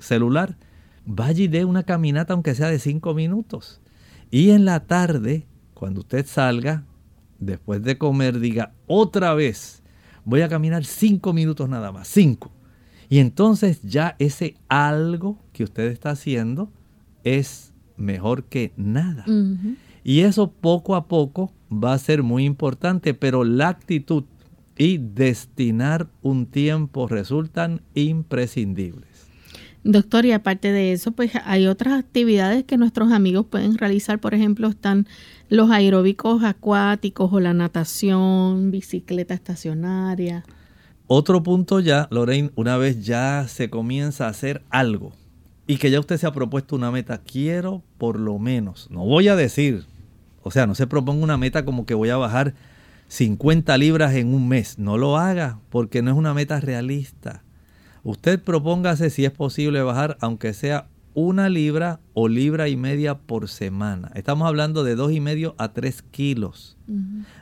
celular. 0.00 0.56
Vaya 1.06 1.44
y 1.44 1.48
dé 1.48 1.64
una 1.64 1.84
caminata 1.84 2.32
aunque 2.32 2.54
sea 2.56 2.68
de 2.68 2.80
5 2.80 3.14
minutos. 3.14 3.80
Y 4.30 4.50
en 4.50 4.64
la 4.64 4.86
tarde, 4.86 5.46
cuando 5.74 6.00
usted 6.00 6.26
salga, 6.26 6.84
después 7.38 7.82
de 7.82 7.98
comer, 7.98 8.38
diga 8.38 8.74
otra 8.86 9.34
vez, 9.34 9.82
voy 10.24 10.42
a 10.42 10.48
caminar 10.48 10.84
cinco 10.84 11.32
minutos 11.32 11.68
nada 11.68 11.90
más, 11.90 12.08
cinco. 12.08 12.52
Y 13.08 13.18
entonces 13.18 13.82
ya 13.82 14.14
ese 14.18 14.56
algo 14.68 15.38
que 15.52 15.64
usted 15.64 15.90
está 15.90 16.10
haciendo 16.10 16.70
es 17.24 17.72
mejor 17.96 18.44
que 18.44 18.72
nada. 18.76 19.24
Y 20.04 20.20
eso 20.20 20.52
poco 20.52 20.94
a 20.94 21.08
poco 21.08 21.52
va 21.70 21.92
a 21.92 21.98
ser 21.98 22.22
muy 22.22 22.44
importante, 22.44 23.14
pero 23.14 23.44
la 23.44 23.68
actitud 23.68 24.24
y 24.78 24.98
destinar 24.98 26.08
un 26.22 26.46
tiempo 26.46 27.08
resultan 27.08 27.82
imprescindibles. 27.94 29.09
Doctor, 29.82 30.26
y 30.26 30.32
aparte 30.32 30.72
de 30.72 30.92
eso, 30.92 31.12
pues 31.12 31.32
hay 31.44 31.66
otras 31.66 31.98
actividades 31.98 32.64
que 32.64 32.76
nuestros 32.76 33.12
amigos 33.12 33.46
pueden 33.46 33.78
realizar. 33.78 34.20
Por 34.20 34.34
ejemplo, 34.34 34.68
están 34.68 35.06
los 35.48 35.70
aeróbicos 35.70 36.44
acuáticos 36.44 37.32
o 37.32 37.40
la 37.40 37.54
natación, 37.54 38.70
bicicleta 38.70 39.32
estacionaria. 39.32 40.44
Otro 41.06 41.42
punto 41.42 41.80
ya, 41.80 42.08
Lorraine, 42.10 42.50
una 42.56 42.76
vez 42.76 43.04
ya 43.04 43.46
se 43.48 43.70
comienza 43.70 44.26
a 44.26 44.30
hacer 44.30 44.62
algo 44.70 45.12
y 45.66 45.78
que 45.78 45.90
ya 45.90 45.98
usted 45.98 46.18
se 46.18 46.26
ha 46.26 46.32
propuesto 46.32 46.76
una 46.76 46.90
meta, 46.90 47.18
quiero 47.18 47.82
por 47.96 48.18
lo 48.18 48.38
menos, 48.38 48.88
no 48.90 49.04
voy 49.04 49.28
a 49.28 49.36
decir, 49.36 49.86
o 50.42 50.50
sea, 50.50 50.66
no 50.66 50.74
se 50.74 50.86
proponga 50.86 51.24
una 51.24 51.36
meta 51.36 51.64
como 51.64 51.86
que 51.86 51.94
voy 51.94 52.10
a 52.10 52.16
bajar 52.16 52.54
50 53.08 53.76
libras 53.78 54.14
en 54.14 54.34
un 54.34 54.48
mes, 54.48 54.78
no 54.78 54.98
lo 54.98 55.16
haga 55.16 55.58
porque 55.70 56.02
no 56.02 56.10
es 56.10 56.16
una 56.16 56.34
meta 56.34 56.60
realista 56.60 57.42
Usted 58.02 58.42
propóngase 58.42 59.10
si 59.10 59.24
es 59.24 59.30
posible 59.30 59.82
bajar, 59.82 60.16
aunque 60.20 60.52
sea 60.54 60.88
una 61.14 61.48
libra 61.48 62.00
o 62.14 62.28
libra 62.28 62.68
y 62.68 62.76
media 62.76 63.18
por 63.18 63.48
semana. 63.48 64.10
Estamos 64.14 64.46
hablando 64.46 64.84
de 64.84 64.94
dos 64.94 65.12
y 65.12 65.20
medio 65.20 65.54
a 65.58 65.72
tres 65.72 66.02
kilos. 66.02 66.76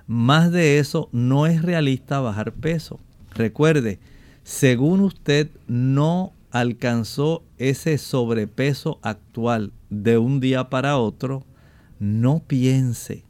Más 0.07 0.51
de 0.51 0.79
eso 0.79 1.09
no 1.13 1.47
es 1.47 1.63
realista 1.63 2.21
bajar 2.21 2.53
peso. 2.53 2.99
Recuerde, 3.35 4.01
según 4.43 5.01
usted 5.01 5.51
no 5.67 6.33
alcanzó 6.51 7.45
ese 7.59 7.99
sobrepeso 7.99 8.99
actual 9.03 9.73
de 9.91 10.19
un 10.19 10.41
día 10.41 10.71
para 10.71 10.97
otro, 10.97 11.45
no 11.99 12.41
piense 12.47 13.25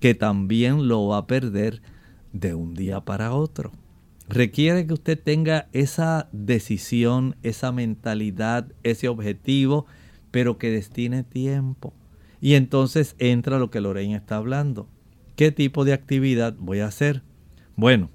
que 0.00 0.14
también 0.14 0.86
lo 0.86 1.08
va 1.08 1.18
a 1.18 1.26
perder 1.26 1.82
de 2.32 2.54
un 2.54 2.74
día 2.74 3.00
para 3.00 3.32
otro. 3.32 3.72
Requiere 4.28 4.86
que 4.86 4.92
usted 4.92 5.18
tenga 5.18 5.68
esa 5.72 6.28
decisión, 6.32 7.36
esa 7.42 7.72
mentalidad, 7.72 8.70
ese 8.82 9.08
objetivo, 9.08 9.86
pero 10.30 10.58
que 10.58 10.70
destine 10.70 11.22
tiempo. 11.22 11.94
Y 12.40 12.54
entonces 12.54 13.16
entra 13.18 13.58
lo 13.58 13.70
que 13.70 13.80
Lorena 13.80 14.16
está 14.16 14.36
hablando. 14.36 14.88
¿Qué 15.34 15.50
tipo 15.50 15.84
de 15.84 15.94
actividad 15.94 16.54
voy 16.58 16.80
a 16.80 16.86
hacer? 16.86 17.22
Bueno, 17.74 18.10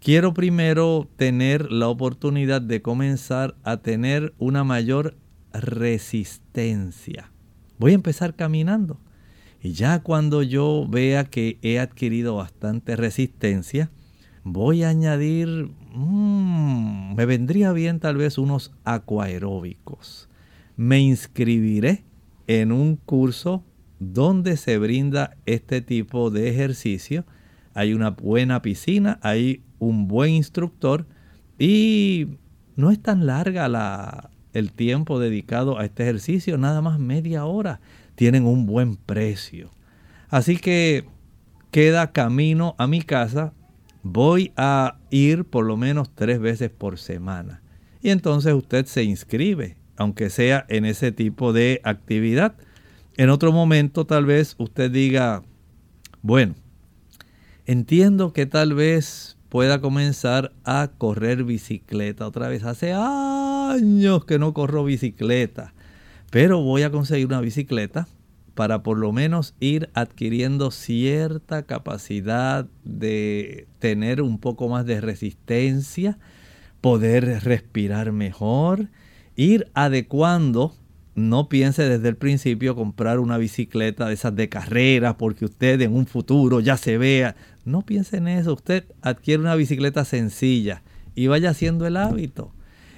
quiero 0.00 0.34
primero 0.34 1.08
tener 1.16 1.70
la 1.70 1.88
oportunidad 1.88 2.60
de 2.60 2.82
comenzar 2.82 3.54
a 3.62 3.76
tener 3.76 4.34
una 4.38 4.64
mayor 4.64 5.16
resistencia. 5.52 7.30
Voy 7.78 7.92
a 7.92 7.96
empezar 7.96 8.34
caminando. 8.34 8.98
Y 9.62 9.72
ya 9.72 10.02
cuando 10.02 10.42
yo 10.42 10.86
vea 10.88 11.24
que 11.24 11.58
he 11.62 11.78
adquirido 11.78 12.36
bastante 12.36 12.96
resistencia, 12.96 13.90
voy 14.44 14.84
a 14.84 14.90
añadir, 14.90 15.70
mm, 15.92 17.14
me 17.14 17.26
vendría 17.26 17.72
bien 17.72 17.98
tal 17.98 18.16
vez 18.16 18.38
unos 18.38 18.72
aquaeróbicos. 18.84 20.28
Me 20.76 21.00
inscribiré 21.00 22.04
en 22.46 22.70
un 22.70 22.96
curso 22.96 23.64
donde 23.98 24.56
se 24.56 24.78
brinda 24.78 25.36
este 25.46 25.80
tipo 25.80 26.30
de 26.30 26.50
ejercicio. 26.50 27.24
Hay 27.72 27.94
una 27.94 28.10
buena 28.10 28.62
piscina, 28.62 29.18
hay 29.22 29.62
un 29.78 30.06
buen 30.06 30.32
instructor 30.32 31.06
y 31.58 32.28
no 32.76 32.90
es 32.90 33.00
tan 33.00 33.26
larga 33.26 33.68
la, 33.68 34.30
el 34.52 34.72
tiempo 34.72 35.18
dedicado 35.18 35.78
a 35.78 35.84
este 35.84 36.04
ejercicio, 36.04 36.58
nada 36.58 36.80
más 36.80 36.98
media 36.98 37.44
hora 37.44 37.80
tienen 38.14 38.46
un 38.46 38.66
buen 38.66 38.96
precio. 38.96 39.70
Así 40.28 40.56
que 40.56 41.04
queda 41.70 42.12
camino 42.12 42.74
a 42.78 42.86
mi 42.86 43.02
casa. 43.02 43.52
Voy 44.04 44.52
a 44.56 44.98
ir 45.10 45.44
por 45.44 45.64
lo 45.64 45.76
menos 45.76 46.14
tres 46.14 46.38
veces 46.38 46.70
por 46.70 46.98
semana. 46.98 47.60
Y 48.00 48.10
entonces 48.10 48.54
usted 48.54 48.86
se 48.86 49.02
inscribe, 49.02 49.76
aunque 49.96 50.30
sea 50.30 50.64
en 50.68 50.84
ese 50.84 51.10
tipo 51.10 51.52
de 51.52 51.80
actividad. 51.82 52.54
En 53.16 53.30
otro 53.30 53.50
momento 53.50 54.04
tal 54.06 54.26
vez 54.26 54.54
usted 54.58 54.92
diga, 54.92 55.42
bueno, 56.22 56.54
entiendo 57.66 58.32
que 58.32 58.46
tal 58.46 58.74
vez 58.74 59.36
pueda 59.48 59.80
comenzar 59.80 60.52
a 60.64 60.92
correr 60.96 61.42
bicicleta 61.42 62.28
otra 62.28 62.46
vez. 62.46 62.62
Hace 62.62 62.92
años 62.92 64.24
que 64.24 64.38
no 64.38 64.54
corro 64.54 64.84
bicicleta 64.84 65.74
pero 66.34 66.60
voy 66.60 66.82
a 66.82 66.90
conseguir 66.90 67.28
una 67.28 67.40
bicicleta 67.40 68.08
para 68.54 68.82
por 68.82 68.98
lo 68.98 69.12
menos 69.12 69.54
ir 69.60 69.90
adquiriendo 69.94 70.70
cierta 70.70 71.64
capacidad 71.64 72.66
de 72.84 73.66
tener 73.80 74.22
un 74.22 74.38
poco 74.38 74.68
más 74.68 74.86
de 74.86 75.00
resistencia, 75.00 76.18
poder 76.80 77.42
respirar 77.42 78.12
mejor, 78.12 78.88
ir 79.36 79.70
adecuando. 79.74 80.74
No 81.16 81.48
piense 81.48 81.88
desde 81.88 82.08
el 82.08 82.16
principio 82.16 82.74
comprar 82.74 83.20
una 83.20 83.38
bicicleta 83.38 84.06
de 84.06 84.14
esas 84.14 84.34
de 84.34 84.48
carrera 84.48 85.16
porque 85.16 85.44
usted 85.44 85.80
en 85.80 85.94
un 85.94 86.06
futuro 86.06 86.60
ya 86.60 86.76
se 86.76 86.98
vea. 86.98 87.36
No 87.64 87.82
piense 87.82 88.16
en 88.16 88.28
eso. 88.28 88.54
Usted 88.54 88.84
adquiere 89.00 89.40
una 89.40 89.54
bicicleta 89.54 90.04
sencilla 90.04 90.82
y 91.14 91.28
vaya 91.28 91.50
haciendo 91.50 91.86
el 91.86 91.96
hábito. 91.96 92.52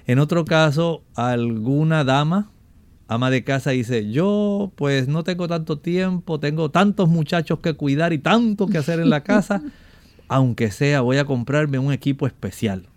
En 0.06 0.18
otro 0.18 0.44
caso, 0.44 1.02
alguna 1.14 2.04
dama 2.04 2.50
ama 3.08 3.30
de 3.30 3.44
casa 3.44 3.70
dice, 3.70 4.10
yo 4.10 4.72
pues 4.76 5.08
no 5.08 5.24
tengo 5.24 5.48
tanto 5.48 5.78
tiempo, 5.78 6.40
tengo 6.40 6.70
tantos 6.70 7.08
muchachos 7.08 7.60
que 7.60 7.74
cuidar 7.74 8.12
y 8.12 8.18
tanto 8.18 8.66
que 8.66 8.78
hacer 8.78 9.00
en 9.00 9.10
la 9.10 9.22
casa, 9.22 9.62
aunque 10.28 10.70
sea 10.70 11.00
voy 11.00 11.18
a 11.18 11.24
comprarme 11.24 11.78
un 11.78 11.92
equipo 11.92 12.26
especial, 12.26 12.88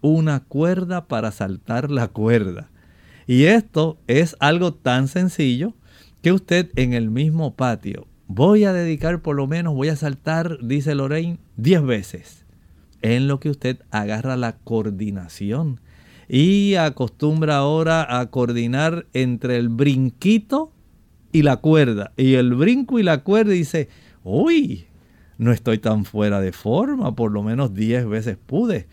una 0.00 0.40
cuerda 0.40 1.06
para 1.06 1.32
saltar 1.32 1.90
la 1.90 2.08
cuerda. 2.08 2.68
Y 3.26 3.44
esto 3.44 3.98
es 4.06 4.36
algo 4.38 4.74
tan 4.74 5.08
sencillo 5.08 5.72
que 6.20 6.32
usted 6.32 6.70
en 6.76 6.92
el 6.92 7.10
mismo 7.10 7.54
patio, 7.54 8.06
voy 8.26 8.64
a 8.64 8.72
dedicar 8.72 9.22
por 9.22 9.36
lo 9.36 9.46
menos, 9.46 9.74
voy 9.74 9.88
a 9.88 9.96
saltar, 9.96 10.58
dice 10.62 10.94
Lorraine, 10.94 11.38
10 11.56 11.82
veces, 11.84 12.44
en 13.02 13.28
lo 13.28 13.40
que 13.40 13.50
usted 13.50 13.78
agarra 13.90 14.36
la 14.36 14.56
coordinación 14.58 15.80
y 16.28 16.74
acostumbra 16.74 17.56
ahora 17.56 18.20
a 18.20 18.30
coordinar 18.30 19.06
entre 19.12 19.56
el 19.56 19.68
brinquito 19.68 20.72
y 21.32 21.42
la 21.42 21.56
cuerda. 21.56 22.12
Y 22.16 22.34
el 22.34 22.54
brinco 22.54 22.98
y 22.98 23.02
la 23.02 23.22
cuerda 23.22 23.52
dice, 23.52 23.88
uy, 24.22 24.86
no 25.38 25.52
estoy 25.52 25.78
tan 25.78 26.04
fuera 26.04 26.40
de 26.40 26.52
forma, 26.52 27.14
por 27.14 27.32
lo 27.32 27.42
menos 27.42 27.74
10 27.74 28.08
veces 28.08 28.36
pude. 28.36 28.86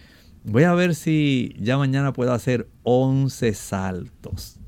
Voy 0.44 0.64
a 0.64 0.74
ver 0.74 0.96
si 0.96 1.56
ya 1.60 1.78
mañana 1.78 2.14
puedo 2.14 2.34
hacer 2.34 2.68
11 2.84 3.54
saltos. 3.54 4.60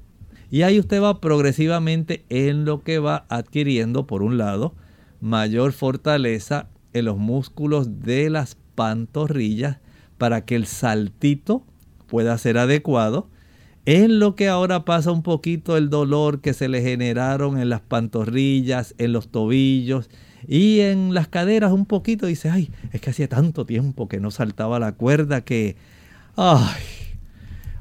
Y 0.52 0.62
ahí 0.62 0.80
usted 0.80 1.02
va 1.02 1.20
progresivamente 1.20 2.26
en 2.30 2.64
lo 2.64 2.84
que 2.84 3.00
va 3.00 3.26
adquiriendo, 3.28 4.06
por 4.06 4.22
un 4.22 4.38
lado, 4.38 4.76
mayor 5.20 5.72
fortaleza 5.72 6.70
en 6.94 7.06
los 7.06 7.18
músculos 7.18 8.02
de 8.02 8.30
las 8.30 8.56
pantorrillas 8.76 9.80
para 10.20 10.46
que 10.46 10.56
el 10.56 10.68
saltito 10.68 11.66
pueda 12.14 12.38
ser 12.38 12.60
adecuado. 12.60 13.28
En 13.88 14.20
lo 14.20 14.36
que 14.36 14.48
ahora 14.48 14.86
pasa 14.86 15.12
un 15.12 15.24
poquito 15.24 15.78
el 15.78 15.90
dolor 15.90 16.42
que 16.42 16.54
se 16.54 16.68
le 16.68 16.84
generaron 16.84 17.58
en 17.58 17.70
las 17.70 17.82
pantorrillas, 17.82 18.94
en 19.00 19.14
los 19.14 19.30
tobillos 19.30 20.12
y 20.48 20.82
en 20.82 21.16
las 21.16 21.28
caderas 21.28 21.72
un 21.72 21.88
poquito. 21.88 22.28
Dice, 22.28 22.52
ay, 22.52 22.70
es 22.92 23.02
que 23.02 23.10
hacía 23.10 23.28
tanto 23.28 23.66
tiempo 23.66 24.08
que 24.08 24.20
no 24.20 24.30
saltaba 24.30 24.78
la 24.78 24.92
cuerda 24.92 25.42
que, 25.42 25.76
ay, 26.36 26.84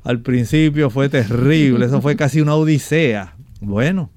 al 0.02 0.22
principio 0.22 0.88
fue 0.88 1.10
terrible, 1.10 1.84
eso 1.84 2.00
fue 2.00 2.16
casi 2.16 2.40
una 2.40 2.54
odisea. 2.54 3.36
Bueno, 3.60 4.08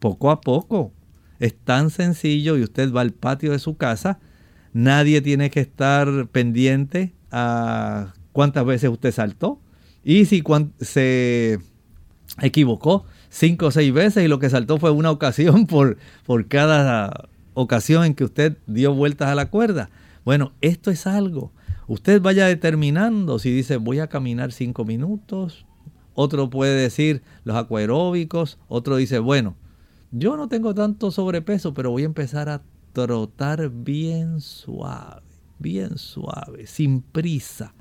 poco 0.00 0.32
a 0.32 0.40
poco. 0.40 0.92
Es 1.38 1.54
tan 1.54 1.90
sencillo 1.90 2.56
y 2.56 2.64
usted 2.64 2.92
va 2.92 3.02
al 3.02 3.12
patio 3.12 3.52
de 3.52 3.60
su 3.60 3.76
casa. 3.76 4.18
Nadie 4.72 5.20
tiene 5.20 5.50
que 5.50 5.60
estar 5.60 6.26
pendiente 6.32 7.12
a 7.30 8.12
cuántas 8.32 8.64
veces 8.64 8.90
usted 8.90 9.12
saltó 9.12 9.60
y 10.04 10.24
si 10.24 10.42
se 10.80 11.58
equivocó 12.40 13.04
cinco 13.28 13.66
o 13.66 13.70
seis 13.70 13.92
veces 13.92 14.24
y 14.24 14.28
lo 14.28 14.38
que 14.38 14.50
saltó 14.50 14.78
fue 14.78 14.90
una 14.90 15.10
ocasión 15.10 15.66
por, 15.68 15.96
por 16.26 16.48
cada 16.48 17.28
ocasión 17.54 18.04
en 18.04 18.14
que 18.14 18.24
usted 18.24 18.58
dio 18.66 18.94
vueltas 18.94 19.28
a 19.28 19.34
la 19.34 19.46
cuerda. 19.50 19.90
Bueno, 20.24 20.52
esto 20.60 20.90
es 20.90 21.06
algo. 21.06 21.52
Usted 21.88 22.20
vaya 22.20 22.46
determinando 22.46 23.38
si 23.38 23.50
dice 23.50 23.76
voy 23.76 23.98
a 24.00 24.08
caminar 24.08 24.52
cinco 24.52 24.84
minutos. 24.84 25.66
Otro 26.14 26.50
puede 26.50 26.76
decir 26.80 27.22
los 27.44 27.56
acuaróbicos. 27.56 28.58
Otro 28.68 28.96
dice, 28.96 29.18
bueno, 29.18 29.56
yo 30.10 30.36
no 30.36 30.48
tengo 30.48 30.74
tanto 30.74 31.10
sobrepeso, 31.10 31.72
pero 31.72 31.90
voy 31.90 32.02
a 32.02 32.06
empezar 32.06 32.48
a 32.50 32.62
trotar 32.92 33.70
bien 33.70 34.42
suave, 34.42 35.22
bien 35.58 35.96
suave, 35.96 36.66
sin 36.66 37.00
prisa 37.00 37.74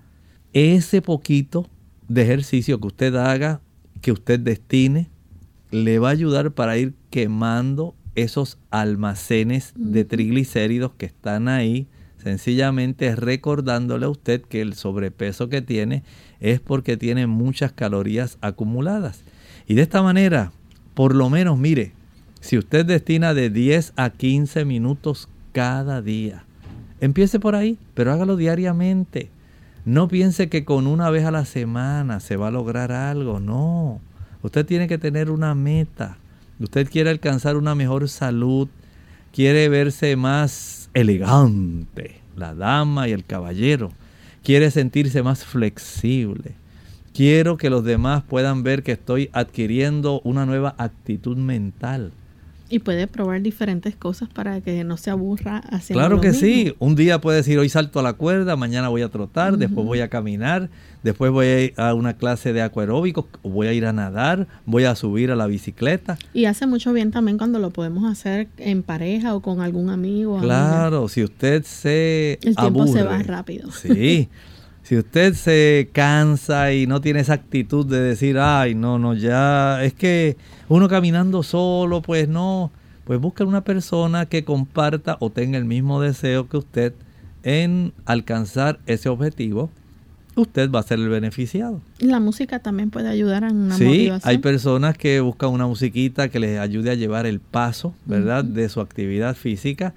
ese 0.53 1.01
poquito 1.01 1.67
de 2.07 2.23
ejercicio 2.23 2.79
que 2.79 2.87
usted 2.87 3.15
haga, 3.15 3.61
que 4.01 4.11
usted 4.11 4.39
destine, 4.39 5.09
le 5.71 5.99
va 5.99 6.09
a 6.09 6.11
ayudar 6.11 6.51
para 6.51 6.77
ir 6.77 6.93
quemando 7.09 7.95
esos 8.15 8.57
almacenes 8.69 9.73
de 9.75 10.03
triglicéridos 10.03 10.91
que 10.97 11.05
están 11.05 11.47
ahí, 11.47 11.87
sencillamente 12.17 13.15
recordándole 13.15 14.05
a 14.05 14.09
usted 14.09 14.41
que 14.41 14.61
el 14.61 14.73
sobrepeso 14.73 15.49
que 15.49 15.61
tiene 15.61 16.03
es 16.39 16.59
porque 16.59 16.97
tiene 16.97 17.25
muchas 17.27 17.71
calorías 17.71 18.37
acumuladas. 18.41 19.23
Y 19.67 19.75
de 19.75 19.83
esta 19.83 20.03
manera, 20.03 20.51
por 20.93 21.15
lo 21.15 21.29
menos, 21.29 21.57
mire, 21.57 21.93
si 22.41 22.57
usted 22.57 22.85
destina 22.85 23.33
de 23.33 23.49
10 23.49 23.93
a 23.95 24.09
15 24.09 24.65
minutos 24.65 25.29
cada 25.53 26.01
día, 26.01 26.43
empiece 26.99 27.39
por 27.39 27.55
ahí, 27.55 27.77
pero 27.93 28.11
hágalo 28.11 28.35
diariamente. 28.35 29.29
No 29.85 30.07
piense 30.07 30.47
que 30.47 30.63
con 30.63 30.85
una 30.85 31.09
vez 31.09 31.25
a 31.25 31.31
la 31.31 31.45
semana 31.45 32.19
se 32.19 32.35
va 32.35 32.49
a 32.49 32.51
lograr 32.51 32.91
algo, 32.91 33.39
no. 33.39 33.99
Usted 34.43 34.65
tiene 34.65 34.87
que 34.87 34.99
tener 34.99 35.31
una 35.31 35.55
meta. 35.55 36.17
Usted 36.59 36.87
quiere 36.87 37.09
alcanzar 37.09 37.57
una 37.57 37.73
mejor 37.73 38.07
salud, 38.07 38.67
quiere 39.33 39.69
verse 39.69 40.15
más 40.15 40.89
elegante, 40.93 42.21
la 42.35 42.53
dama 42.53 43.07
y 43.07 43.11
el 43.11 43.25
caballero. 43.25 43.91
Quiere 44.43 44.69
sentirse 44.69 45.23
más 45.23 45.45
flexible. 45.45 46.53
Quiero 47.13 47.57
que 47.57 47.71
los 47.71 47.83
demás 47.83 48.23
puedan 48.23 48.63
ver 48.63 48.83
que 48.83 48.91
estoy 48.91 49.29
adquiriendo 49.33 50.21
una 50.23 50.45
nueva 50.45 50.75
actitud 50.77 51.37
mental. 51.37 52.11
Y 52.71 52.79
puede 52.79 53.05
probar 53.05 53.41
diferentes 53.41 53.95
cosas 53.97 54.29
para 54.29 54.61
que 54.61 54.83
no 54.85 54.95
se 54.95 55.11
aburra 55.11 55.57
haciendo 55.57 55.99
Claro 55.99 56.21
que 56.21 56.33
sí. 56.33 56.73
Un 56.79 56.95
día 56.95 57.19
puede 57.19 57.37
decir, 57.37 57.59
hoy 57.59 57.67
salto 57.67 57.99
a 57.99 58.03
la 58.03 58.13
cuerda, 58.13 58.55
mañana 58.55 58.87
voy 58.87 59.01
a 59.01 59.09
trotar, 59.09 59.57
después 59.57 59.85
voy 59.85 59.99
a 59.99 60.07
caminar, 60.07 60.69
después 61.03 61.31
voy 61.31 61.45
a 61.45 61.61
ir 61.65 61.73
a 61.75 61.93
una 61.93 62.15
clase 62.15 62.53
de 62.53 62.61
acuaróbico, 62.61 63.27
voy 63.43 63.67
a 63.67 63.73
ir 63.73 63.85
a 63.85 63.91
nadar, 63.91 64.47
voy 64.65 64.85
a 64.85 64.95
subir 64.95 65.31
a 65.31 65.35
la 65.35 65.47
bicicleta. 65.47 66.17
Y 66.33 66.45
hace 66.45 66.65
mucho 66.65 66.93
bien 66.93 67.11
también 67.11 67.37
cuando 67.37 67.59
lo 67.59 67.71
podemos 67.71 68.09
hacer 68.09 68.47
en 68.57 68.83
pareja 68.83 69.35
o 69.35 69.41
con 69.41 69.59
algún 69.59 69.89
amigo. 69.89 70.39
Claro, 70.39 71.09
si 71.09 71.23
usted 71.23 71.63
se 71.63 72.39
El 72.41 72.55
tiempo 72.55 72.87
se 72.87 73.03
va 73.03 73.21
rápido. 73.21 73.69
Sí. 73.71 74.29
Si 74.83 74.97
usted 74.97 75.33
se 75.35 75.89
cansa 75.93 76.73
y 76.73 76.87
no 76.87 77.01
tiene 77.01 77.19
esa 77.19 77.33
actitud 77.33 77.85
de 77.85 78.01
decir, 78.01 78.37
ay, 78.39 78.75
no, 78.75 78.97
no, 78.99 79.13
ya, 79.13 79.83
es 79.83 79.93
que 79.93 80.37
uno 80.69 80.89
caminando 80.89 81.43
solo, 81.43 82.01
pues 82.01 82.27
no, 82.27 82.71
pues 83.03 83.19
busca 83.19 83.45
una 83.45 83.63
persona 83.63 84.25
que 84.25 84.43
comparta 84.43 85.17
o 85.19 85.29
tenga 85.29 85.57
el 85.57 85.65
mismo 85.65 86.01
deseo 86.01 86.49
que 86.49 86.57
usted 86.57 86.93
en 87.43 87.93
alcanzar 88.05 88.79
ese 88.85 89.09
objetivo. 89.09 89.69
Usted 90.35 90.71
va 90.71 90.79
a 90.79 90.83
ser 90.83 90.99
el 90.99 91.09
beneficiado. 91.09 91.81
La 91.99 92.19
música 92.19 92.59
también 92.59 92.89
puede 92.89 93.09
ayudar 93.09 93.43
en 93.43 93.57
una 93.57 93.77
sí, 93.77 94.09
hay 94.23 94.37
personas 94.37 94.97
que 94.97 95.19
buscan 95.19 95.49
una 95.49 95.67
musiquita 95.67 96.29
que 96.29 96.39
les 96.39 96.57
ayude 96.57 96.89
a 96.89 96.95
llevar 96.95 97.25
el 97.25 97.39
paso, 97.39 97.93
¿verdad?, 98.05 98.43
de 98.43 98.69
su 98.69 98.79
actividad 98.79 99.35
física. 99.35 99.93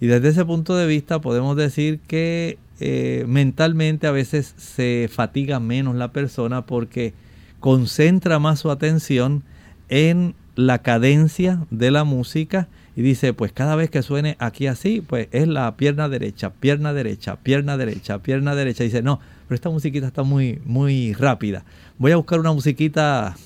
Y 0.00 0.06
desde 0.06 0.28
ese 0.28 0.44
punto 0.44 0.76
de 0.76 0.86
vista 0.86 1.20
podemos 1.20 1.56
decir 1.56 2.00
que 2.06 2.58
eh, 2.80 3.24
mentalmente 3.26 4.06
a 4.06 4.12
veces 4.12 4.54
se 4.56 5.08
fatiga 5.12 5.60
menos 5.60 5.96
la 5.96 6.12
persona 6.12 6.66
porque 6.66 7.14
concentra 7.60 8.38
más 8.38 8.60
su 8.60 8.70
atención 8.70 9.42
en 9.88 10.34
la 10.54 10.78
cadencia 10.78 11.66
de 11.70 11.90
la 11.90 12.04
música 12.04 12.68
y 12.96 13.02
dice, 13.02 13.32
pues 13.32 13.52
cada 13.52 13.76
vez 13.76 13.90
que 13.90 14.02
suene 14.02 14.36
aquí 14.40 14.66
así, 14.66 15.00
pues 15.00 15.28
es 15.30 15.46
la 15.46 15.76
pierna 15.76 16.08
derecha, 16.08 16.50
pierna 16.50 16.92
derecha, 16.92 17.36
pierna 17.36 17.76
derecha, 17.76 18.18
pierna 18.22 18.56
derecha. 18.56 18.82
Dice, 18.82 19.02
no, 19.02 19.20
pero 19.46 19.54
esta 19.54 19.70
musiquita 19.70 20.08
está 20.08 20.24
muy, 20.24 20.60
muy 20.64 21.12
rápida. 21.14 21.64
Voy 21.98 22.10
a 22.10 22.16
buscar 22.16 22.40
una 22.40 22.52
musiquita 22.52 23.36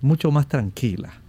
mucho 0.00 0.32
más 0.32 0.48
tranquila 0.48 1.20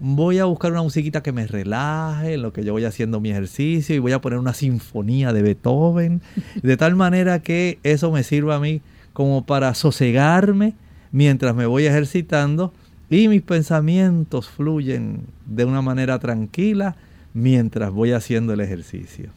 voy 0.00 0.38
a 0.38 0.44
buscar 0.44 0.72
una 0.72 0.82
musiquita 0.82 1.22
que 1.22 1.32
me 1.32 1.46
relaje 1.46 2.34
en 2.34 2.42
lo 2.42 2.52
que 2.52 2.64
yo 2.64 2.72
voy 2.72 2.84
haciendo 2.84 3.20
mi 3.20 3.30
ejercicio 3.30 3.94
y 3.94 3.98
voy 3.98 4.12
a 4.12 4.20
poner 4.20 4.38
una 4.38 4.54
sinfonía 4.54 5.32
de 5.32 5.42
Beethoven, 5.42 6.22
de 6.62 6.76
tal 6.76 6.96
manera 6.96 7.40
que 7.40 7.78
eso 7.82 8.10
me 8.10 8.22
sirva 8.22 8.56
a 8.56 8.60
mí 8.60 8.82
como 9.12 9.46
para 9.46 9.74
sosegarme 9.74 10.74
mientras 11.12 11.54
me 11.54 11.66
voy 11.66 11.86
ejercitando 11.86 12.72
y 13.08 13.28
mis 13.28 13.42
pensamientos 13.42 14.48
fluyen 14.48 15.26
de 15.46 15.64
una 15.64 15.82
manera 15.82 16.18
tranquila 16.18 16.96
mientras 17.32 17.90
voy 17.90 18.12
haciendo 18.12 18.52
el 18.52 18.60
ejercicio. 18.60 19.30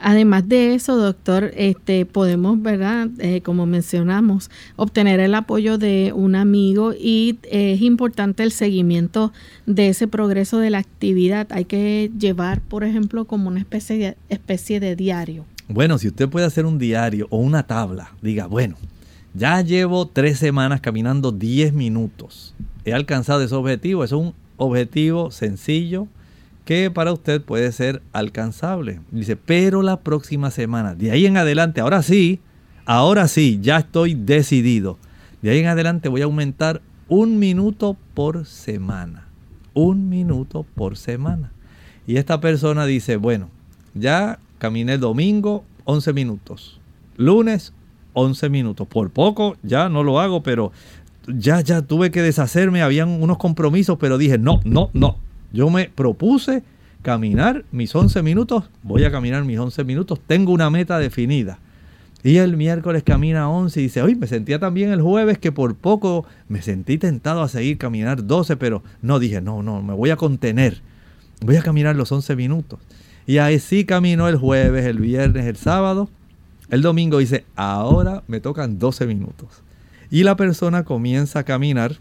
Además 0.00 0.48
de 0.48 0.74
eso, 0.74 0.96
doctor, 0.96 1.52
este, 1.56 2.06
podemos, 2.06 2.60
¿verdad? 2.62 3.08
Eh, 3.18 3.42
como 3.42 3.66
mencionamos, 3.66 4.50
obtener 4.76 5.20
el 5.20 5.34
apoyo 5.34 5.76
de 5.76 6.12
un 6.14 6.34
amigo 6.34 6.92
y 6.98 7.38
es 7.44 7.82
importante 7.82 8.42
el 8.42 8.50
seguimiento 8.50 9.32
de 9.66 9.88
ese 9.88 10.08
progreso 10.08 10.58
de 10.58 10.70
la 10.70 10.78
actividad. 10.78 11.46
Hay 11.50 11.66
que 11.66 12.10
llevar, 12.18 12.62
por 12.62 12.84
ejemplo, 12.84 13.26
como 13.26 13.48
una 13.48 13.60
especie 13.60 13.98
de, 13.98 14.16
especie 14.30 14.80
de 14.80 14.96
diario. 14.96 15.44
Bueno, 15.68 15.98
si 15.98 16.08
usted 16.08 16.28
puede 16.28 16.46
hacer 16.46 16.64
un 16.64 16.78
diario 16.78 17.26
o 17.30 17.38
una 17.38 17.62
tabla, 17.66 18.12
diga, 18.22 18.46
bueno, 18.46 18.76
ya 19.34 19.60
llevo 19.60 20.08
tres 20.08 20.38
semanas 20.38 20.80
caminando 20.80 21.30
10 21.30 21.72
minutos. 21.74 22.54
He 22.84 22.92
alcanzado 22.92 23.42
ese 23.42 23.54
objetivo. 23.54 24.02
Es 24.02 24.12
un 24.12 24.34
objetivo 24.56 25.30
sencillo, 25.30 26.08
que 26.64 26.90
para 26.90 27.12
usted 27.12 27.42
puede 27.42 27.72
ser 27.72 28.02
alcanzable. 28.12 29.00
Dice, 29.10 29.36
pero 29.36 29.82
la 29.82 30.00
próxima 30.00 30.50
semana, 30.50 30.94
de 30.94 31.10
ahí 31.10 31.26
en 31.26 31.36
adelante, 31.36 31.80
ahora 31.80 32.02
sí, 32.02 32.40
ahora 32.84 33.28
sí, 33.28 33.58
ya 33.62 33.78
estoy 33.78 34.14
decidido. 34.14 34.98
De 35.42 35.50
ahí 35.50 35.58
en 35.58 35.66
adelante 35.66 36.08
voy 36.08 36.22
a 36.22 36.24
aumentar 36.24 36.82
un 37.08 37.38
minuto 37.38 37.96
por 38.14 38.46
semana. 38.46 39.26
Un 39.74 40.08
minuto 40.08 40.66
por 40.74 40.96
semana. 40.96 41.52
Y 42.06 42.16
esta 42.16 42.40
persona 42.40 42.86
dice, 42.86 43.16
bueno, 43.16 43.50
ya 43.94 44.38
caminé 44.58 44.98
domingo 44.98 45.64
11 45.84 46.12
minutos. 46.12 46.80
Lunes 47.16 47.72
11 48.12 48.48
minutos. 48.48 48.86
Por 48.86 49.10
poco 49.10 49.56
ya 49.62 49.88
no 49.88 50.02
lo 50.02 50.20
hago, 50.20 50.42
pero 50.42 50.72
ya, 51.26 51.60
ya 51.60 51.82
tuve 51.82 52.10
que 52.10 52.22
deshacerme. 52.22 52.82
Habían 52.82 53.08
unos 53.08 53.38
compromisos, 53.38 53.98
pero 53.98 54.18
dije, 54.18 54.38
no, 54.38 54.60
no, 54.64 54.90
no. 54.92 55.18
Yo 55.52 55.70
me 55.70 55.88
propuse 55.88 56.62
caminar 57.02 57.64
mis 57.72 57.94
11 57.94 58.22
minutos, 58.22 58.64
voy 58.82 59.04
a 59.04 59.10
caminar 59.10 59.44
mis 59.44 59.58
11 59.58 59.84
minutos, 59.84 60.20
tengo 60.26 60.52
una 60.52 60.70
meta 60.70 60.98
definida. 60.98 61.58
Y 62.22 62.36
el 62.36 62.56
miércoles 62.56 63.02
camina 63.02 63.48
11 63.48 63.80
y 63.80 63.82
dice, 63.84 64.02
hoy 64.02 64.14
me 64.14 64.26
sentía 64.26 64.58
también 64.58 64.90
el 64.90 65.00
jueves 65.00 65.38
que 65.38 65.52
por 65.52 65.74
poco 65.74 66.26
me 66.48 66.60
sentí 66.60 66.98
tentado 66.98 67.42
a 67.42 67.48
seguir 67.48 67.78
caminar 67.78 68.26
12, 68.26 68.56
pero 68.58 68.82
no 69.00 69.18
dije, 69.18 69.40
no, 69.40 69.62
no, 69.62 69.80
me 69.82 69.94
voy 69.94 70.10
a 70.10 70.16
contener, 70.16 70.82
voy 71.40 71.56
a 71.56 71.62
caminar 71.62 71.96
los 71.96 72.12
11 72.12 72.36
minutos. 72.36 72.78
Y 73.26 73.38
ahí 73.38 73.58
sí 73.58 73.84
caminó 73.84 74.28
el 74.28 74.36
jueves, 74.36 74.84
el 74.84 74.98
viernes, 74.98 75.46
el 75.46 75.56
sábado. 75.56 76.10
El 76.68 76.82
domingo 76.82 77.18
dice, 77.18 77.44
ahora 77.56 78.22
me 78.26 78.40
tocan 78.40 78.78
12 78.78 79.06
minutos. 79.06 79.62
Y 80.10 80.24
la 80.24 80.36
persona 80.36 80.84
comienza 80.84 81.38
a 81.38 81.44
caminar 81.44 81.96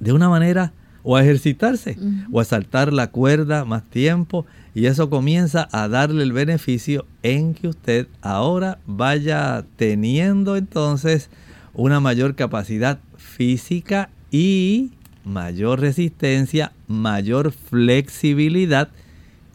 de 0.00 0.12
una 0.12 0.28
manera 0.28 0.72
o 1.02 1.16
a 1.16 1.22
ejercitarse 1.22 1.96
o 2.30 2.40
a 2.40 2.44
saltar 2.44 2.92
la 2.92 3.08
cuerda 3.10 3.64
más 3.64 3.82
tiempo 3.88 4.46
y 4.74 4.86
eso 4.86 5.10
comienza 5.10 5.68
a 5.72 5.88
darle 5.88 6.22
el 6.22 6.32
beneficio 6.32 7.06
en 7.22 7.54
que 7.54 7.68
usted 7.68 8.06
ahora 8.22 8.78
vaya 8.86 9.64
teniendo 9.76 10.56
entonces 10.56 11.30
una 11.74 12.00
mayor 12.00 12.34
capacidad 12.34 13.00
física 13.16 14.10
y 14.30 14.90
mayor 15.24 15.80
resistencia, 15.80 16.72
mayor 16.86 17.52
flexibilidad 17.52 18.88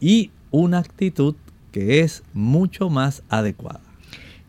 y 0.00 0.30
una 0.50 0.78
actitud 0.78 1.34
que 1.72 2.00
es 2.00 2.22
mucho 2.32 2.88
más 2.88 3.22
adecuada. 3.28 3.80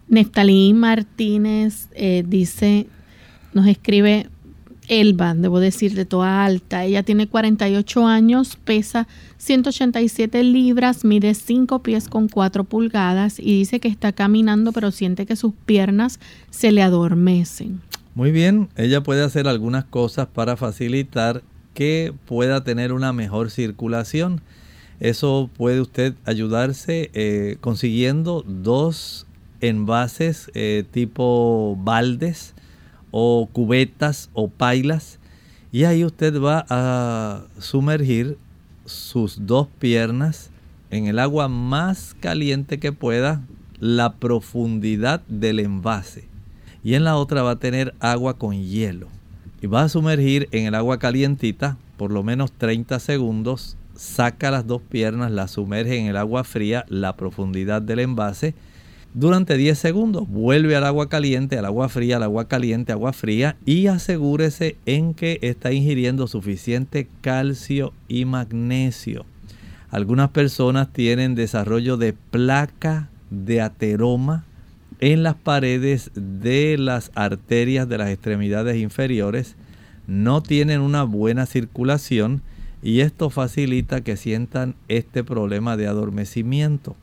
Neftalí 0.08 0.74
Martínez 0.74 1.90
eh, 1.94 2.24
dice, 2.26 2.88
nos 3.54 3.68
escribe, 3.68 4.30
Elba, 4.88 5.34
debo 5.34 5.60
decir, 5.60 5.94
de 5.94 6.06
toda 6.06 6.46
alta. 6.46 6.86
Ella 6.86 7.04
tiene 7.04 7.28
48 7.28 8.08
años, 8.08 8.58
pesa 8.64 9.08
187 9.38 10.44
libras, 10.44 11.04
mide 11.04 11.34
5 11.34 11.84
pies 11.84 12.08
con 12.08 12.28
4 12.28 12.64
pulgadas 12.64 13.40
y 13.40 13.58
dice 13.58 13.80
que 13.80 13.88
está 13.88 14.12
caminando 14.12 14.72
pero 14.72 14.92
siente 14.92 15.26
que 15.26 15.36
sus 15.36 15.54
piernas 15.66 16.20
se 16.50 16.72
le 16.72 16.82
adormecen. 16.82 17.82
Muy 18.16 18.32
bien, 18.32 18.70
ella 18.76 19.04
puede 19.04 19.24
hacer 19.24 19.48
algunas 19.48 19.86
cosas 19.86 20.28
para 20.28 20.58
facilitar 20.58 21.44
que 21.74 22.14
pueda 22.26 22.64
tener 22.64 22.92
una 22.92 23.14
mejor 23.14 23.52
circulación. 23.52 24.42
Eso 25.00 25.50
puede 25.56 25.82
usted 25.82 26.16
ayudarse 26.26 27.12
eh, 27.14 27.58
consiguiendo 27.62 28.44
dos 28.48 29.28
envases 29.62 30.50
eh, 30.56 30.84
tipo 30.92 31.78
baldes 31.80 32.56
o 33.12 33.48
cubetas 33.52 34.30
o 34.34 34.50
pailas 34.50 35.20
y 35.72 35.84
ahí 35.84 36.06
usted 36.06 36.42
va 36.42 36.66
a 36.70 37.44
sumergir 37.60 38.38
sus 38.86 39.46
dos 39.46 39.68
piernas 39.80 40.50
en 40.90 41.08
el 41.08 41.20
agua 41.20 41.50
más 41.50 42.16
caliente 42.20 42.80
que 42.80 42.94
pueda, 42.94 43.42
la 43.80 44.14
profundidad 44.14 45.22
del 45.28 45.60
envase. 45.60 46.28
Y 46.84 46.94
en 46.94 47.04
la 47.04 47.18
otra 47.18 47.44
va 47.44 47.52
a 47.52 47.60
tener 47.60 47.94
agua 48.00 48.38
con 48.38 48.56
hielo. 48.56 49.08
Y 49.62 49.68
va 49.68 49.84
a 49.84 49.90
sumergir 49.90 50.48
en 50.52 50.66
el 50.68 50.76
agua 50.76 51.00
calientita 51.00 51.78
por 51.98 52.12
lo 52.12 52.24
menos 52.24 52.52
30 52.54 53.00
segundos. 53.00 53.76
Saca 53.96 54.52
las 54.52 54.66
dos 54.66 54.82
piernas, 54.82 55.32
las 55.32 55.52
sumerge 55.52 55.98
en 55.98 56.06
el 56.06 56.18
agua 56.18 56.44
fría, 56.44 56.86
la 56.88 57.18
profundidad 57.18 57.82
del 57.82 58.00
envase 58.00 58.56
durante 59.14 59.58
10 59.58 59.78
segundos. 59.78 60.28
Vuelve 60.28 60.76
al 60.76 60.86
agua 60.86 61.10
caliente, 61.10 61.58
al 61.58 61.66
agua 61.66 61.90
fría, 61.90 62.18
al 62.18 62.24
agua 62.24 62.48
caliente, 62.48 62.92
agua 62.92 63.14
fría 63.14 63.58
y 63.66 63.88
asegúrese 63.88 64.78
en 64.86 65.14
que 65.14 65.40
está 65.42 65.72
ingiriendo 65.72 66.28
suficiente 66.28 67.08
calcio 67.22 67.94
y 68.08 68.26
magnesio. 68.26 69.26
Algunas 69.90 70.30
personas 70.30 70.92
tienen 70.92 71.36
desarrollo 71.36 71.98
de 71.98 72.14
placa 72.14 73.10
de 73.30 73.62
ateroma 73.62 74.46
en 75.00 75.24
las 75.24 75.36
paredes 75.36 76.12
de 76.16 76.78
las 76.78 77.12
arterias 77.16 77.88
de 77.88 77.98
las 77.98 78.10
extremidades 78.10 78.78
inferiores. 78.78 79.56
No 80.08 80.42
tienen 80.42 80.82
una 80.82 81.04
buena 81.04 81.46
circulación 81.46 82.42
y 82.82 83.02
esto 83.02 83.30
facilita 83.30 84.02
que 84.02 84.18
sientan 84.18 84.76
este 84.88 85.24
problema 85.24 85.78
de 85.78 85.88
adormecimiento. 85.88 86.96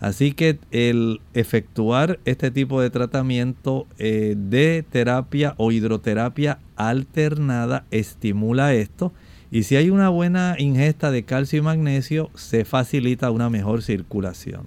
Así 0.00 0.32
que 0.32 0.58
el 0.70 1.20
efectuar 1.34 2.20
este 2.24 2.50
tipo 2.50 2.80
de 2.80 2.90
tratamiento 2.90 3.86
eh, 3.98 4.36
de 4.36 4.84
terapia 4.88 5.54
o 5.56 5.72
hidroterapia 5.72 6.60
alternada 6.76 7.84
estimula 7.90 8.74
esto 8.74 9.12
y 9.50 9.62
si 9.62 9.76
hay 9.76 9.90
una 9.90 10.08
buena 10.08 10.56
ingesta 10.58 11.10
de 11.10 11.24
calcio 11.24 11.58
y 11.58 11.62
magnesio 11.62 12.30
se 12.34 12.64
facilita 12.64 13.30
una 13.30 13.50
mejor 13.50 13.82
circulación. 13.82 14.66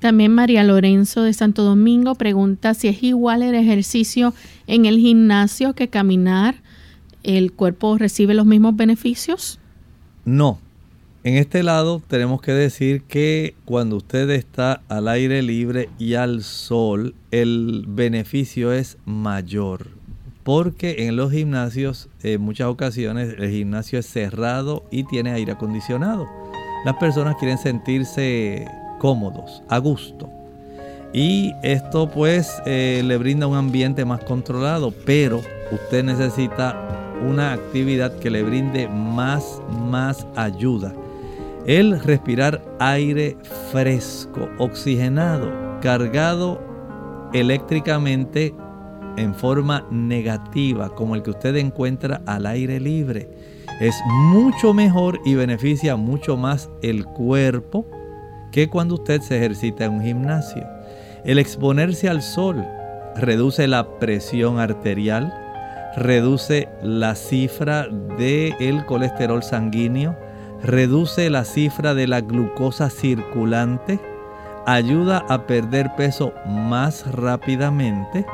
También 0.00 0.32
María 0.32 0.64
Lorenzo 0.64 1.22
de 1.22 1.32
Santo 1.32 1.62
Domingo 1.62 2.14
pregunta 2.14 2.74
si 2.74 2.88
es 2.88 3.02
igual 3.02 3.42
el 3.42 3.54
ejercicio 3.54 4.34
en 4.66 4.86
el 4.86 4.98
gimnasio 4.98 5.74
que 5.74 5.88
caminar. 5.88 6.56
¿El 7.22 7.52
cuerpo 7.52 7.96
recibe 7.96 8.34
los 8.34 8.44
mismos 8.44 8.76
beneficios? 8.76 9.58
No, 10.26 10.58
en 11.24 11.38
este 11.38 11.62
lado 11.62 12.02
tenemos 12.06 12.42
que 12.42 12.52
decir 12.52 13.02
que 13.04 13.54
cuando 13.64 13.96
usted 13.96 14.28
está 14.28 14.82
al 14.90 15.08
aire 15.08 15.40
libre 15.42 15.88
y 15.98 16.14
al 16.14 16.42
sol, 16.42 17.14
el 17.30 17.86
beneficio 17.88 18.74
es 18.74 18.98
mayor. 19.06 19.88
Porque 20.42 21.06
en 21.06 21.16
los 21.16 21.32
gimnasios, 21.32 22.10
en 22.22 22.42
muchas 22.42 22.66
ocasiones, 22.66 23.36
el 23.38 23.50
gimnasio 23.50 23.98
es 23.98 24.06
cerrado 24.06 24.84
y 24.90 25.04
tiene 25.04 25.32
aire 25.32 25.52
acondicionado. 25.52 26.28
Las 26.84 26.96
personas 26.96 27.36
quieren 27.36 27.56
sentirse 27.56 28.68
cómodos, 28.98 29.62
a 29.70 29.78
gusto. 29.78 30.28
Y 31.14 31.54
esto 31.62 32.10
pues 32.10 32.60
eh, 32.66 33.02
le 33.02 33.16
brinda 33.16 33.46
un 33.46 33.56
ambiente 33.56 34.04
más 34.04 34.22
controlado, 34.24 34.92
pero 35.06 35.40
usted 35.72 36.04
necesita 36.04 37.14
una 37.26 37.54
actividad 37.54 38.18
que 38.18 38.28
le 38.28 38.42
brinde 38.42 38.88
más, 38.88 39.62
más 39.88 40.26
ayuda 40.36 40.94
el 41.66 42.00
respirar 42.00 42.62
aire 42.78 43.36
fresco, 43.72 44.48
oxigenado, 44.58 45.50
cargado 45.80 46.60
eléctricamente 47.32 48.54
en 49.16 49.34
forma 49.34 49.86
negativa, 49.90 50.94
como 50.94 51.14
el 51.14 51.22
que 51.22 51.30
usted 51.30 51.56
encuentra 51.56 52.22
al 52.26 52.46
aire 52.46 52.80
libre, 52.80 53.28
es 53.80 53.96
mucho 54.06 54.72
mejor 54.72 55.18
y 55.24 55.34
beneficia 55.34 55.96
mucho 55.96 56.36
más 56.36 56.70
el 56.82 57.04
cuerpo 57.04 57.86
que 58.52 58.68
cuando 58.68 58.94
usted 58.94 59.20
se 59.20 59.36
ejercita 59.36 59.86
en 59.86 59.94
un 59.94 60.02
gimnasio. 60.02 60.64
El 61.24 61.38
exponerse 61.38 62.08
al 62.08 62.22
sol 62.22 62.64
reduce 63.16 63.66
la 63.66 63.98
presión 63.98 64.60
arterial, 64.60 65.32
reduce 65.96 66.68
la 66.82 67.14
cifra 67.14 67.88
del 68.18 68.84
colesterol 68.86 69.42
sanguíneo, 69.42 70.16
reduce 70.62 71.30
la 71.30 71.44
cifra 71.44 71.94
de 71.94 72.06
la 72.06 72.20
glucosa 72.20 72.90
circulante, 72.90 74.00
ayuda 74.66 75.24
a 75.28 75.46
perder 75.46 75.94
peso 75.96 76.32
más 76.46 77.10
rápidamente 77.12 78.24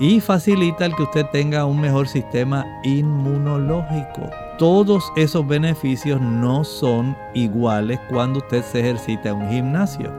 y 0.00 0.20
facilita 0.20 0.86
el 0.86 0.96
que 0.96 1.02
usted 1.02 1.26
tenga 1.30 1.66
un 1.66 1.80
mejor 1.80 2.08
sistema 2.08 2.64
inmunológico. 2.82 4.30
Todos 4.58 5.12
esos 5.16 5.46
beneficios 5.46 6.20
no 6.20 6.64
son 6.64 7.16
iguales 7.34 8.00
cuando 8.08 8.38
usted 8.38 8.64
se 8.64 8.80
ejercita 8.80 9.30
en 9.30 9.36
un 9.36 9.50
gimnasio. 9.50 10.10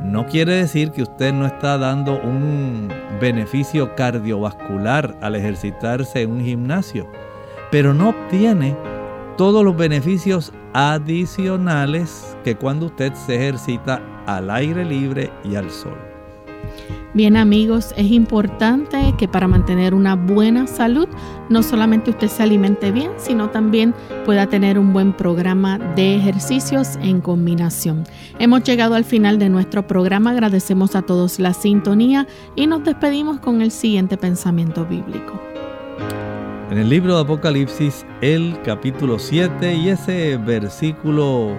No 0.00 0.26
quiere 0.26 0.54
decir 0.54 0.92
que 0.92 1.02
usted 1.02 1.32
no 1.32 1.46
está 1.46 1.78
dando 1.78 2.20
un 2.22 2.88
beneficio 3.20 3.94
cardiovascular 3.96 5.16
al 5.20 5.34
ejercitarse 5.34 6.22
en 6.22 6.30
un 6.30 6.44
gimnasio, 6.44 7.10
pero 7.72 7.92
no 7.92 8.10
obtiene 8.10 8.76
todos 9.36 9.64
los 9.64 9.76
beneficios 9.76 10.52
adicionales 10.76 12.36
que 12.44 12.54
cuando 12.54 12.86
usted 12.86 13.14
se 13.14 13.34
ejercita 13.34 14.02
al 14.26 14.50
aire 14.50 14.84
libre 14.84 15.32
y 15.42 15.54
al 15.54 15.70
sol. 15.70 15.96
Bien 17.14 17.38
amigos, 17.38 17.94
es 17.96 18.10
importante 18.10 19.14
que 19.16 19.26
para 19.26 19.48
mantener 19.48 19.94
una 19.94 20.16
buena 20.16 20.66
salud 20.66 21.08
no 21.48 21.62
solamente 21.62 22.10
usted 22.10 22.28
se 22.28 22.42
alimente 22.42 22.92
bien, 22.92 23.10
sino 23.16 23.48
también 23.48 23.94
pueda 24.26 24.48
tener 24.48 24.78
un 24.78 24.92
buen 24.92 25.14
programa 25.14 25.78
de 25.78 26.16
ejercicios 26.16 26.96
en 26.96 27.22
combinación. 27.22 28.04
Hemos 28.38 28.62
llegado 28.64 28.96
al 28.96 29.04
final 29.04 29.38
de 29.38 29.48
nuestro 29.48 29.86
programa, 29.86 30.32
agradecemos 30.32 30.94
a 30.94 31.00
todos 31.00 31.38
la 31.38 31.54
sintonía 31.54 32.26
y 32.54 32.66
nos 32.66 32.84
despedimos 32.84 33.40
con 33.40 33.62
el 33.62 33.70
siguiente 33.70 34.18
pensamiento 34.18 34.84
bíblico 34.84 35.40
en 36.76 36.82
el 36.82 36.90
libro 36.90 37.14
de 37.14 37.22
Apocalipsis, 37.22 38.04
el 38.20 38.60
capítulo 38.62 39.18
7 39.18 39.74
y 39.76 39.88
ese 39.88 40.36
versículo 40.36 41.56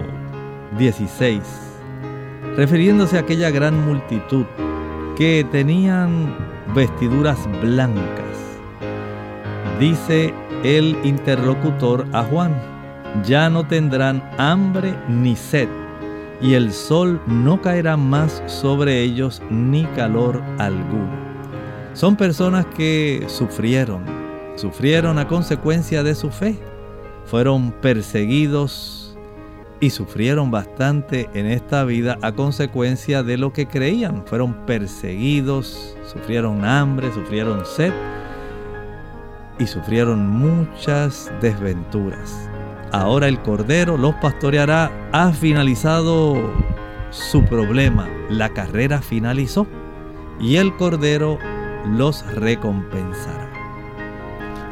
16, 0.78 1.42
refiriéndose 2.56 3.16
a 3.16 3.22
aquella 3.22 3.50
gran 3.50 3.84
multitud 3.84 4.44
que 5.16 5.44
tenían 5.50 6.36
vestiduras 6.72 7.36
blancas. 7.60 7.98
Dice 9.80 10.32
el 10.62 10.96
interlocutor 11.02 12.06
a 12.12 12.22
Juan, 12.22 12.54
ya 13.24 13.50
no 13.50 13.66
tendrán 13.66 14.22
hambre 14.38 14.94
ni 15.08 15.34
sed, 15.34 15.68
y 16.40 16.54
el 16.54 16.72
sol 16.72 17.20
no 17.26 17.60
caerá 17.60 17.96
más 17.96 18.40
sobre 18.46 19.02
ellos 19.02 19.42
ni 19.50 19.84
calor 19.96 20.40
alguno. 20.58 21.10
Son 21.92 22.14
personas 22.14 22.66
que 22.66 23.24
sufrieron, 23.26 24.17
sufrieron 24.58 25.18
a 25.18 25.28
consecuencia 25.28 26.02
de 26.02 26.14
su 26.14 26.30
fe, 26.30 26.58
fueron 27.26 27.70
perseguidos 27.70 29.16
y 29.80 29.90
sufrieron 29.90 30.50
bastante 30.50 31.30
en 31.34 31.46
esta 31.46 31.84
vida 31.84 32.18
a 32.22 32.32
consecuencia 32.32 33.22
de 33.22 33.38
lo 33.38 33.52
que 33.52 33.68
creían. 33.68 34.24
Fueron 34.26 34.66
perseguidos, 34.66 35.96
sufrieron 36.12 36.64
hambre, 36.64 37.12
sufrieron 37.12 37.64
sed 37.64 37.92
y 39.60 39.66
sufrieron 39.66 40.28
muchas 40.28 41.30
desventuras. 41.40 42.50
Ahora 42.90 43.28
el 43.28 43.40
Cordero 43.42 43.96
los 43.96 44.14
pastoreará, 44.16 44.90
ha 45.12 45.30
finalizado 45.30 46.34
su 47.10 47.44
problema, 47.44 48.08
la 48.28 48.48
carrera 48.48 49.00
finalizó 49.02 49.68
y 50.40 50.56
el 50.56 50.74
Cordero 50.76 51.38
los 51.86 52.26
recompensará. 52.34 53.47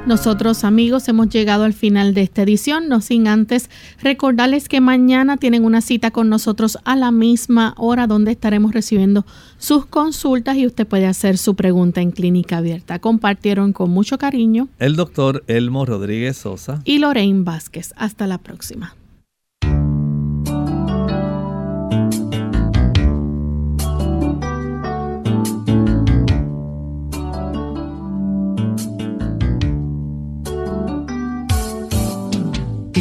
Nosotros 0.07 0.63
amigos 0.63 1.09
hemos 1.09 1.31
llegado 1.31 1.65
al 1.65 1.73
final 1.73 2.15
de 2.15 2.23
esta 2.23 2.43
edición, 2.43 2.89
no 2.89 3.01
sin 3.01 3.27
antes 3.27 3.69
recordarles 4.01 4.69
que 4.69 4.81
mañana 4.81 5.37
tienen 5.37 5.65
una 5.65 5.81
cita 5.81 6.13
con 6.13 6.29
nosotros 6.29 6.79
a 6.85 6.95
la 6.95 7.11
misma 7.11 7.75
hora 7.77 8.07
donde 8.07 8.31
estaremos 8.31 8.73
recibiendo 8.73 9.27
sus 9.59 9.85
consultas 9.87 10.59
y 10.59 10.67
usted 10.67 10.87
puede 10.87 11.07
hacer 11.07 11.39
su 11.39 11.57
pregunta 11.57 12.03
en 12.03 12.13
clínica 12.13 12.59
abierta. 12.59 13.01
Compartieron 13.01 13.73
con 13.73 13.91
mucho 13.91 14.17
cariño 14.17 14.69
el 14.79 14.95
doctor 14.95 15.43
Elmo 15.49 15.85
Rodríguez 15.85 16.37
Sosa 16.37 16.83
y 16.85 16.99
Lorraine 16.99 17.43
Vázquez. 17.43 17.93
Hasta 17.97 18.29
la 18.29 18.39
próxima. 18.39 18.95